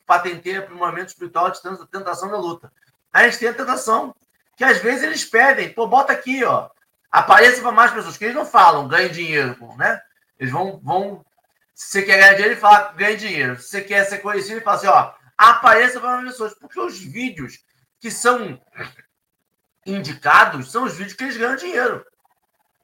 patenteia 0.07 0.61
aprimoramento 0.61 1.09
espiritual 1.09 1.51
de 1.51 1.61
tentação 1.91 2.31
da 2.31 2.37
luta. 2.37 2.73
A 3.13 3.25
gente 3.25 3.39
tem 3.39 3.49
a 3.49 3.55
tentação, 3.55 4.15
que 4.57 4.65
às 4.65 4.79
vezes 4.79 5.03
eles 5.03 5.25
pedem, 5.25 5.73
pô, 5.73 5.87
bota 5.87 6.13
aqui, 6.13 6.45
ó, 6.45 6.69
apareça 7.11 7.61
para 7.61 7.73
mais 7.73 7.93
pessoas, 7.93 8.17
que 8.17 8.25
eles 8.25 8.37
não 8.37 8.47
falam, 8.47 8.89
ganhe 8.89 9.09
dinheiro, 9.09 9.57
né? 9.77 10.01
Eles 10.39 10.53
vão, 10.53 10.81
vão, 10.83 11.25
se 11.75 11.89
você 11.89 12.03
quer 12.03 12.19
ganhar 12.19 12.33
dinheiro, 12.35 12.53
ele 12.53 12.61
fala, 12.61 12.93
ganhe 12.93 13.17
dinheiro. 13.17 13.61
Se 13.61 13.69
você 13.69 13.81
quer 13.81 14.05
ser 14.05 14.19
conhecido, 14.19 14.57
ele 14.57 14.65
fala 14.65 14.77
assim, 14.77 14.87
ó, 14.87 15.13
apareça 15.37 16.01
para 16.01 16.17
mais 16.17 16.31
pessoas. 16.31 16.55
Porque 16.55 16.79
os 16.79 16.99
vídeos 16.99 17.65
que 18.01 18.11
são 18.11 18.61
indicados 19.87 20.71
são 20.71 20.85
os 20.85 20.95
vídeos 20.95 21.15
que 21.15 21.25
eles 21.25 21.37
ganham 21.37 21.57
dinheiro. 21.57 22.05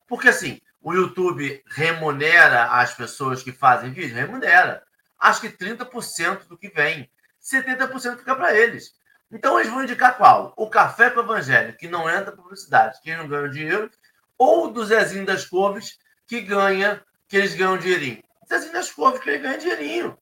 Porque 0.08 0.28
assim, 0.28 0.60
o 0.82 0.92
YouTube 0.92 1.62
remunera 1.66 2.64
as 2.64 2.94
pessoas 2.94 3.42
que 3.42 3.52
fazem 3.52 3.92
vídeo? 3.92 4.14
Remunera. 4.14 4.82
Acho 5.18 5.40
que 5.42 5.50
30% 5.50 6.48
do 6.48 6.58
que 6.58 6.68
vem. 6.68 7.10
70% 7.42 8.18
fica 8.18 8.34
para 8.34 8.54
eles. 8.54 8.94
Então 9.31 9.59
eles 9.59 9.70
vão 9.70 9.83
indicar 9.83 10.16
qual? 10.16 10.53
O 10.57 10.68
café 10.68 11.11
com 11.11 11.20
o 11.20 11.22
evangelho, 11.22 11.76
que 11.76 11.89
não 11.89 12.11
entra 12.11 12.33
publicidade, 12.33 13.01
que 13.01 13.14
não 13.14 13.28
ganha 13.28 13.49
dinheiro, 13.49 13.91
ou 14.37 14.70
do 14.70 14.85
Zezinho 14.85 15.24
das 15.24 15.45
Couves, 15.45 15.99
que 16.26 16.41
ganha, 16.41 17.03
que 17.28 17.37
eles 17.37 17.55
ganham 17.55 17.78
dinheirinho. 17.78 18.22
Zezinho 18.49 18.72
das 18.72 18.91
Couves, 18.91 19.20
que 19.20 19.31
ele 19.31 19.39
ganha 19.39 19.59
dinheirinho. 19.59 20.18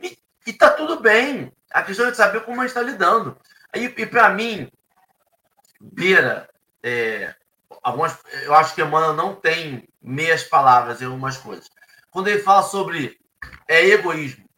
E, 0.00 0.18
e 0.46 0.52
tá 0.52 0.70
tudo 0.70 1.00
bem. 1.00 1.52
A 1.70 1.82
questão 1.82 2.06
é 2.06 2.14
saber 2.14 2.42
como 2.44 2.60
a 2.60 2.64
gente 2.64 2.76
está 2.76 2.82
lidando. 2.82 3.36
E, 3.74 3.84
e 3.84 4.06
para 4.06 4.30
mim, 4.30 4.70
beira 5.80 6.48
é, 6.82 7.34
algumas, 7.82 8.18
eu 8.42 8.54
acho 8.54 8.74
que 8.74 8.82
Emmanuel 8.82 9.14
não 9.14 9.34
tem 9.34 9.88
meias 10.00 10.44
palavras 10.44 11.00
em 11.00 11.06
algumas 11.06 11.36
coisas. 11.36 11.70
Quando 12.10 12.28
ele 12.28 12.40
fala 12.40 12.62
sobre 12.62 13.18
é 13.68 13.86
egoísmo, 13.86 14.48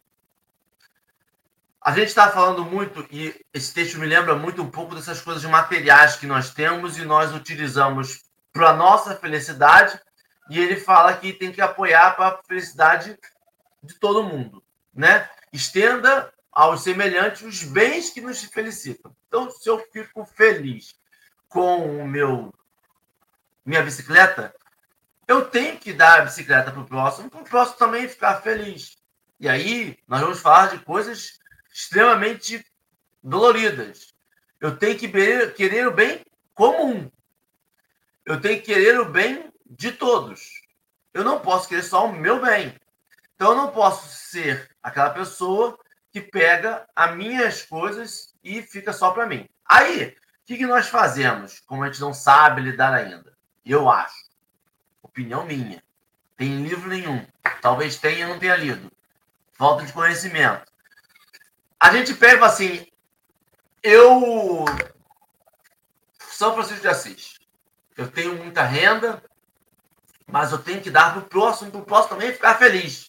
a 1.85 1.91
gente 1.91 2.07
está 2.07 2.31
falando 2.31 2.65
muito, 2.65 3.05
e 3.11 3.45
esse 3.53 3.71
texto 3.71 3.99
me 3.99 4.07
lembra 4.07 4.33
muito 4.33 4.59
um 4.59 4.71
pouco 4.71 4.95
dessas 4.95 5.21
coisas 5.21 5.45
materiais 5.45 6.15
que 6.15 6.25
nós 6.25 6.49
temos 6.49 6.97
e 6.97 7.05
nós 7.05 7.31
utilizamos 7.31 8.23
para 8.51 8.73
nossa 8.73 9.15
felicidade, 9.15 10.01
e 10.49 10.59
ele 10.59 10.77
fala 10.77 11.15
que 11.15 11.31
tem 11.31 11.51
que 11.51 11.61
apoiar 11.61 12.15
para 12.15 12.29
a 12.29 12.43
felicidade 12.43 13.15
de 13.83 13.93
todo 13.99 14.23
mundo, 14.23 14.63
né? 14.91 15.29
Estenda 15.53 16.33
aos 16.51 16.81
semelhantes 16.81 17.43
os 17.43 17.63
bens 17.63 18.09
que 18.09 18.19
nos 18.19 18.41
felicitam. 18.45 19.15
Então, 19.27 19.51
se 19.51 19.69
eu 19.69 19.77
fico 19.93 20.25
feliz 20.25 20.95
com 21.47 22.01
o 22.01 22.07
meu 22.07 22.51
minha 23.63 23.83
bicicleta, 23.83 24.55
eu 25.27 25.45
tenho 25.45 25.77
que 25.77 25.93
dar 25.93 26.21
a 26.21 26.25
bicicleta 26.25 26.71
para 26.71 26.81
o 26.81 26.85
próximo, 26.85 27.29
para 27.29 27.41
o 27.41 27.45
próximo 27.45 27.77
também 27.77 28.07
ficar 28.07 28.41
feliz. 28.41 28.97
E 29.39 29.47
aí, 29.47 29.99
nós 30.07 30.21
vamos 30.21 30.39
falar 30.39 30.69
de 30.69 30.79
coisas 30.79 31.44
extremamente 31.75 32.65
doloridas. 33.21 34.13
Eu 34.61 34.77
tenho 34.77 34.97
que 34.97 35.09
querer, 35.51 35.87
o 35.89 35.91
bem 35.91 36.25
comum. 36.53 37.11
Eu 38.25 38.39
tenho 38.39 38.61
que 38.61 38.73
querer 38.73 38.97
o 38.97 39.11
bem 39.11 39.51
de 39.65 39.91
todos. 39.91 40.61
Eu 41.13 41.25
não 41.25 41.41
posso 41.41 41.67
querer 41.67 41.83
só 41.83 42.05
o 42.05 42.13
meu 42.13 42.41
bem. 42.41 42.73
Então, 43.35 43.49
eu 43.51 43.57
não 43.57 43.71
posso 43.71 44.07
ser 44.07 44.73
aquela 44.81 45.09
pessoa 45.09 45.77
que 46.13 46.21
pega 46.21 46.87
as 46.95 47.13
minhas 47.13 47.63
coisas 47.63 48.33
e 48.41 48.61
fica 48.61 48.93
só 48.93 49.11
para 49.11 49.25
mim. 49.25 49.45
Aí, 49.67 50.07
o 50.07 50.45
que, 50.45 50.55
que 50.55 50.65
nós 50.65 50.87
fazemos, 50.87 51.59
como 51.59 51.83
a 51.83 51.87
gente 51.87 51.99
não 51.99 52.13
sabe 52.13 52.61
lidar 52.61 52.93
ainda? 52.93 53.35
Eu 53.65 53.89
acho. 53.89 54.29
Opinião 55.03 55.45
minha. 55.45 55.83
Tem 56.37 56.63
livro 56.63 56.87
nenhum. 56.87 57.27
Talvez 57.61 57.97
tenha 57.97 58.29
não 58.29 58.39
tenha 58.39 58.55
lido. 58.55 58.89
Falta 59.51 59.85
de 59.85 59.91
conhecimento. 59.91 60.74
A 61.79 61.91
gente 61.91 62.13
pega 62.13 62.45
assim. 62.45 62.85
Eu. 63.81 64.65
São 66.19 66.53
Francisco 66.53 66.81
de 66.81 66.87
Assis. 66.87 67.35
Eu 67.95 68.11
tenho 68.11 68.35
muita 68.35 68.63
renda, 68.63 69.23
mas 70.27 70.51
eu 70.51 70.57
tenho 70.57 70.81
que 70.81 70.91
dar 70.91 71.13
para 71.13 71.21
o 71.21 71.29
próximo, 71.29 71.71
para 71.71 71.79
o 71.79 71.85
próximo 71.85 72.15
também 72.15 72.33
ficar 72.33 72.55
feliz. 72.55 73.07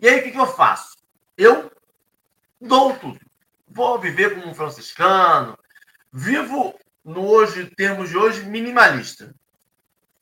E 0.00 0.08
aí 0.08 0.20
o 0.20 0.22
que, 0.22 0.32
que 0.32 0.38
eu 0.38 0.46
faço? 0.46 0.96
Eu 1.36 1.72
dou 2.60 2.94
tudo. 2.96 3.20
Vou 3.66 3.98
viver 3.98 4.34
como 4.34 4.50
um 4.50 4.54
franciscano. 4.54 5.58
Vivo 6.12 6.78
no 7.04 7.26
hoje, 7.26 7.72
termos 7.74 8.10
de 8.10 8.18
hoje, 8.18 8.44
minimalista 8.44 9.34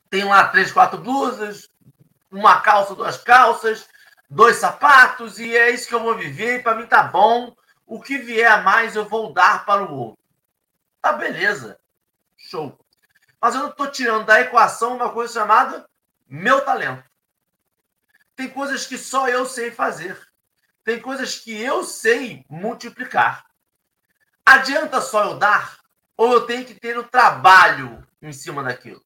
tem 0.09 0.23
lá 0.23 0.47
três, 0.47 0.71
quatro 0.71 0.99
blusas, 0.99 1.69
uma 2.31 2.59
calça, 2.61 2.95
duas 2.95 3.17
calças, 3.17 3.87
dois 4.29 4.57
sapatos, 4.57 5.39
e 5.39 5.55
é 5.55 5.71
isso 5.71 5.87
que 5.87 5.95
eu 5.95 5.99
vou 5.99 6.15
viver, 6.15 6.59
e 6.59 6.63
para 6.63 6.75
mim 6.75 6.85
tá 6.85 7.03
bom. 7.03 7.55
O 7.87 8.01
que 8.01 8.17
vier 8.17 8.51
a 8.51 8.61
mais 8.61 8.97
eu 8.97 9.07
vou 9.07 9.33
dar 9.33 9.65
para 9.65 9.81
o 9.81 9.95
outro. 9.95 10.19
Tá 11.01 11.13
beleza. 11.13 11.79
Show. 12.35 12.77
Mas 13.41 13.55
eu 13.55 13.61
não 13.61 13.69
estou 13.69 13.89
tirando 13.89 14.25
da 14.25 14.41
equação 14.41 14.97
uma 14.97 15.11
coisa 15.11 15.33
chamada 15.33 15.89
meu 16.27 16.63
talento. 16.65 17.03
Tem 18.35 18.49
coisas 18.49 18.85
que 18.85 18.97
só 18.97 19.29
eu 19.29 19.45
sei 19.45 19.71
fazer. 19.71 20.19
Tem 20.83 20.99
coisas 20.99 21.39
que 21.39 21.59
eu 21.59 21.83
sei 21.83 22.45
multiplicar. 22.49 23.45
Adianta 24.45 24.99
só 24.99 25.23
eu 25.23 25.37
dar? 25.37 25.79
Ou 26.17 26.33
eu 26.33 26.45
tenho 26.45 26.65
que 26.65 26.73
ter 26.73 26.97
o 26.97 27.07
trabalho 27.07 28.05
em 28.21 28.33
cima 28.33 28.61
daquilo? 28.63 29.03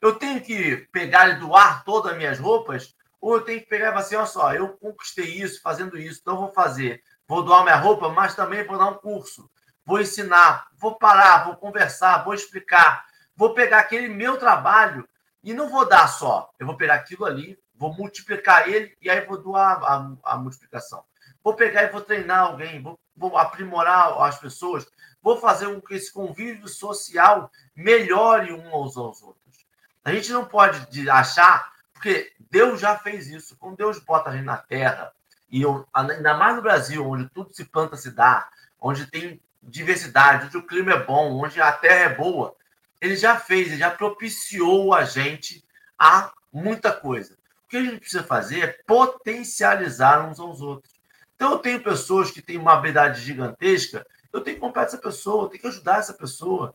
Eu 0.00 0.16
tenho 0.16 0.40
que 0.42 0.88
pegar 0.92 1.30
e 1.30 1.40
doar 1.40 1.82
todas 1.82 2.12
as 2.12 2.18
minhas 2.18 2.38
roupas? 2.38 2.94
Ou 3.20 3.36
eu 3.36 3.40
tenho 3.40 3.60
que 3.60 3.68
pegar 3.68 3.86
e 3.86 3.88
falar 3.88 4.00
assim, 4.00 4.16
olha 4.16 4.26
só, 4.26 4.54
eu 4.54 4.68
conquistei 4.76 5.26
isso 5.26 5.60
fazendo 5.62 5.98
isso, 5.98 6.20
então 6.20 6.36
vou 6.36 6.52
fazer. 6.52 7.02
Vou 7.28 7.42
doar 7.42 7.62
minha 7.62 7.76
roupa, 7.76 8.08
mas 8.08 8.34
também 8.34 8.64
vou 8.64 8.78
dar 8.78 8.86
um 8.86 8.94
curso. 8.94 9.50
Vou 9.84 10.00
ensinar, 10.00 10.68
vou 10.78 10.96
parar, 10.96 11.44
vou 11.44 11.56
conversar, 11.56 12.24
vou 12.24 12.32
explicar. 12.32 13.04
Vou 13.36 13.52
pegar 13.52 13.80
aquele 13.80 14.08
meu 14.08 14.38
trabalho 14.38 15.06
e 15.44 15.52
não 15.52 15.68
vou 15.68 15.86
dar 15.86 16.08
só. 16.08 16.50
Eu 16.58 16.66
vou 16.66 16.76
pegar 16.76 16.94
aquilo 16.94 17.26
ali, 17.26 17.58
vou 17.74 17.92
multiplicar 17.92 18.68
ele 18.68 18.96
e 19.00 19.10
aí 19.10 19.20
vou 19.26 19.40
doar 19.40 19.82
a, 19.84 20.32
a 20.32 20.36
multiplicação. 20.38 21.04
Vou 21.44 21.54
pegar 21.54 21.84
e 21.84 21.90
vou 21.92 22.00
treinar 22.00 22.40
alguém, 22.40 22.82
vou, 22.82 22.98
vou 23.14 23.36
aprimorar 23.36 24.18
as 24.22 24.38
pessoas, 24.38 24.86
vou 25.22 25.38
fazer 25.38 25.66
com 25.66 25.80
que 25.82 25.94
esse 25.94 26.12
convívio 26.12 26.66
social 26.66 27.50
melhore 27.76 28.52
um 28.54 28.74
aos, 28.74 28.96
aos 28.96 29.22
outros. 29.22 29.66
A 30.02 30.12
gente 30.12 30.32
não 30.32 30.46
pode 30.46 31.08
achar, 31.10 31.72
porque 31.92 32.32
Deus 32.50 32.80
já 32.80 32.96
fez 32.96 33.28
isso. 33.28 33.56
Quando 33.58 33.76
Deus 33.76 33.98
bota 33.98 34.30
a 34.30 34.32
gente 34.32 34.44
na 34.44 34.56
terra, 34.56 35.12
e 35.50 35.62
eu, 35.62 35.86
ainda 35.92 36.34
mais 36.34 36.56
no 36.56 36.62
Brasil, 36.62 37.06
onde 37.06 37.28
tudo 37.30 37.52
se 37.52 37.64
planta, 37.64 37.96
se 37.96 38.10
dá, 38.10 38.48
onde 38.80 39.06
tem 39.06 39.40
diversidade, 39.62 40.46
onde 40.46 40.56
o 40.56 40.66
clima 40.66 40.92
é 40.92 41.02
bom, 41.02 41.42
onde 41.42 41.60
a 41.60 41.72
terra 41.72 42.10
é 42.10 42.14
boa, 42.14 42.54
ele 43.00 43.16
já 43.16 43.36
fez, 43.36 43.68
ele 43.68 43.78
já 43.78 43.90
propiciou 43.90 44.94
a 44.94 45.04
gente 45.04 45.64
a 45.98 46.32
muita 46.52 46.92
coisa. 46.92 47.34
O 47.64 47.68
que 47.68 47.76
a 47.76 47.82
gente 47.82 47.98
precisa 47.98 48.22
fazer 48.22 48.60
é 48.60 48.78
potencializar 48.86 50.28
uns 50.28 50.40
aos 50.40 50.60
outros. 50.60 50.92
Então, 51.34 51.52
eu 51.52 51.58
tenho 51.58 51.82
pessoas 51.82 52.30
que 52.30 52.42
têm 52.42 52.58
uma 52.58 52.72
habilidade 52.72 53.20
gigantesca, 53.20 54.06
eu 54.32 54.40
tenho 54.40 54.56
que 54.56 54.60
comprar 54.60 54.82
essa 54.82 54.98
pessoa, 54.98 55.44
eu 55.44 55.48
tenho 55.48 55.62
que 55.62 55.68
ajudar 55.68 55.98
essa 55.98 56.12
pessoa. 56.12 56.74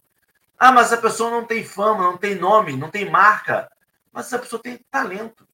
Ah, 0.57 0.71
mas 0.71 0.88
essa 0.88 1.01
pessoa 1.01 1.30
não 1.30 1.45
tem 1.45 1.63
fama, 1.63 2.03
não 2.03 2.17
tem 2.17 2.36
nome, 2.36 2.76
não 2.78 2.89
tem 2.89 3.09
marca. 3.09 3.69
Mas 4.11 4.28
essa 4.28 4.39
pessoa 4.39 4.61
tem 4.61 4.78
talento. 4.89 5.47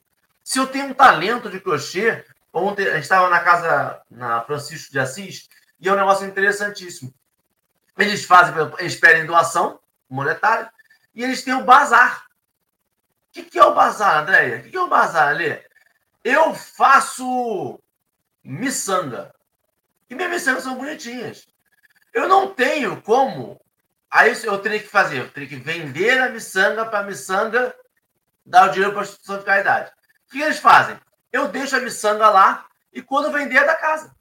Se 0.44 0.60
eu 0.60 0.68
tenho 0.68 0.88
um 0.88 0.94
talento 0.94 1.50
de 1.50 1.60
crochê, 1.60 2.26
ontem 2.54 2.88
a 2.88 2.94
gente 2.94 3.04
estava 3.04 3.30
na 3.30 3.40
casa 3.40 4.02
na 4.10 4.42
Francisco 4.42 4.92
de 4.92 5.00
Assis 5.00 5.50
e 5.80 5.88
é 5.88 5.94
um 5.94 5.96
negócio 5.96 6.28
interessantíssimo. 6.28 7.14
Eles 7.98 8.24
fazem, 8.26 8.54
eles 8.80 8.96
pedem 8.96 9.26
doação 9.26 9.80
monetária 10.10 10.72
e 11.14 11.24
eles 11.24 11.44
têm 11.44 11.54
o 11.54 11.64
bazar. 11.64 12.26
O 13.30 13.32
que, 13.32 13.44
que 13.44 13.60
é 13.60 13.64
o 13.64 13.76
bazar, 13.76 14.22
Andréia? 14.22 14.58
O 14.58 14.64
que, 14.64 14.70
que 14.72 14.78
é 14.78 14.82
o 14.82 14.88
bazar, 14.88 15.30
ali? 15.30 15.62
Eu 16.24 16.54
faço 16.56 17.80
miçanga. 18.44 19.34
E 20.10 20.16
minhas 20.16 20.32
miçangas 20.32 20.64
são 20.64 20.76
bonitinhas. 20.76 21.48
Eu 22.14 22.28
não 22.28 22.54
tenho 22.54 23.02
como. 23.02 23.62
Aí 24.10 24.34
eu 24.44 24.58
teria 24.58 24.80
que 24.80 24.88
fazer, 24.88 25.20
eu 25.20 25.30
teria 25.30 25.50
que 25.50 25.56
vender 25.56 26.20
a 26.20 26.30
miçanga 26.30 26.86
para 26.86 27.00
a 27.00 27.04
miçanga 27.04 27.76
dar 28.44 28.68
o 28.68 28.72
dinheiro 28.72 28.92
para 28.92 29.02
a 29.02 29.04
instituição 29.04 29.38
de 29.38 29.46
caridade. 29.46 29.92
O 30.28 30.32
que 30.32 30.42
eles 30.42 30.58
fazem? 30.58 31.00
Eu 31.32 31.48
deixo 31.48 31.76
a 31.76 31.80
miçanga 31.80 32.30
lá 32.30 32.66
e 32.92 33.02
quando 33.02 33.32
vender 33.32 33.58
é 33.58 33.66
da 33.66 33.76
casa. 33.76 34.16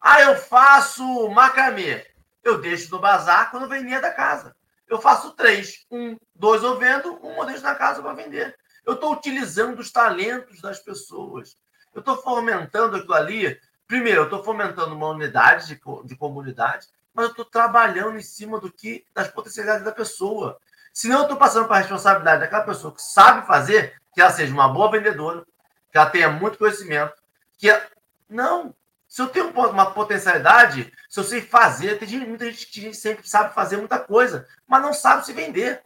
Ah, 0.00 0.20
eu 0.20 0.36
faço 0.36 1.28
macramê. 1.30 2.06
Eu 2.42 2.60
deixo 2.60 2.90
no 2.90 2.98
bazar 2.98 3.50
quando 3.50 3.68
vender 3.68 3.94
é 3.94 4.00
da 4.00 4.10
casa. 4.10 4.54
Eu 4.88 5.00
faço 5.00 5.32
três. 5.32 5.86
Um, 5.90 6.16
dois 6.34 6.62
eu 6.62 6.78
vendo, 6.78 7.18
um 7.24 7.38
eu 7.38 7.46
deixo 7.46 7.62
na 7.62 7.74
casa 7.74 8.02
para 8.02 8.12
vender. 8.12 8.56
Eu 8.84 8.94
estou 8.94 9.12
utilizando 9.12 9.78
os 9.78 9.92
talentos 9.92 10.60
das 10.60 10.80
pessoas. 10.80 11.56
Eu 11.94 12.00
estou 12.00 12.16
fomentando 12.16 12.96
aquilo 12.96 13.14
ali. 13.14 13.58
Primeiro, 13.86 14.22
eu 14.22 14.24
estou 14.24 14.42
fomentando 14.42 14.94
uma 14.94 15.08
unidade 15.08 15.66
de, 15.66 15.80
de 16.04 16.16
comunidade, 16.16 16.88
mas 17.14 17.26
eu 17.26 17.30
estou 17.30 17.44
trabalhando 17.44 18.18
em 18.18 18.22
cima 18.22 18.58
do 18.58 18.72
que 18.72 19.04
das 19.14 19.28
potencialidades 19.28 19.84
da 19.84 19.92
pessoa. 19.92 20.58
Senão, 20.92 21.18
eu 21.18 21.22
estou 21.22 21.36
passando 21.36 21.66
para 21.66 21.76
a 21.76 21.80
responsabilidade 21.80 22.40
daquela 22.40 22.64
pessoa 22.64 22.94
que 22.94 23.02
sabe 23.02 23.46
fazer, 23.46 23.94
que 24.12 24.20
ela 24.20 24.30
seja 24.30 24.52
uma 24.52 24.68
boa 24.68 24.90
vendedora, 24.90 25.46
que 25.92 25.98
ela 25.98 26.08
tenha 26.08 26.30
muito 26.30 26.58
conhecimento, 26.58 27.12
que 27.58 27.68
ela... 27.68 27.86
não. 28.28 28.74
Se 29.06 29.20
eu 29.20 29.28
tenho 29.28 29.50
uma 29.50 29.92
potencialidade, 29.92 30.90
se 31.06 31.20
eu 31.20 31.22
sei 31.22 31.42
fazer, 31.42 31.98
tem 31.98 32.08
muita 32.26 32.50
gente 32.50 32.66
que 32.66 32.94
sempre 32.94 33.28
sabe 33.28 33.54
fazer 33.54 33.76
muita 33.76 33.98
coisa, 33.98 34.48
mas 34.66 34.80
não 34.80 34.94
sabe 34.94 35.26
se 35.26 35.34
vender. 35.34 35.82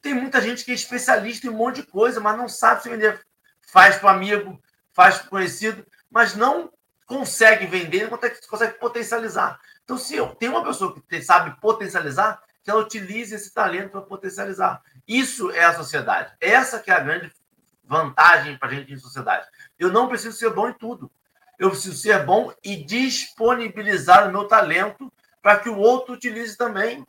Tem 0.00 0.14
muita 0.14 0.40
gente 0.40 0.64
que 0.64 0.70
é 0.70 0.74
especialista 0.74 1.48
em 1.48 1.50
um 1.50 1.56
monte 1.56 1.80
de 1.80 1.88
coisa, 1.88 2.20
mas 2.20 2.38
não 2.38 2.48
sabe 2.48 2.84
se 2.84 2.88
vender. 2.88 3.20
Faz 3.62 3.96
para 3.96 4.12
amigo, 4.12 4.62
faz 4.92 5.18
para 5.18 5.28
conhecido, 5.28 5.84
mas 6.08 6.36
não 6.36 6.72
consegue 7.04 7.66
vender, 7.66 8.08
não 8.08 8.18
consegue 8.48 8.78
potencializar. 8.78 9.58
Então, 9.82 9.98
se 9.98 10.14
eu 10.14 10.28
tenho 10.36 10.52
uma 10.52 10.64
pessoa 10.64 10.94
que 11.08 11.22
sabe 11.22 11.60
potencializar, 11.60 12.40
que 12.62 12.70
ela 12.70 12.80
utilize 12.80 13.34
esse 13.34 13.52
talento 13.52 13.90
para 13.90 14.02
potencializar. 14.02 14.82
Isso 15.06 15.50
é 15.50 15.64
a 15.64 15.74
sociedade. 15.74 16.32
Essa 16.40 16.78
que 16.78 16.92
é 16.92 16.94
a 16.94 17.00
grande 17.00 17.32
vantagem 17.86 18.58
para 18.58 18.68
a 18.68 18.74
gente 18.74 18.92
em 18.92 18.98
sociedade. 18.98 19.46
Eu 19.78 19.90
não 19.90 20.08
preciso 20.08 20.36
ser 20.36 20.50
bom 20.50 20.68
em 20.68 20.72
tudo. 20.72 21.10
Eu 21.58 21.70
preciso 21.70 21.96
ser 21.96 22.24
bom 22.24 22.52
e 22.62 22.76
disponibilizar 22.76 24.28
o 24.28 24.32
meu 24.32 24.44
talento 24.44 25.10
para 25.40 25.58
que 25.58 25.68
o 25.68 25.78
outro 25.78 26.14
utilize 26.14 26.56
também. 26.56 27.06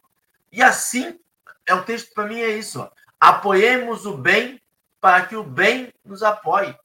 E 0.51 0.61
assim, 0.61 1.19
é 1.65 1.73
o 1.73 1.84
texto 1.84 2.13
para 2.13 2.28
mim 2.28 2.39
é 2.39 2.49
isso. 2.49 2.80
Ó. 2.80 2.89
Apoiemos 3.19 4.05
o 4.05 4.17
bem 4.17 4.61
para 5.01 5.25
que 5.25 5.36
o 5.36 5.43
bem 5.43 5.93
nos 6.05 6.23
apoie. 6.23 6.78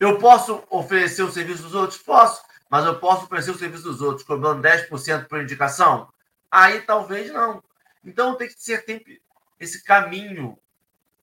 Eu 0.00 0.18
posso 0.18 0.64
oferecer 0.68 1.22
o 1.22 1.30
serviço 1.30 1.62
dos 1.62 1.74
outros? 1.74 2.00
Posso. 2.00 2.42
Mas 2.68 2.84
eu 2.86 2.98
posso 2.98 3.24
oferecer 3.24 3.50
o 3.50 3.58
serviço 3.58 3.84
dos 3.84 4.00
outros 4.00 4.26
cobrando 4.26 4.62
10% 4.62 5.28
por 5.28 5.40
indicação? 5.40 6.08
Aí 6.50 6.80
talvez 6.80 7.30
não. 7.30 7.62
Então 8.04 8.34
tem 8.34 8.48
que 8.48 8.60
ser 8.60 8.84
esse 9.60 9.84
caminho 9.84 10.58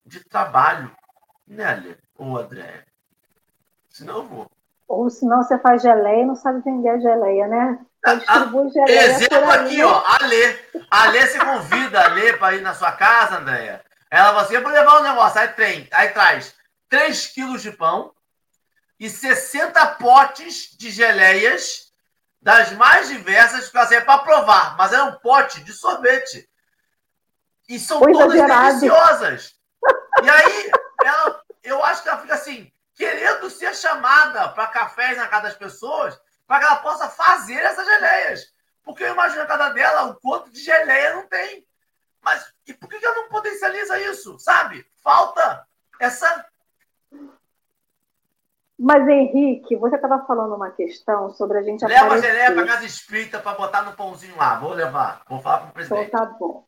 de 0.06 0.24
trabalho, 0.24 0.96
né, 1.50 1.98
ou 2.18 2.38
André? 2.38 2.86
Senão 3.90 4.18
eu 4.18 4.28
vou. 4.28 4.52
Ou 4.88 5.10
senão 5.10 5.44
você 5.44 5.58
faz 5.60 5.82
geleia 5.82 6.22
e 6.22 6.26
não 6.26 6.36
sabe 6.36 6.62
vender 6.62 6.90
a 6.90 7.00
geleia, 7.00 7.48
né? 7.48 7.80
Você 8.06 8.16
distribui 8.18 8.70
geleia. 8.70 9.02
Exemplo 9.02 9.52
aqui, 9.52 9.84
ó, 9.84 10.04
a 10.06 10.26
Lê. 10.26 10.60
A 10.90 11.08
Lê 11.10 11.28
se 11.28 11.40
convida 11.40 12.06
a 12.06 12.08
Lê 12.08 12.34
para 12.34 12.56
ir 12.56 12.62
na 12.62 12.74
sua 12.74 12.92
casa, 12.94 13.38
Andréia. 13.38 13.84
Ela 14.10 14.32
vai 14.32 14.44
assim, 14.44 14.56
eu 14.56 14.64
vou 14.64 14.72
levar 14.72 15.00
um 15.00 15.04
negócio, 15.04 15.40
aí, 15.40 15.50
tem, 15.50 15.88
aí 15.92 16.10
traz 16.10 16.56
3 16.88 17.28
quilos 17.28 17.62
de 17.62 17.72
pão, 17.72 18.12
e 19.00 19.10
60 19.10 19.86
potes 19.96 20.76
de 20.78 20.90
geleias 20.90 21.94
das 22.42 22.72
mais 22.72 23.10
diversas, 23.10 23.74
assim, 23.76 23.96
é 23.96 24.02
para 24.02 24.24
provar, 24.24 24.76
mas 24.78 24.92
é 24.92 25.04
um 25.04 25.14
pote 25.20 25.64
de 25.64 25.74
sorvete. 25.74 26.50
E 27.68 27.78
são 27.78 28.00
Coisa 28.00 28.20
todas 28.20 28.36
gerada. 28.36 28.68
deliciosas. 28.68 29.56
E 30.24 30.30
aí, 30.30 30.72
ela, 31.04 31.42
eu 31.64 31.84
acho 31.84 32.04
que 32.04 32.10
ela 32.10 32.20
fica 32.20 32.34
assim, 32.34 32.72
querendo 32.96 33.50
ser 33.50 33.76
chamada 33.76 34.50
para 34.50 34.68
cafés 34.68 35.18
na 35.18 35.28
casa 35.28 35.44
das 35.44 35.58
pessoas, 35.58 36.20
para 36.46 36.60
que 36.60 36.66
ela 36.66 36.76
possa 36.78 37.10
fazer 37.10 37.56
essas 37.56 37.86
geleias. 37.86 38.54
Porque 38.84 39.04
eu 39.04 39.14
imagino 39.14 39.44
a 39.44 39.48
casa 39.48 39.70
dela 39.70 40.06
o 40.06 40.16
quanto 40.20 40.50
de 40.50 40.60
geleia 40.60 41.16
não 41.16 41.28
tem. 41.28 41.66
Mas 42.22 42.54
e 42.68 42.74
por 42.74 42.90
que 42.90 43.06
ela 43.06 43.16
não 43.16 43.30
potencializa 43.30 44.00
isso? 44.00 44.38
Sabe? 44.40 44.86
Falta 45.02 45.66
essa 46.00 46.46
mas, 48.82 49.06
Henrique, 49.10 49.76
você 49.76 49.98
estava 49.98 50.26
falando 50.26 50.56
uma 50.56 50.72
questão 50.72 51.30
sobre 51.32 51.58
a 51.58 51.62
gente 51.62 51.86
Leva 51.86 52.06
aparecer... 52.06 52.30
a 52.30 52.32
geleia 52.32 52.54
para 52.54 52.66
casa 52.66 52.86
espírita 52.86 53.38
para 53.38 53.58
botar 53.58 53.82
no 53.82 53.92
pãozinho 53.92 54.38
lá. 54.38 54.58
Vou 54.58 54.72
levar. 54.72 55.22
Vou 55.28 55.42
falar 55.42 55.58
para 55.60 55.70
o 55.70 55.74
presidente. 55.74 56.08
Então, 56.08 56.26
tá 56.26 56.26
bom. 56.40 56.66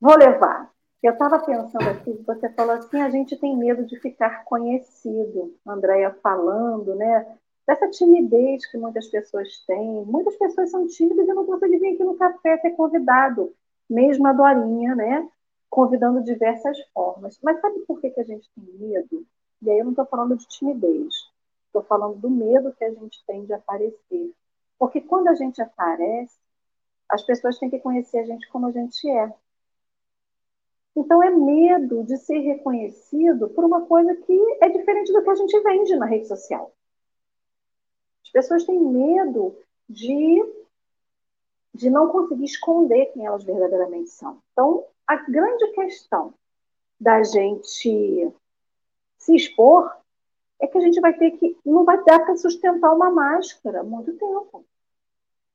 Vou 0.00 0.16
levar. 0.16 0.70
Eu 1.02 1.12
estava 1.14 1.38
pensando 1.38 1.88
aqui, 1.88 2.12
você 2.26 2.50
falou 2.50 2.74
assim, 2.74 3.00
a 3.00 3.08
gente 3.08 3.36
tem 3.36 3.56
medo 3.56 3.86
de 3.86 3.98
ficar 4.00 4.44
conhecido. 4.44 5.54
Andréia 5.66 6.14
falando, 6.22 6.94
né? 6.94 7.38
Dessa 7.66 7.88
timidez 7.88 8.66
que 8.66 8.76
muitas 8.76 9.08
pessoas 9.08 9.64
têm. 9.66 10.04
Muitas 10.04 10.36
pessoas 10.36 10.70
são 10.70 10.86
tímidas 10.86 11.26
e 11.26 11.32
não 11.32 11.46
conseguem 11.46 11.78
vir 11.78 11.94
aqui 11.94 12.04
no 12.04 12.16
café 12.16 12.58
ser 12.58 12.72
convidado. 12.72 13.54
Mesmo 13.88 14.26
a 14.26 14.32
Dorinha, 14.32 14.94
né? 14.94 15.26
Convidando 15.70 16.22
diversas 16.22 16.78
formas. 16.92 17.38
Mas 17.42 17.60
sabe 17.60 17.78
por 17.80 17.98
que, 18.00 18.10
que 18.10 18.20
a 18.20 18.24
gente 18.24 18.50
tem 18.54 18.64
medo? 18.78 19.24
E 19.62 19.70
aí 19.70 19.78
eu 19.78 19.84
não 19.84 19.92
estou 19.92 20.06
falando 20.06 20.36
de 20.36 20.46
timidez 20.48 21.30
Estou 21.66 21.82
falando 21.84 22.16
do 22.16 22.28
medo 22.28 22.72
que 22.72 22.84
a 22.84 22.90
gente 22.90 23.24
tem 23.26 23.44
de 23.44 23.52
aparecer. 23.52 24.34
Porque 24.78 25.00
quando 25.00 25.28
a 25.28 25.34
gente 25.34 25.62
aparece, 25.62 26.36
as 27.08 27.22
pessoas 27.22 27.58
têm 27.58 27.70
que 27.70 27.78
conhecer 27.78 28.18
a 28.18 28.26
gente 28.26 28.48
como 28.48 28.66
a 28.66 28.72
gente 28.72 29.08
é. 29.08 29.32
Então 30.96 31.22
é 31.22 31.30
medo 31.30 32.02
de 32.04 32.16
ser 32.18 32.38
reconhecido 32.38 33.48
por 33.50 33.64
uma 33.64 33.86
coisa 33.86 34.14
que 34.14 34.56
é 34.60 34.68
diferente 34.68 35.12
do 35.12 35.22
que 35.22 35.30
a 35.30 35.34
gente 35.34 35.60
vende 35.60 35.96
na 35.96 36.06
rede 36.06 36.26
social. 36.26 36.72
As 38.24 38.30
pessoas 38.30 38.64
têm 38.64 38.78
medo 38.80 39.56
de, 39.88 40.44
de 41.74 41.90
não 41.90 42.08
conseguir 42.08 42.44
esconder 42.44 43.06
quem 43.06 43.26
elas 43.26 43.44
verdadeiramente 43.44 44.10
são. 44.10 44.40
Então, 44.52 44.84
a 45.06 45.16
grande 45.16 45.66
questão 45.72 46.34
da 46.98 47.22
gente 47.22 48.32
se 49.18 49.34
expor 49.34 49.96
é 50.60 50.66
que 50.66 50.78
a 50.78 50.80
gente 50.80 51.00
vai 51.00 51.12
ter 51.16 51.32
que. 51.32 51.56
Não 51.64 51.84
vai 51.84 52.02
dar 52.04 52.20
para 52.20 52.36
sustentar 52.36 52.92
uma 52.94 53.10
máscara 53.10 53.82
muito 53.82 54.12
tempo. 54.12 54.64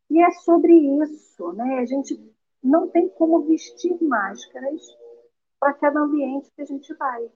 E 0.09 0.21
é 0.21 0.31
sobre 0.31 0.73
isso, 0.73 1.53
né? 1.53 1.79
A 1.79 1.85
gente 1.85 2.19
não 2.61 2.89
tem 2.89 3.07
como 3.09 3.41
vestir 3.41 3.95
máscaras 4.01 4.81
para 5.65 5.73
cada 5.73 5.99
ambiente 5.99 6.51
que 6.55 6.61
a 6.61 6.65
gente 6.65 6.93
vai. 6.93 7.27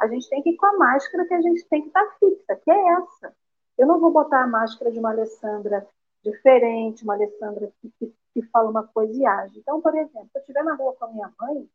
A 0.00 0.08
gente 0.08 0.28
tem 0.28 0.42
que 0.42 0.50
ir 0.50 0.56
com 0.56 0.66
a 0.66 0.76
máscara 0.76 1.24
que 1.26 1.34
a 1.34 1.40
gente 1.40 1.64
tem 1.68 1.82
que 1.82 1.88
estar 1.88 2.04
tá 2.04 2.16
fixa, 2.18 2.56
que 2.56 2.68
é 2.68 2.88
essa. 2.94 3.32
Eu 3.78 3.86
não 3.86 4.00
vou 4.00 4.10
botar 4.10 4.42
a 4.42 4.48
máscara 4.48 4.90
de 4.90 4.98
uma 4.98 5.10
Alessandra 5.10 5.86
diferente, 6.24 7.04
uma 7.04 7.14
Alessandra 7.14 7.70
que, 7.80 7.92
que, 8.00 8.12
que 8.34 8.42
fala 8.48 8.68
uma 8.68 8.82
coisa 8.88 9.16
e 9.16 9.24
age. 9.24 9.60
Então, 9.60 9.80
por 9.80 9.94
exemplo, 9.94 10.28
se 10.32 10.38
eu 10.38 10.40
estiver 10.40 10.64
na 10.64 10.74
rua 10.74 10.92
com 10.94 11.04
a 11.04 11.08
minha 11.08 11.32
mãe 11.40 11.68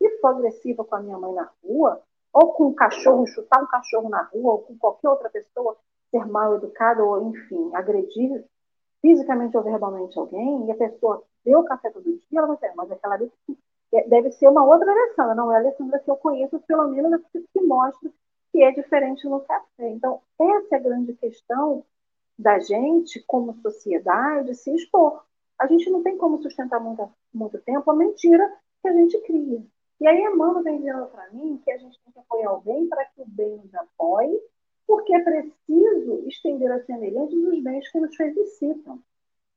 e 0.00 0.18
for 0.18 0.28
agressiva 0.28 0.82
com 0.82 0.94
a 0.94 1.00
minha 1.00 1.18
mãe 1.18 1.34
na 1.34 1.50
rua, 1.62 2.00
ou 2.32 2.54
com 2.54 2.68
um 2.68 2.74
cachorro, 2.74 3.26
chutar 3.26 3.62
um 3.62 3.66
cachorro 3.66 4.08
na 4.08 4.22
rua, 4.22 4.52
ou 4.52 4.58
com 4.62 4.78
qualquer 4.78 5.10
outra 5.10 5.28
pessoa, 5.28 5.76
ser 6.10 6.24
mal 6.24 6.54
educado, 6.54 7.04
ou 7.04 7.28
enfim, 7.28 7.70
agredir 7.74 8.46
fisicamente 9.02 9.54
ou 9.58 9.62
verbalmente 9.62 10.18
alguém, 10.18 10.66
e 10.66 10.70
a 10.70 10.74
pessoa 10.74 11.22
deu 11.44 11.64
café 11.64 11.90
todo 11.90 12.02
dia, 12.04 12.38
ela 12.38 12.46
vai 12.46 12.56
ter, 12.56 12.72
mas 12.74 12.90
aquela 12.90 13.18
vez 13.18 13.30
deve 14.08 14.30
ser 14.32 14.48
uma 14.48 14.64
outra 14.64 14.90
Alessandra, 14.90 15.34
não 15.34 15.52
é 15.52 15.56
a 15.56 15.58
Alessandra 15.60 15.98
que 15.98 16.10
eu 16.10 16.16
conheço, 16.16 16.58
pelo 16.60 16.88
menos 16.88 17.22
que 17.32 17.60
mostra 17.62 18.10
que 18.52 18.62
é 18.62 18.70
diferente 18.70 19.26
no 19.28 19.40
café. 19.40 19.88
Então, 19.90 20.20
essa 20.38 20.76
é 20.76 20.78
a 20.78 20.82
grande 20.82 21.14
questão 21.14 21.84
da 22.38 22.58
gente, 22.58 23.22
como 23.26 23.54
sociedade, 23.60 24.54
se 24.54 24.74
expor. 24.74 25.22
A 25.58 25.66
gente 25.66 25.90
não 25.90 26.02
tem 26.02 26.16
como 26.16 26.40
sustentar 26.42 26.80
muito, 26.80 27.10
muito 27.34 27.58
tempo 27.58 27.90
a 27.90 27.96
mentira 27.96 28.48
que 28.80 28.88
a 28.88 28.92
gente 28.92 29.18
cria. 29.22 29.62
E 30.00 30.06
aí 30.06 30.20
Emmanuel 30.22 30.62
vem 30.62 30.78
dizendo 30.78 31.06
para 31.06 31.28
mim 31.30 31.60
que 31.64 31.70
a 31.72 31.78
gente 31.78 31.98
tem 32.04 32.12
que 32.12 32.20
apoiar 32.20 32.50
alguém 32.50 32.86
para 32.88 33.04
que 33.06 33.20
o 33.20 33.26
bem 33.26 33.56
nos 33.56 33.74
apoie, 33.74 34.40
porque 34.86 35.14
é 35.14 35.20
preciso 35.20 36.22
estender 36.28 36.70
a 36.70 36.84
semelhança 36.84 37.34
dos 37.34 37.60
bens 37.60 37.90
que 37.90 37.98
nos 37.98 38.14
felicitam. 38.14 39.00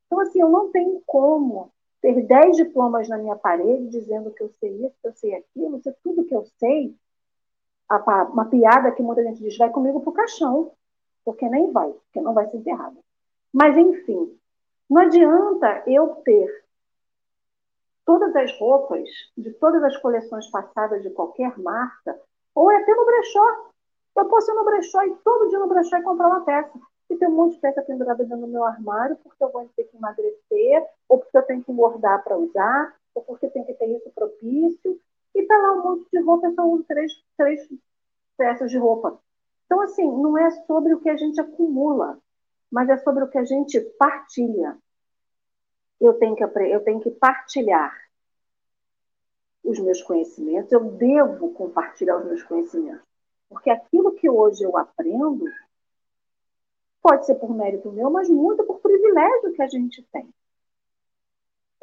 Então, 0.07 0.19
assim, 0.19 0.41
eu 0.41 0.49
não 0.49 0.71
tenho 0.71 1.01
como 1.05 1.71
ter 2.01 2.21
dez 2.25 2.57
diplomas 2.57 3.07
na 3.07 3.17
minha 3.17 3.35
parede 3.35 3.89
dizendo 3.89 4.31
que 4.31 4.43
eu 4.43 4.49
sei 4.59 4.71
isso, 4.85 4.95
que 5.01 5.07
eu 5.07 5.13
sei 5.13 5.35
aquilo, 5.35 5.77
isso 5.77 5.93
tudo 6.03 6.25
que 6.25 6.35
eu 6.35 6.45
sei. 6.57 6.95
Uma 7.89 8.45
piada 8.45 8.91
que 8.91 9.03
muita 9.03 9.23
gente 9.23 9.41
diz, 9.43 9.57
vai 9.57 9.69
comigo 9.69 9.99
para 9.99 10.09
o 10.09 10.13
caixão, 10.13 10.71
porque 11.23 11.47
nem 11.49 11.71
vai, 11.71 11.91
porque 11.91 12.21
não 12.21 12.33
vai 12.33 12.47
ser 12.47 12.57
enterrada. 12.57 12.97
Mas, 13.53 13.77
enfim, 13.77 14.37
não 14.89 15.01
adianta 15.01 15.83
eu 15.85 16.15
ter 16.23 16.65
todas 18.05 18.35
as 18.35 18.57
roupas 18.57 19.07
de 19.37 19.51
todas 19.53 19.83
as 19.83 19.95
coleções 19.97 20.49
passadas 20.49 21.03
de 21.03 21.09
qualquer 21.11 21.57
marca, 21.59 22.19
ou 22.55 22.69
até 22.69 22.95
no 22.95 23.05
brechó. 23.05 23.71
Eu 24.15 24.25
posso 24.25 24.51
ir 24.51 24.55
no 24.55 24.65
brechó 24.65 25.03
e 25.03 25.15
todo 25.17 25.49
dia 25.49 25.59
no 25.59 25.67
brechó 25.67 25.97
e 25.97 26.03
comprar 26.03 26.27
uma 26.27 26.41
peça. 26.41 26.71
E 27.11 27.17
tem 27.17 27.27
um 27.27 27.35
monte 27.35 27.55
de 27.55 27.59
peça 27.59 27.81
pendurada 27.81 28.23
dentro 28.23 28.45
do 28.45 28.47
meu 28.47 28.63
armário 28.63 29.17
porque 29.17 29.43
eu 29.43 29.51
vou 29.51 29.69
ter 29.75 29.83
que 29.83 29.97
emagrecer, 29.97 30.85
ou 31.09 31.19
porque 31.19 31.37
eu 31.37 31.43
tenho 31.43 31.63
que 31.63 31.71
engordar 31.71 32.23
para 32.23 32.37
usar, 32.37 32.95
ou 33.13 33.21
porque 33.23 33.49
tem 33.49 33.63
que 33.63 33.73
ter 33.73 33.87
isso 33.87 34.09
propício. 34.11 34.99
E 35.35 35.43
tá 35.43 35.57
lá 35.57 35.73
um 35.73 35.83
monte 35.83 36.09
de 36.11 36.19
roupa, 36.21 36.47
eu 36.47 36.55
só 36.55 36.63
uso 36.65 36.83
três, 36.85 37.11
três 37.37 37.67
peças 38.37 38.71
de 38.71 38.77
roupa. 38.77 39.19
Então, 39.65 39.81
assim, 39.81 40.03
não 40.03 40.37
é 40.37 40.49
sobre 40.65 40.93
o 40.93 40.99
que 40.99 41.09
a 41.09 41.15
gente 41.15 41.39
acumula, 41.39 42.17
mas 42.71 42.89
é 42.89 42.97
sobre 42.97 43.23
o 43.23 43.27
que 43.27 43.37
a 43.37 43.43
gente 43.43 43.79
partilha 43.97 44.77
eu 46.01 46.15
tenho 46.15 46.35
que, 46.35 46.43
eu 46.43 46.83
tenho 46.83 46.99
que 46.99 47.11
partilhar 47.11 47.95
os 49.63 49.79
meus 49.79 50.01
conhecimentos, 50.01 50.71
eu 50.71 50.83
devo 50.91 51.53
compartilhar 51.53 52.17
os 52.17 52.25
meus 52.25 52.43
conhecimentos. 52.43 53.05
Porque 53.47 53.69
aquilo 53.69 54.13
que 54.13 54.27
hoje 54.27 54.63
eu 54.63 54.75
aprendo 54.75 55.45
pode 57.01 57.25
ser 57.25 57.35
por 57.35 57.53
mérito 57.53 57.91
meu, 57.91 58.09
mas 58.09 58.29
muito 58.29 58.63
por 58.63 58.79
privilégio 58.79 59.53
que 59.53 59.61
a 59.61 59.67
gente 59.67 60.03
tem. 60.11 60.29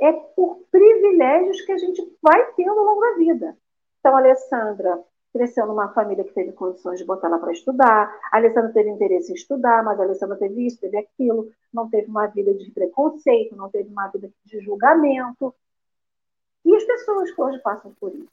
É 0.01 0.13
por 0.13 0.63
privilégios 0.71 1.61
que 1.63 1.73
a 1.73 1.79
gente 1.79 2.17
vai 2.23 2.53
tendo 2.53 2.79
ao 2.79 2.85
longo 2.85 3.01
da 3.01 3.15
vida. 3.15 3.59
Então, 3.99 4.17
Alessandra 4.17 5.03
cresceu 5.33 5.67
numa 5.67 5.93
família 5.93 6.25
que 6.25 6.33
teve 6.33 6.53
condições 6.53 6.99
de 6.99 7.05
botar 7.05 7.29
ela 7.29 7.39
para 7.39 7.53
estudar. 7.53 8.21
A 8.33 8.37
Alessandra 8.37 8.73
teve 8.73 8.91
interesse 8.91 9.33
em 9.33 9.35
estudar, 9.35 9.85
mas 9.85 9.99
a 9.99 10.05
Alessandra 10.05 10.37
teve 10.37 10.67
isso, 10.67 10.81
teve 10.81 10.97
aquilo. 10.97 11.51
Não 11.73 11.89
teve 11.91 12.09
uma 12.09 12.27
vida 12.27 12.55
de 12.55 12.71
preconceito, 12.71 13.57
não 13.57 13.69
teve 13.69 13.91
uma 13.91 14.09
vida 14.09 14.31
de 14.45 14.61
julgamento. 14.61 15.55
E 16.65 16.75
as 16.75 16.85
pessoas 16.85 17.31
que 17.31 17.41
hoje 17.41 17.59
passam 17.59 17.93
por 18.01 18.15
isso? 18.15 18.29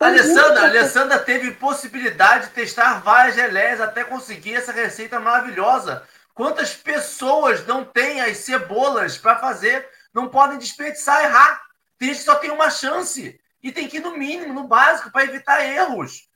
A 0.00 0.06
Alessandra, 0.06 0.60
a 0.62 0.64
Alessandra 0.64 1.18
teve 1.18 1.50
possibilidade 1.50 2.46
de 2.46 2.54
testar 2.54 3.02
várias 3.02 3.34
geleias 3.34 3.82
até 3.82 4.02
conseguir 4.02 4.54
essa 4.54 4.72
receita 4.72 5.20
maravilhosa. 5.20 6.02
Quantas 6.32 6.74
pessoas 6.74 7.66
não 7.66 7.84
têm 7.84 8.18
as 8.22 8.38
cebolas 8.38 9.18
para 9.18 9.36
fazer, 9.36 9.86
não 10.14 10.30
podem 10.30 10.56
desperdiçar, 10.56 11.22
errar? 11.22 11.60
Tem 11.98 12.08
gente 12.08 12.20
que 12.20 12.24
só 12.24 12.36
tem 12.36 12.50
uma 12.50 12.70
chance. 12.70 13.38
E 13.62 13.70
tem 13.70 13.86
que 13.88 13.98
ir 13.98 14.00
no 14.00 14.16
mínimo, 14.16 14.54
no 14.54 14.64
básico, 14.64 15.12
para 15.12 15.24
evitar 15.24 15.62
erros. 15.62 16.26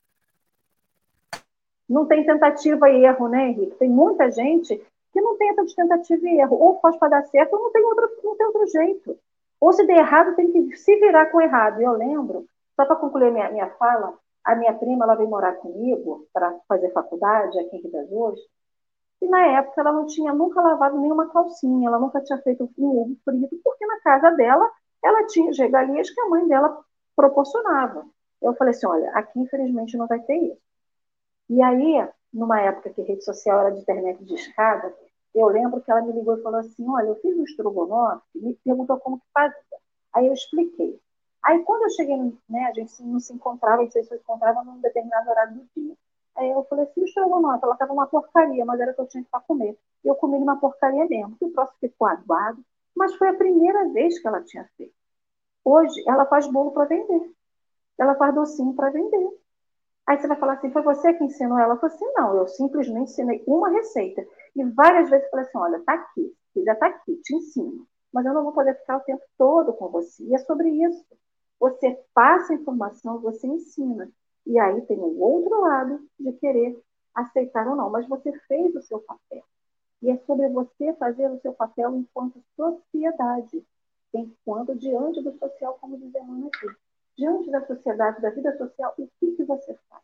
Não 1.88 2.04
tem 2.04 2.22
tentativa 2.22 2.90
e 2.90 3.02
erro, 3.02 3.28
né, 3.28 3.48
Henrique? 3.48 3.76
Tem 3.76 3.88
muita 3.88 4.30
gente 4.30 4.76
que 5.10 5.20
não 5.22 5.38
tenta 5.38 5.64
de 5.64 5.74
tentativa 5.74 6.28
e 6.28 6.38
erro. 6.38 6.56
Ou 6.56 6.80
faz 6.80 6.98
para 6.98 7.08
dar 7.08 7.22
certo, 7.28 7.54
ou 7.54 7.62
não 7.62 7.72
tem, 7.72 7.82
outro, 7.82 8.10
não 8.22 8.36
tem 8.36 8.46
outro 8.46 8.66
jeito. 8.66 9.18
Ou 9.58 9.72
se 9.72 9.86
der 9.86 10.00
errado, 10.00 10.36
tem 10.36 10.52
que 10.52 10.76
se 10.76 10.96
virar 10.96 11.26
com 11.26 11.40
errado. 11.40 11.80
E 11.80 11.84
eu 11.84 11.92
lembro, 11.92 12.46
só 12.76 12.84
para 12.84 12.96
concluir 12.96 13.30
minha, 13.32 13.50
minha 13.50 13.70
fala, 13.76 14.18
a 14.44 14.54
minha 14.54 14.74
prima 14.74 15.04
ela 15.04 15.14
veio 15.14 15.28
morar 15.28 15.54
comigo 15.54 16.26
para 16.32 16.54
fazer 16.68 16.90
faculdade 16.92 17.58
aqui 17.58 17.76
em 17.76 17.80
Rio 17.80 18.20
Ostras. 18.20 18.46
E 19.22 19.28
na 19.28 19.46
época 19.58 19.80
ela 19.80 19.92
não 19.92 20.06
tinha 20.06 20.32
nunca 20.34 20.60
lavado 20.60 20.98
nenhuma 20.98 21.30
calcinha, 21.30 21.88
ela 21.88 21.98
nunca 21.98 22.20
tinha 22.22 22.38
feito 22.42 22.70
um 22.78 23.00
ovo 23.00 23.16
frito, 23.24 23.56
porque 23.64 23.86
na 23.86 24.00
casa 24.00 24.30
dela 24.32 24.70
ela 25.02 25.26
tinha 25.26 25.50
as 25.50 25.58
regalias 25.58 26.10
que 26.10 26.20
a 26.20 26.28
mãe 26.28 26.46
dela 26.48 26.78
proporcionava. 27.16 28.06
Eu 28.42 28.54
falei 28.54 28.74
assim, 28.74 28.86
olha, 28.86 29.10
aqui 29.12 29.40
infelizmente 29.40 29.96
não 29.96 30.06
vai 30.06 30.20
ter 30.20 30.36
isso. 30.36 30.60
E 31.48 31.62
aí, 31.62 32.06
numa 32.32 32.60
época 32.60 32.90
que 32.90 33.00
a 33.00 33.04
rede 33.04 33.24
social 33.24 33.60
era 33.60 33.70
de 33.70 33.80
internet 33.80 34.22
de 34.24 34.34
escada, 34.34 34.94
eu 35.34 35.46
lembro 35.48 35.80
que 35.80 35.90
ela 35.90 36.02
me 36.02 36.12
ligou 36.12 36.36
e 36.38 36.42
falou 36.42 36.60
assim, 36.60 36.88
olha, 36.88 37.08
eu 37.08 37.16
fiz 37.16 37.36
um 37.36 37.44
estrogonofe, 37.44 38.22
me 38.34 38.54
perguntou 38.64 38.98
como 39.00 39.18
que 39.18 39.26
fazia. 39.32 39.56
Aí 40.14 40.26
eu 40.26 40.32
expliquei. 40.32 41.00
Aí 41.44 41.62
quando 41.62 41.82
eu 41.82 41.90
cheguei, 41.90 42.16
né, 42.48 42.64
a 42.64 42.72
gente 42.72 43.02
não 43.02 43.20
se 43.20 43.32
encontrava, 43.32 43.82
a 43.82 43.84
gente 43.84 44.02
se 44.02 44.14
encontrava 44.14 44.64
num 44.64 44.80
determinado 44.80 45.28
horário 45.28 45.54
do 45.54 45.68
dia. 45.76 45.94
Aí 46.36 46.50
eu 46.50 46.64
falei 46.64 46.84
assim, 46.84 47.02
o 47.02 47.04
estrogonofe, 47.04 47.64
ela 47.64 47.74
estava 47.74 47.92
uma 47.92 48.06
porcaria, 48.06 48.64
mas 48.64 48.80
era 48.80 48.92
o 48.92 48.94
que 48.94 49.00
eu 49.00 49.06
tinha 49.06 49.24
para 49.30 49.40
comer. 49.40 49.78
E 50.04 50.08
eu 50.08 50.14
comi 50.16 50.36
uma 50.38 50.58
porcaria 50.58 51.06
mesmo, 51.06 51.36
que 51.36 51.44
o 51.44 51.52
próximo 51.52 51.78
ficou 51.80 52.08
aguado, 52.08 52.64
mas 52.96 53.14
foi 53.16 53.28
a 53.28 53.34
primeira 53.34 53.88
vez 53.90 54.18
que 54.18 54.26
ela 54.26 54.42
tinha 54.42 54.68
feito. 54.76 54.94
Hoje, 55.64 56.02
ela 56.08 56.26
faz 56.26 56.46
bolo 56.46 56.72
para 56.72 56.86
vender. 56.86 57.30
Ela 57.98 58.14
faz 58.16 58.34
docinho 58.34 58.74
para 58.74 58.90
vender. 58.90 59.38
Aí 60.06 60.18
você 60.18 60.26
vai 60.26 60.36
falar 60.38 60.54
assim, 60.54 60.70
foi 60.70 60.82
você 60.82 61.14
que 61.14 61.24
ensinou 61.24 61.58
ela? 61.58 61.74
Eu 61.74 61.78
falei 61.80 61.96
assim, 61.96 62.12
não, 62.14 62.36
eu 62.36 62.48
simplesmente 62.48 63.10
ensinei 63.10 63.42
uma 63.46 63.70
receita. 63.70 64.26
E 64.56 64.64
várias 64.64 65.10
vezes 65.10 65.24
eu 65.24 65.30
falei 65.30 65.46
assim, 65.46 65.58
olha, 65.58 65.82
tá 65.84 65.94
aqui, 65.94 66.34
quiser 66.52 66.78
tá 66.78 66.86
aqui, 66.86 67.16
te 67.16 67.36
ensino. 67.36 67.86
Mas 68.12 68.26
eu 68.26 68.34
não 68.34 68.44
vou 68.44 68.52
poder 68.52 68.74
ficar 68.80 68.98
o 68.98 69.00
tempo 69.00 69.22
todo 69.38 69.72
com 69.74 69.88
você. 69.88 70.22
E 70.24 70.34
é 70.34 70.38
sobre 70.38 70.68
isso. 70.68 71.04
Você 71.58 71.98
passa 72.12 72.52
a 72.52 72.56
informação, 72.56 73.20
você 73.20 73.46
ensina. 73.46 74.10
E 74.46 74.58
aí 74.58 74.82
tem 74.82 74.98
o 74.98 75.18
outro 75.20 75.60
lado 75.60 76.06
de 76.18 76.32
querer 76.32 76.78
aceitar 77.14 77.66
ou 77.66 77.76
não. 77.76 77.90
Mas 77.90 78.06
você 78.08 78.32
fez 78.46 78.74
o 78.74 78.82
seu 78.82 79.00
papel. 79.00 79.42
E 80.02 80.10
é 80.10 80.18
sobre 80.26 80.48
você 80.48 80.92
fazer 80.94 81.30
o 81.30 81.40
seu 81.40 81.54
papel 81.54 81.94
enquanto 81.96 82.42
sociedade 82.56 83.64
enquanto 84.14 84.74
diante 84.76 85.20
do 85.22 85.32
social, 85.38 85.76
como 85.80 85.98
diz 85.98 86.14
Emmanuel 86.14 86.50
aqui. 86.54 86.66
Diante 87.16 87.50
da 87.50 87.64
sociedade, 87.66 88.20
da 88.20 88.30
vida 88.30 88.56
social, 88.56 88.94
o 88.98 89.08
que, 89.18 89.32
que 89.32 89.44
você 89.44 89.76
faz? 89.88 90.02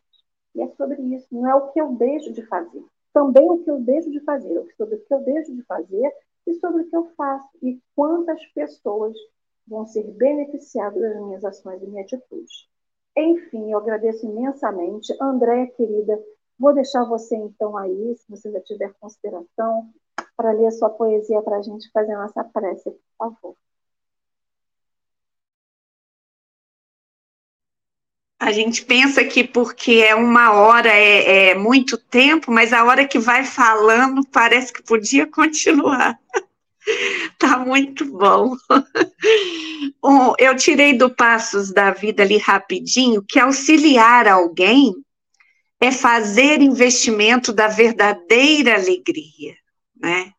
E 0.55 0.61
é 0.61 0.67
sobre 0.75 1.01
isso, 1.01 1.27
não 1.31 1.47
é 1.47 1.55
o 1.55 1.69
que 1.69 1.79
eu 1.79 1.93
deixo 1.93 2.31
de 2.31 2.45
fazer. 2.45 2.83
Também 3.13 3.49
o 3.49 3.63
que 3.63 3.69
eu 3.69 3.79
deixo 3.79 4.09
de 4.11 4.19
fazer, 4.21 4.57
é 4.57 4.75
sobre 4.75 4.95
o 4.95 4.99
que 4.99 5.13
eu 5.13 5.19
deixo 5.23 5.53
de 5.53 5.63
fazer 5.63 6.13
e 6.47 6.53
sobre 6.55 6.83
o 6.83 6.89
que 6.89 6.95
eu 6.95 7.11
faço. 7.15 7.49
E 7.61 7.79
quantas 7.95 8.45
pessoas 8.47 9.15
vão 9.71 9.87
ser 9.87 10.03
beneficiadas 10.11 11.01
das 11.01 11.15
minhas 11.23 11.43
ações 11.45 11.81
e 11.81 11.87
minhas 11.87 12.05
atitudes. 12.05 12.67
Enfim, 13.17 13.71
eu 13.71 13.79
agradeço 13.79 14.25
imensamente. 14.25 15.15
Andréia, 15.21 15.67
querida, 15.71 16.21
vou 16.59 16.73
deixar 16.73 17.05
você 17.05 17.35
então 17.37 17.77
aí, 17.77 18.15
se 18.17 18.29
você 18.29 18.51
já 18.51 18.61
tiver 18.61 18.93
consideração, 18.99 19.89
para 20.35 20.51
ler 20.51 20.71
sua 20.71 20.89
poesia 20.89 21.41
para 21.41 21.57
a 21.57 21.61
gente 21.61 21.89
fazer 21.91 22.13
a 22.13 22.23
nossa 22.23 22.43
prece, 22.43 22.91
por 22.91 22.99
favor. 23.17 23.55
A 28.39 28.51
gente 28.51 28.83
pensa 28.83 29.23
que 29.23 29.43
porque 29.43 30.03
é 30.03 30.15
uma 30.15 30.51
hora 30.53 30.89
é, 30.89 31.49
é, 31.49 31.55
muito 31.55 31.95
tempo, 31.95 32.51
mas 32.51 32.73
a 32.73 32.83
hora 32.83 33.07
que 33.07 33.19
vai 33.19 33.45
falando 33.45 34.25
parece 34.27 34.73
que 34.73 34.81
podia 34.81 35.27
continuar. 35.27 36.19
tá 37.41 37.57
muito 37.57 38.05
bom. 38.05 38.55
eu 40.37 40.55
tirei 40.55 40.93
do 40.93 41.13
Passos 41.13 41.73
da 41.73 41.89
Vida 41.91 42.21
ali 42.21 42.37
rapidinho 42.37 43.23
que 43.27 43.39
auxiliar 43.39 44.27
alguém 44.27 44.93
é 45.79 45.91
fazer 45.91 46.61
investimento 46.61 47.51
da 47.51 47.67
verdadeira 47.67 48.75
alegria, 48.75 49.55
né? 49.99 50.31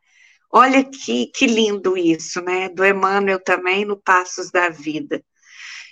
Olha 0.49 0.85
que, 0.85 1.27
que 1.27 1.47
lindo 1.47 1.97
isso, 1.97 2.41
né? 2.41 2.69
Do 2.69 2.85
Emmanuel 2.85 3.43
também 3.43 3.85
no 3.85 3.97
Passos 3.97 4.53
da 4.53 4.69
Vida. 4.69 5.21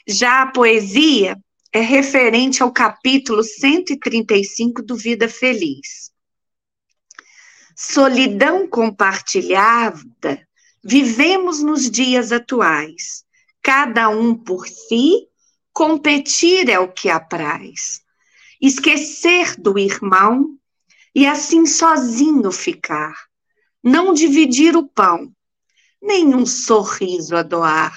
Já 0.07 0.43
a 0.43 0.53
poesia 0.53 1.37
é 1.73 1.81
referente 1.81 2.63
ao 2.63 2.71
capítulo 2.71 3.43
135 3.43 4.83
do 4.83 4.97
Vida 4.97 5.29
Feliz. 5.29 6.13
Solidão 7.75 8.69
compartilhada 8.69 10.47
vivemos 10.83 11.63
nos 11.63 11.91
dias 11.91 12.33
atuais. 12.33 13.25
Cada 13.63 14.09
um 14.09 14.35
por 14.35 14.67
si, 14.67 15.29
competir 15.73 16.69
é 16.69 16.79
o 16.79 16.93
que 16.93 17.09
apraz. 17.09 18.03
Esquecer 18.61 19.57
do 19.59 19.79
irmão 19.79 20.59
e 21.15 21.27
assim 21.27 21.67
sozinho 21.67 22.51
ficar. 22.51 23.15
Não 23.83 24.13
dividir 24.13 24.77
o 24.77 24.87
pão, 24.87 25.33
nem 26.03 26.35
um 26.35 26.45
sorriso 26.45 27.37
a 27.37 27.43
doar. 27.43 27.97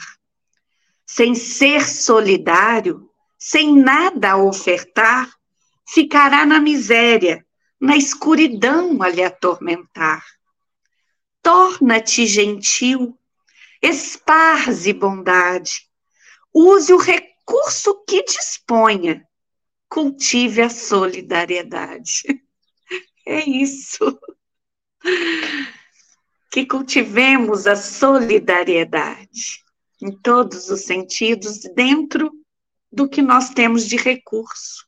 Sem 1.05 1.35
ser 1.35 1.87
solidário, 1.87 3.09
sem 3.37 3.75
nada 3.75 4.31
a 4.31 4.37
ofertar, 4.37 5.29
ficará 5.87 6.45
na 6.45 6.59
miséria, 6.59 7.45
na 7.79 7.97
escuridão 7.97 9.01
a 9.03 9.09
lhe 9.09 9.21
atormentar. 9.21 10.23
Torna-te 11.43 12.25
gentil, 12.25 13.15
esparze 13.81 14.93
bondade, 14.93 15.87
use 16.53 16.91
o 16.93 16.97
recurso 16.97 18.03
que 18.05 18.23
disponha, 18.23 19.27
cultive 19.89 20.61
a 20.61 20.69
solidariedade. 20.69 22.23
É 23.25 23.49
isso. 23.49 24.19
Que 26.51 26.65
cultivemos 26.65 27.65
a 27.65 27.73
solidariedade 27.73 29.63
em 30.01 30.11
todos 30.11 30.69
os 30.69 30.81
sentidos, 30.81 31.61
dentro 31.73 32.29
do 32.91 33.07
que 33.07 33.21
nós 33.21 33.51
temos 33.51 33.87
de 33.87 33.95
recurso. 33.95 34.85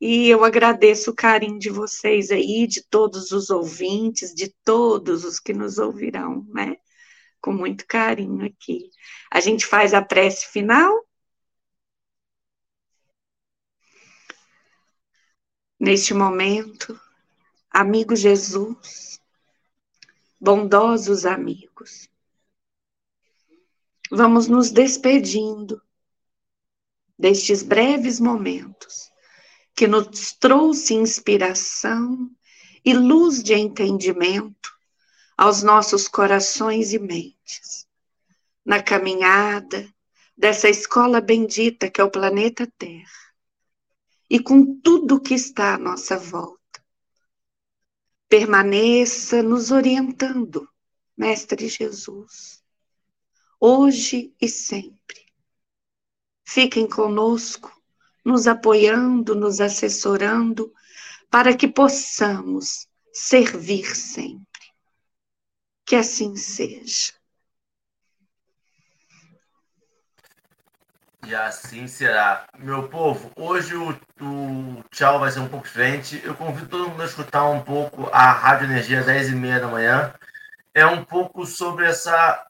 E 0.00 0.28
eu 0.28 0.44
agradeço 0.44 1.10
o 1.10 1.14
carinho 1.14 1.58
de 1.58 1.70
vocês 1.70 2.30
aí, 2.30 2.66
de 2.66 2.82
todos 2.82 3.32
os 3.32 3.48
ouvintes, 3.48 4.34
de 4.34 4.54
todos 4.64 5.24
os 5.24 5.40
que 5.40 5.54
nos 5.54 5.78
ouvirão, 5.78 6.44
né? 6.50 6.76
Com 7.40 7.52
muito 7.52 7.86
carinho 7.86 8.44
aqui. 8.46 8.90
A 9.32 9.40
gente 9.40 9.64
faz 9.66 9.94
a 9.94 10.02
prece 10.02 10.46
final. 10.48 11.06
Neste 15.80 16.12
momento, 16.12 16.98
amigo 17.70 18.14
Jesus, 18.16 19.20
bondosos 20.40 21.24
amigos, 21.26 22.08
vamos 24.10 24.48
nos 24.48 24.70
despedindo 24.70 25.80
destes 27.18 27.62
breves 27.62 28.18
momentos 28.20 29.10
que 29.76 29.86
nos 29.86 30.32
trouxe 30.32 30.94
inspiração 30.94 32.30
e 32.84 32.94
luz 32.94 33.42
de 33.42 33.54
entendimento 33.54 34.70
aos 35.36 35.62
nossos 35.62 36.08
corações 36.08 36.92
e 36.92 36.98
mentes. 36.98 37.86
Na 38.64 38.82
caminhada 38.82 39.88
dessa 40.36 40.68
escola 40.68 41.20
bendita 41.20 41.90
que 41.90 42.00
é 42.00 42.04
o 42.04 42.10
planeta 42.10 42.66
Terra, 42.78 43.34
e 44.28 44.40
com 44.40 44.80
tudo 44.80 45.20
que 45.20 45.34
está 45.34 45.74
à 45.74 45.78
nossa 45.78 46.16
volta. 46.16 46.56
Permaneça 48.28 49.42
nos 49.42 49.70
orientando, 49.70 50.68
Mestre 51.16 51.68
Jesus, 51.68 52.62
hoje 53.60 54.34
e 54.40 54.48
sempre 54.48 55.26
Fiquem 56.48 56.88
conosco, 56.88 57.75
nos 58.26 58.48
apoiando, 58.48 59.36
nos 59.36 59.60
assessorando, 59.60 60.72
para 61.30 61.56
que 61.56 61.68
possamos 61.68 62.88
servir 63.12 63.94
sempre. 63.94 64.44
Que 65.84 65.94
assim 65.94 66.34
seja. 66.34 67.12
E 71.24 71.32
assim 71.36 71.86
será. 71.86 72.48
Meu 72.58 72.88
povo, 72.88 73.30
hoje 73.36 73.76
o, 73.76 73.90
o, 74.20 74.82
tchau 74.90 75.20
vai 75.20 75.30
ser 75.30 75.38
um 75.38 75.48
pouco 75.48 75.66
diferente. 75.66 76.20
Eu 76.24 76.34
convido 76.34 76.68
todo 76.68 76.88
mundo 76.88 77.02
a 77.02 77.06
escutar 77.06 77.44
um 77.48 77.62
pouco 77.62 78.10
a 78.12 78.32
Rádio 78.32 78.64
Energia 78.64 79.04
10 79.04 79.28
e 79.28 79.34
meia 79.36 79.60
da 79.60 79.68
manhã. 79.68 80.12
É 80.74 80.84
um 80.84 81.04
pouco 81.04 81.46
sobre 81.46 81.86
essa 81.86 82.44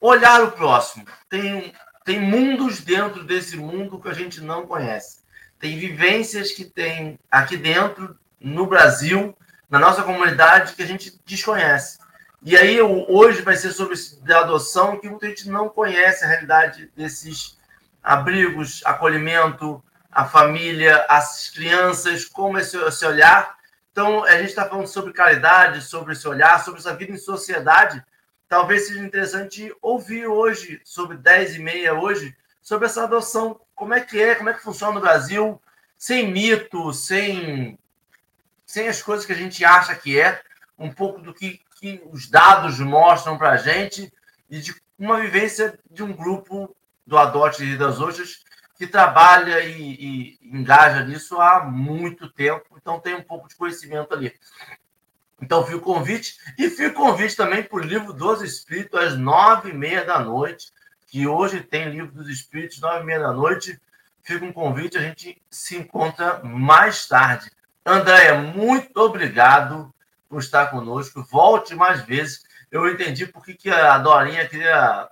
olhar 0.00 0.42
o 0.42 0.52
próximo. 0.52 1.04
Tem 1.28 1.74
tem 2.04 2.20
mundos 2.20 2.80
dentro 2.80 3.24
desse 3.24 3.56
mundo 3.56 4.00
que 4.00 4.08
a 4.08 4.14
gente 4.14 4.40
não 4.40 4.66
conhece. 4.66 5.20
Tem 5.58 5.78
vivências 5.78 6.52
que 6.52 6.64
tem 6.64 7.18
aqui 7.30 7.56
dentro, 7.56 8.16
no 8.40 8.66
Brasil, 8.66 9.36
na 9.70 9.78
nossa 9.78 10.02
comunidade, 10.02 10.74
que 10.74 10.82
a 10.82 10.86
gente 10.86 11.20
desconhece. 11.24 11.98
E 12.42 12.56
aí, 12.56 12.80
hoje 12.80 13.40
vai 13.42 13.54
ser 13.54 13.70
sobre 13.70 13.94
a 14.28 14.38
adoção, 14.40 14.98
que 14.98 15.08
muita 15.08 15.28
gente 15.28 15.48
não 15.48 15.68
conhece 15.68 16.24
a 16.24 16.28
realidade 16.28 16.90
desses 16.96 17.56
abrigos, 18.02 18.82
acolhimento, 18.84 19.82
a 20.10 20.24
família, 20.24 21.06
as 21.08 21.50
crianças, 21.50 22.24
como 22.24 22.58
esse, 22.58 22.76
esse 22.76 23.06
olhar. 23.06 23.56
Então, 23.92 24.24
a 24.24 24.32
gente 24.38 24.48
está 24.48 24.68
falando 24.68 24.88
sobre 24.88 25.12
caridade, 25.12 25.82
sobre 25.82 26.14
esse 26.14 26.26
olhar, 26.26 26.62
sobre 26.64 26.80
essa 26.80 26.94
vida 26.94 27.12
em 27.12 27.16
sociedade, 27.16 28.02
talvez 28.52 28.86
seja 28.86 29.00
interessante 29.00 29.74
ouvir 29.80 30.26
hoje, 30.26 30.78
sobre 30.84 31.16
10 31.16 31.56
e 31.56 31.58
meia 31.58 31.94
hoje, 31.94 32.36
sobre 32.60 32.84
essa 32.84 33.04
adoção. 33.04 33.58
Como 33.74 33.94
é 33.94 34.00
que 34.02 34.20
é, 34.20 34.34
como 34.34 34.50
é 34.50 34.52
que 34.52 34.60
funciona 34.60 34.92
no 34.92 35.00
Brasil, 35.00 35.58
sem 35.96 36.30
mito, 36.30 36.92
sem, 36.92 37.78
sem 38.66 38.88
as 38.88 39.00
coisas 39.00 39.24
que 39.24 39.32
a 39.32 39.36
gente 39.36 39.64
acha 39.64 39.94
que 39.94 40.20
é, 40.20 40.42
um 40.78 40.92
pouco 40.92 41.22
do 41.22 41.32
que, 41.32 41.62
que 41.80 42.02
os 42.12 42.28
dados 42.28 42.78
mostram 42.78 43.38
para 43.38 43.52
a 43.52 43.56
gente 43.56 44.12
e 44.50 44.58
de 44.58 44.74
uma 44.98 45.18
vivência 45.18 45.78
de 45.90 46.02
um 46.02 46.12
grupo 46.12 46.76
do 47.06 47.16
Adote 47.16 47.64
e 47.64 47.78
das 47.78 48.00
Outras 48.00 48.44
que 48.76 48.86
trabalha 48.86 49.60
e, 49.60 49.80
e 49.98 50.38
engaja 50.42 51.02
nisso 51.06 51.40
há 51.40 51.64
muito 51.64 52.28
tempo, 52.30 52.76
então 52.76 53.00
tem 53.00 53.14
um 53.14 53.22
pouco 53.22 53.48
de 53.48 53.56
conhecimento 53.56 54.12
ali. 54.12 54.38
Então, 55.42 55.64
fica 55.64 55.76
o 55.76 55.80
convite. 55.80 56.36
E 56.56 56.70
fica 56.70 56.90
o 56.90 57.06
convite 57.06 57.34
também 57.36 57.64
para 57.64 57.76
o 57.76 57.80
Livro 57.80 58.12
dos 58.12 58.40
Espíritos, 58.40 58.98
às 58.98 59.18
nove 59.18 59.70
e 59.70 59.74
meia 59.74 60.04
da 60.04 60.20
noite, 60.20 60.72
que 61.08 61.26
hoje 61.26 61.60
tem 61.60 61.90
Livro 61.90 62.12
dos 62.12 62.28
Espíritos, 62.28 62.80
nove 62.80 63.00
e 63.00 63.04
meia 63.04 63.18
da 63.18 63.32
noite. 63.32 63.78
Fica 64.22 64.44
um 64.44 64.52
convite, 64.52 64.96
a 64.96 65.00
gente 65.00 65.42
se 65.50 65.76
encontra 65.76 66.40
mais 66.44 67.08
tarde. 67.08 67.50
Andréia, 67.84 68.34
muito 68.38 68.96
obrigado 68.98 69.92
por 70.28 70.38
estar 70.38 70.68
conosco. 70.68 71.26
Volte 71.28 71.74
mais 71.74 72.02
vezes. 72.02 72.44
Eu 72.70 72.88
entendi 72.88 73.26
por 73.26 73.44
que 73.44 73.68
a 73.68 73.98
Dorinha 73.98 74.48
queria 74.48 75.10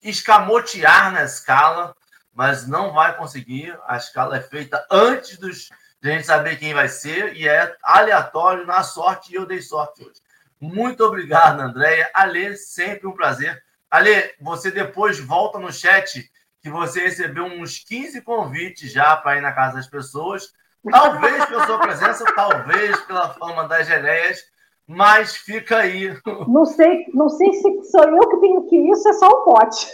escamotear 0.00 1.12
na 1.12 1.24
escala, 1.24 1.94
mas 2.32 2.68
não 2.68 2.92
vai 2.92 3.16
conseguir. 3.16 3.76
A 3.88 3.96
escala 3.96 4.36
é 4.36 4.40
feita 4.40 4.86
antes 4.88 5.36
dos 5.36 5.68
a 6.08 6.12
gente 6.12 6.26
saber 6.26 6.58
quem 6.58 6.74
vai 6.74 6.88
ser, 6.88 7.36
e 7.36 7.48
é 7.48 7.74
aleatório, 7.82 8.66
na 8.66 8.82
sorte, 8.82 9.32
e 9.32 9.34
eu 9.36 9.46
dei 9.46 9.60
sorte 9.60 10.02
hoje. 10.02 10.20
Muito 10.60 11.04
obrigado, 11.04 11.60
Andréia. 11.60 12.10
Ale, 12.14 12.56
sempre 12.56 13.06
um 13.06 13.12
prazer. 13.12 13.62
Ale, 13.90 14.34
você 14.40 14.70
depois 14.70 15.18
volta 15.18 15.58
no 15.58 15.72
chat 15.72 16.30
que 16.60 16.70
você 16.70 17.00
recebeu 17.02 17.44
uns 17.44 17.78
15 17.78 18.20
convites 18.22 18.90
já 18.90 19.16
para 19.16 19.36
ir 19.36 19.40
na 19.40 19.52
casa 19.52 19.76
das 19.76 19.86
pessoas. 19.86 20.52
Talvez 20.90 21.44
pela 21.46 21.66
sua 21.66 21.78
presença, 21.78 22.24
talvez 22.34 22.98
pela 23.02 23.34
fama 23.34 23.66
das 23.68 23.86
geleias, 23.86 24.40
mas 24.86 25.36
fica 25.36 25.78
aí. 25.78 26.16
Não 26.46 26.64
sei, 26.64 27.06
não 27.12 27.28
sei 27.28 27.52
se 27.52 27.82
sou 27.84 28.04
eu 28.04 28.28
que 28.28 28.36
tenho 28.38 28.66
que 28.68 28.76
ir, 28.76 28.90
isso 28.90 29.08
é 29.08 29.12
só 29.14 29.28
o 29.28 29.44
pote. 29.44 29.86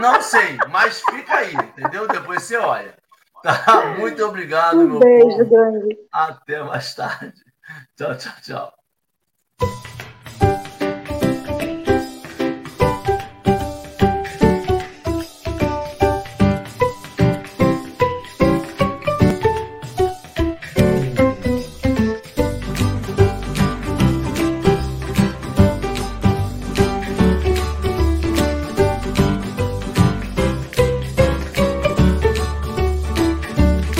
Não 0.00 0.20
sei, 0.22 0.58
mas 0.70 1.02
fica 1.02 1.36
aí, 1.36 1.54
entendeu? 1.54 2.08
Depois 2.08 2.42
você 2.42 2.56
olha. 2.56 2.94
Tá, 3.42 3.94
muito 3.98 4.24
obrigado, 4.24 4.78
um 4.78 4.88
meu 4.88 4.98
beijo, 5.00 5.26
povo. 5.26 5.50
grande. 5.50 5.98
Até 6.12 6.62
mais 6.62 6.94
tarde. 6.94 7.34
Tchau, 7.96 8.16
tchau, 8.16 8.32
tchau. 8.42 9.80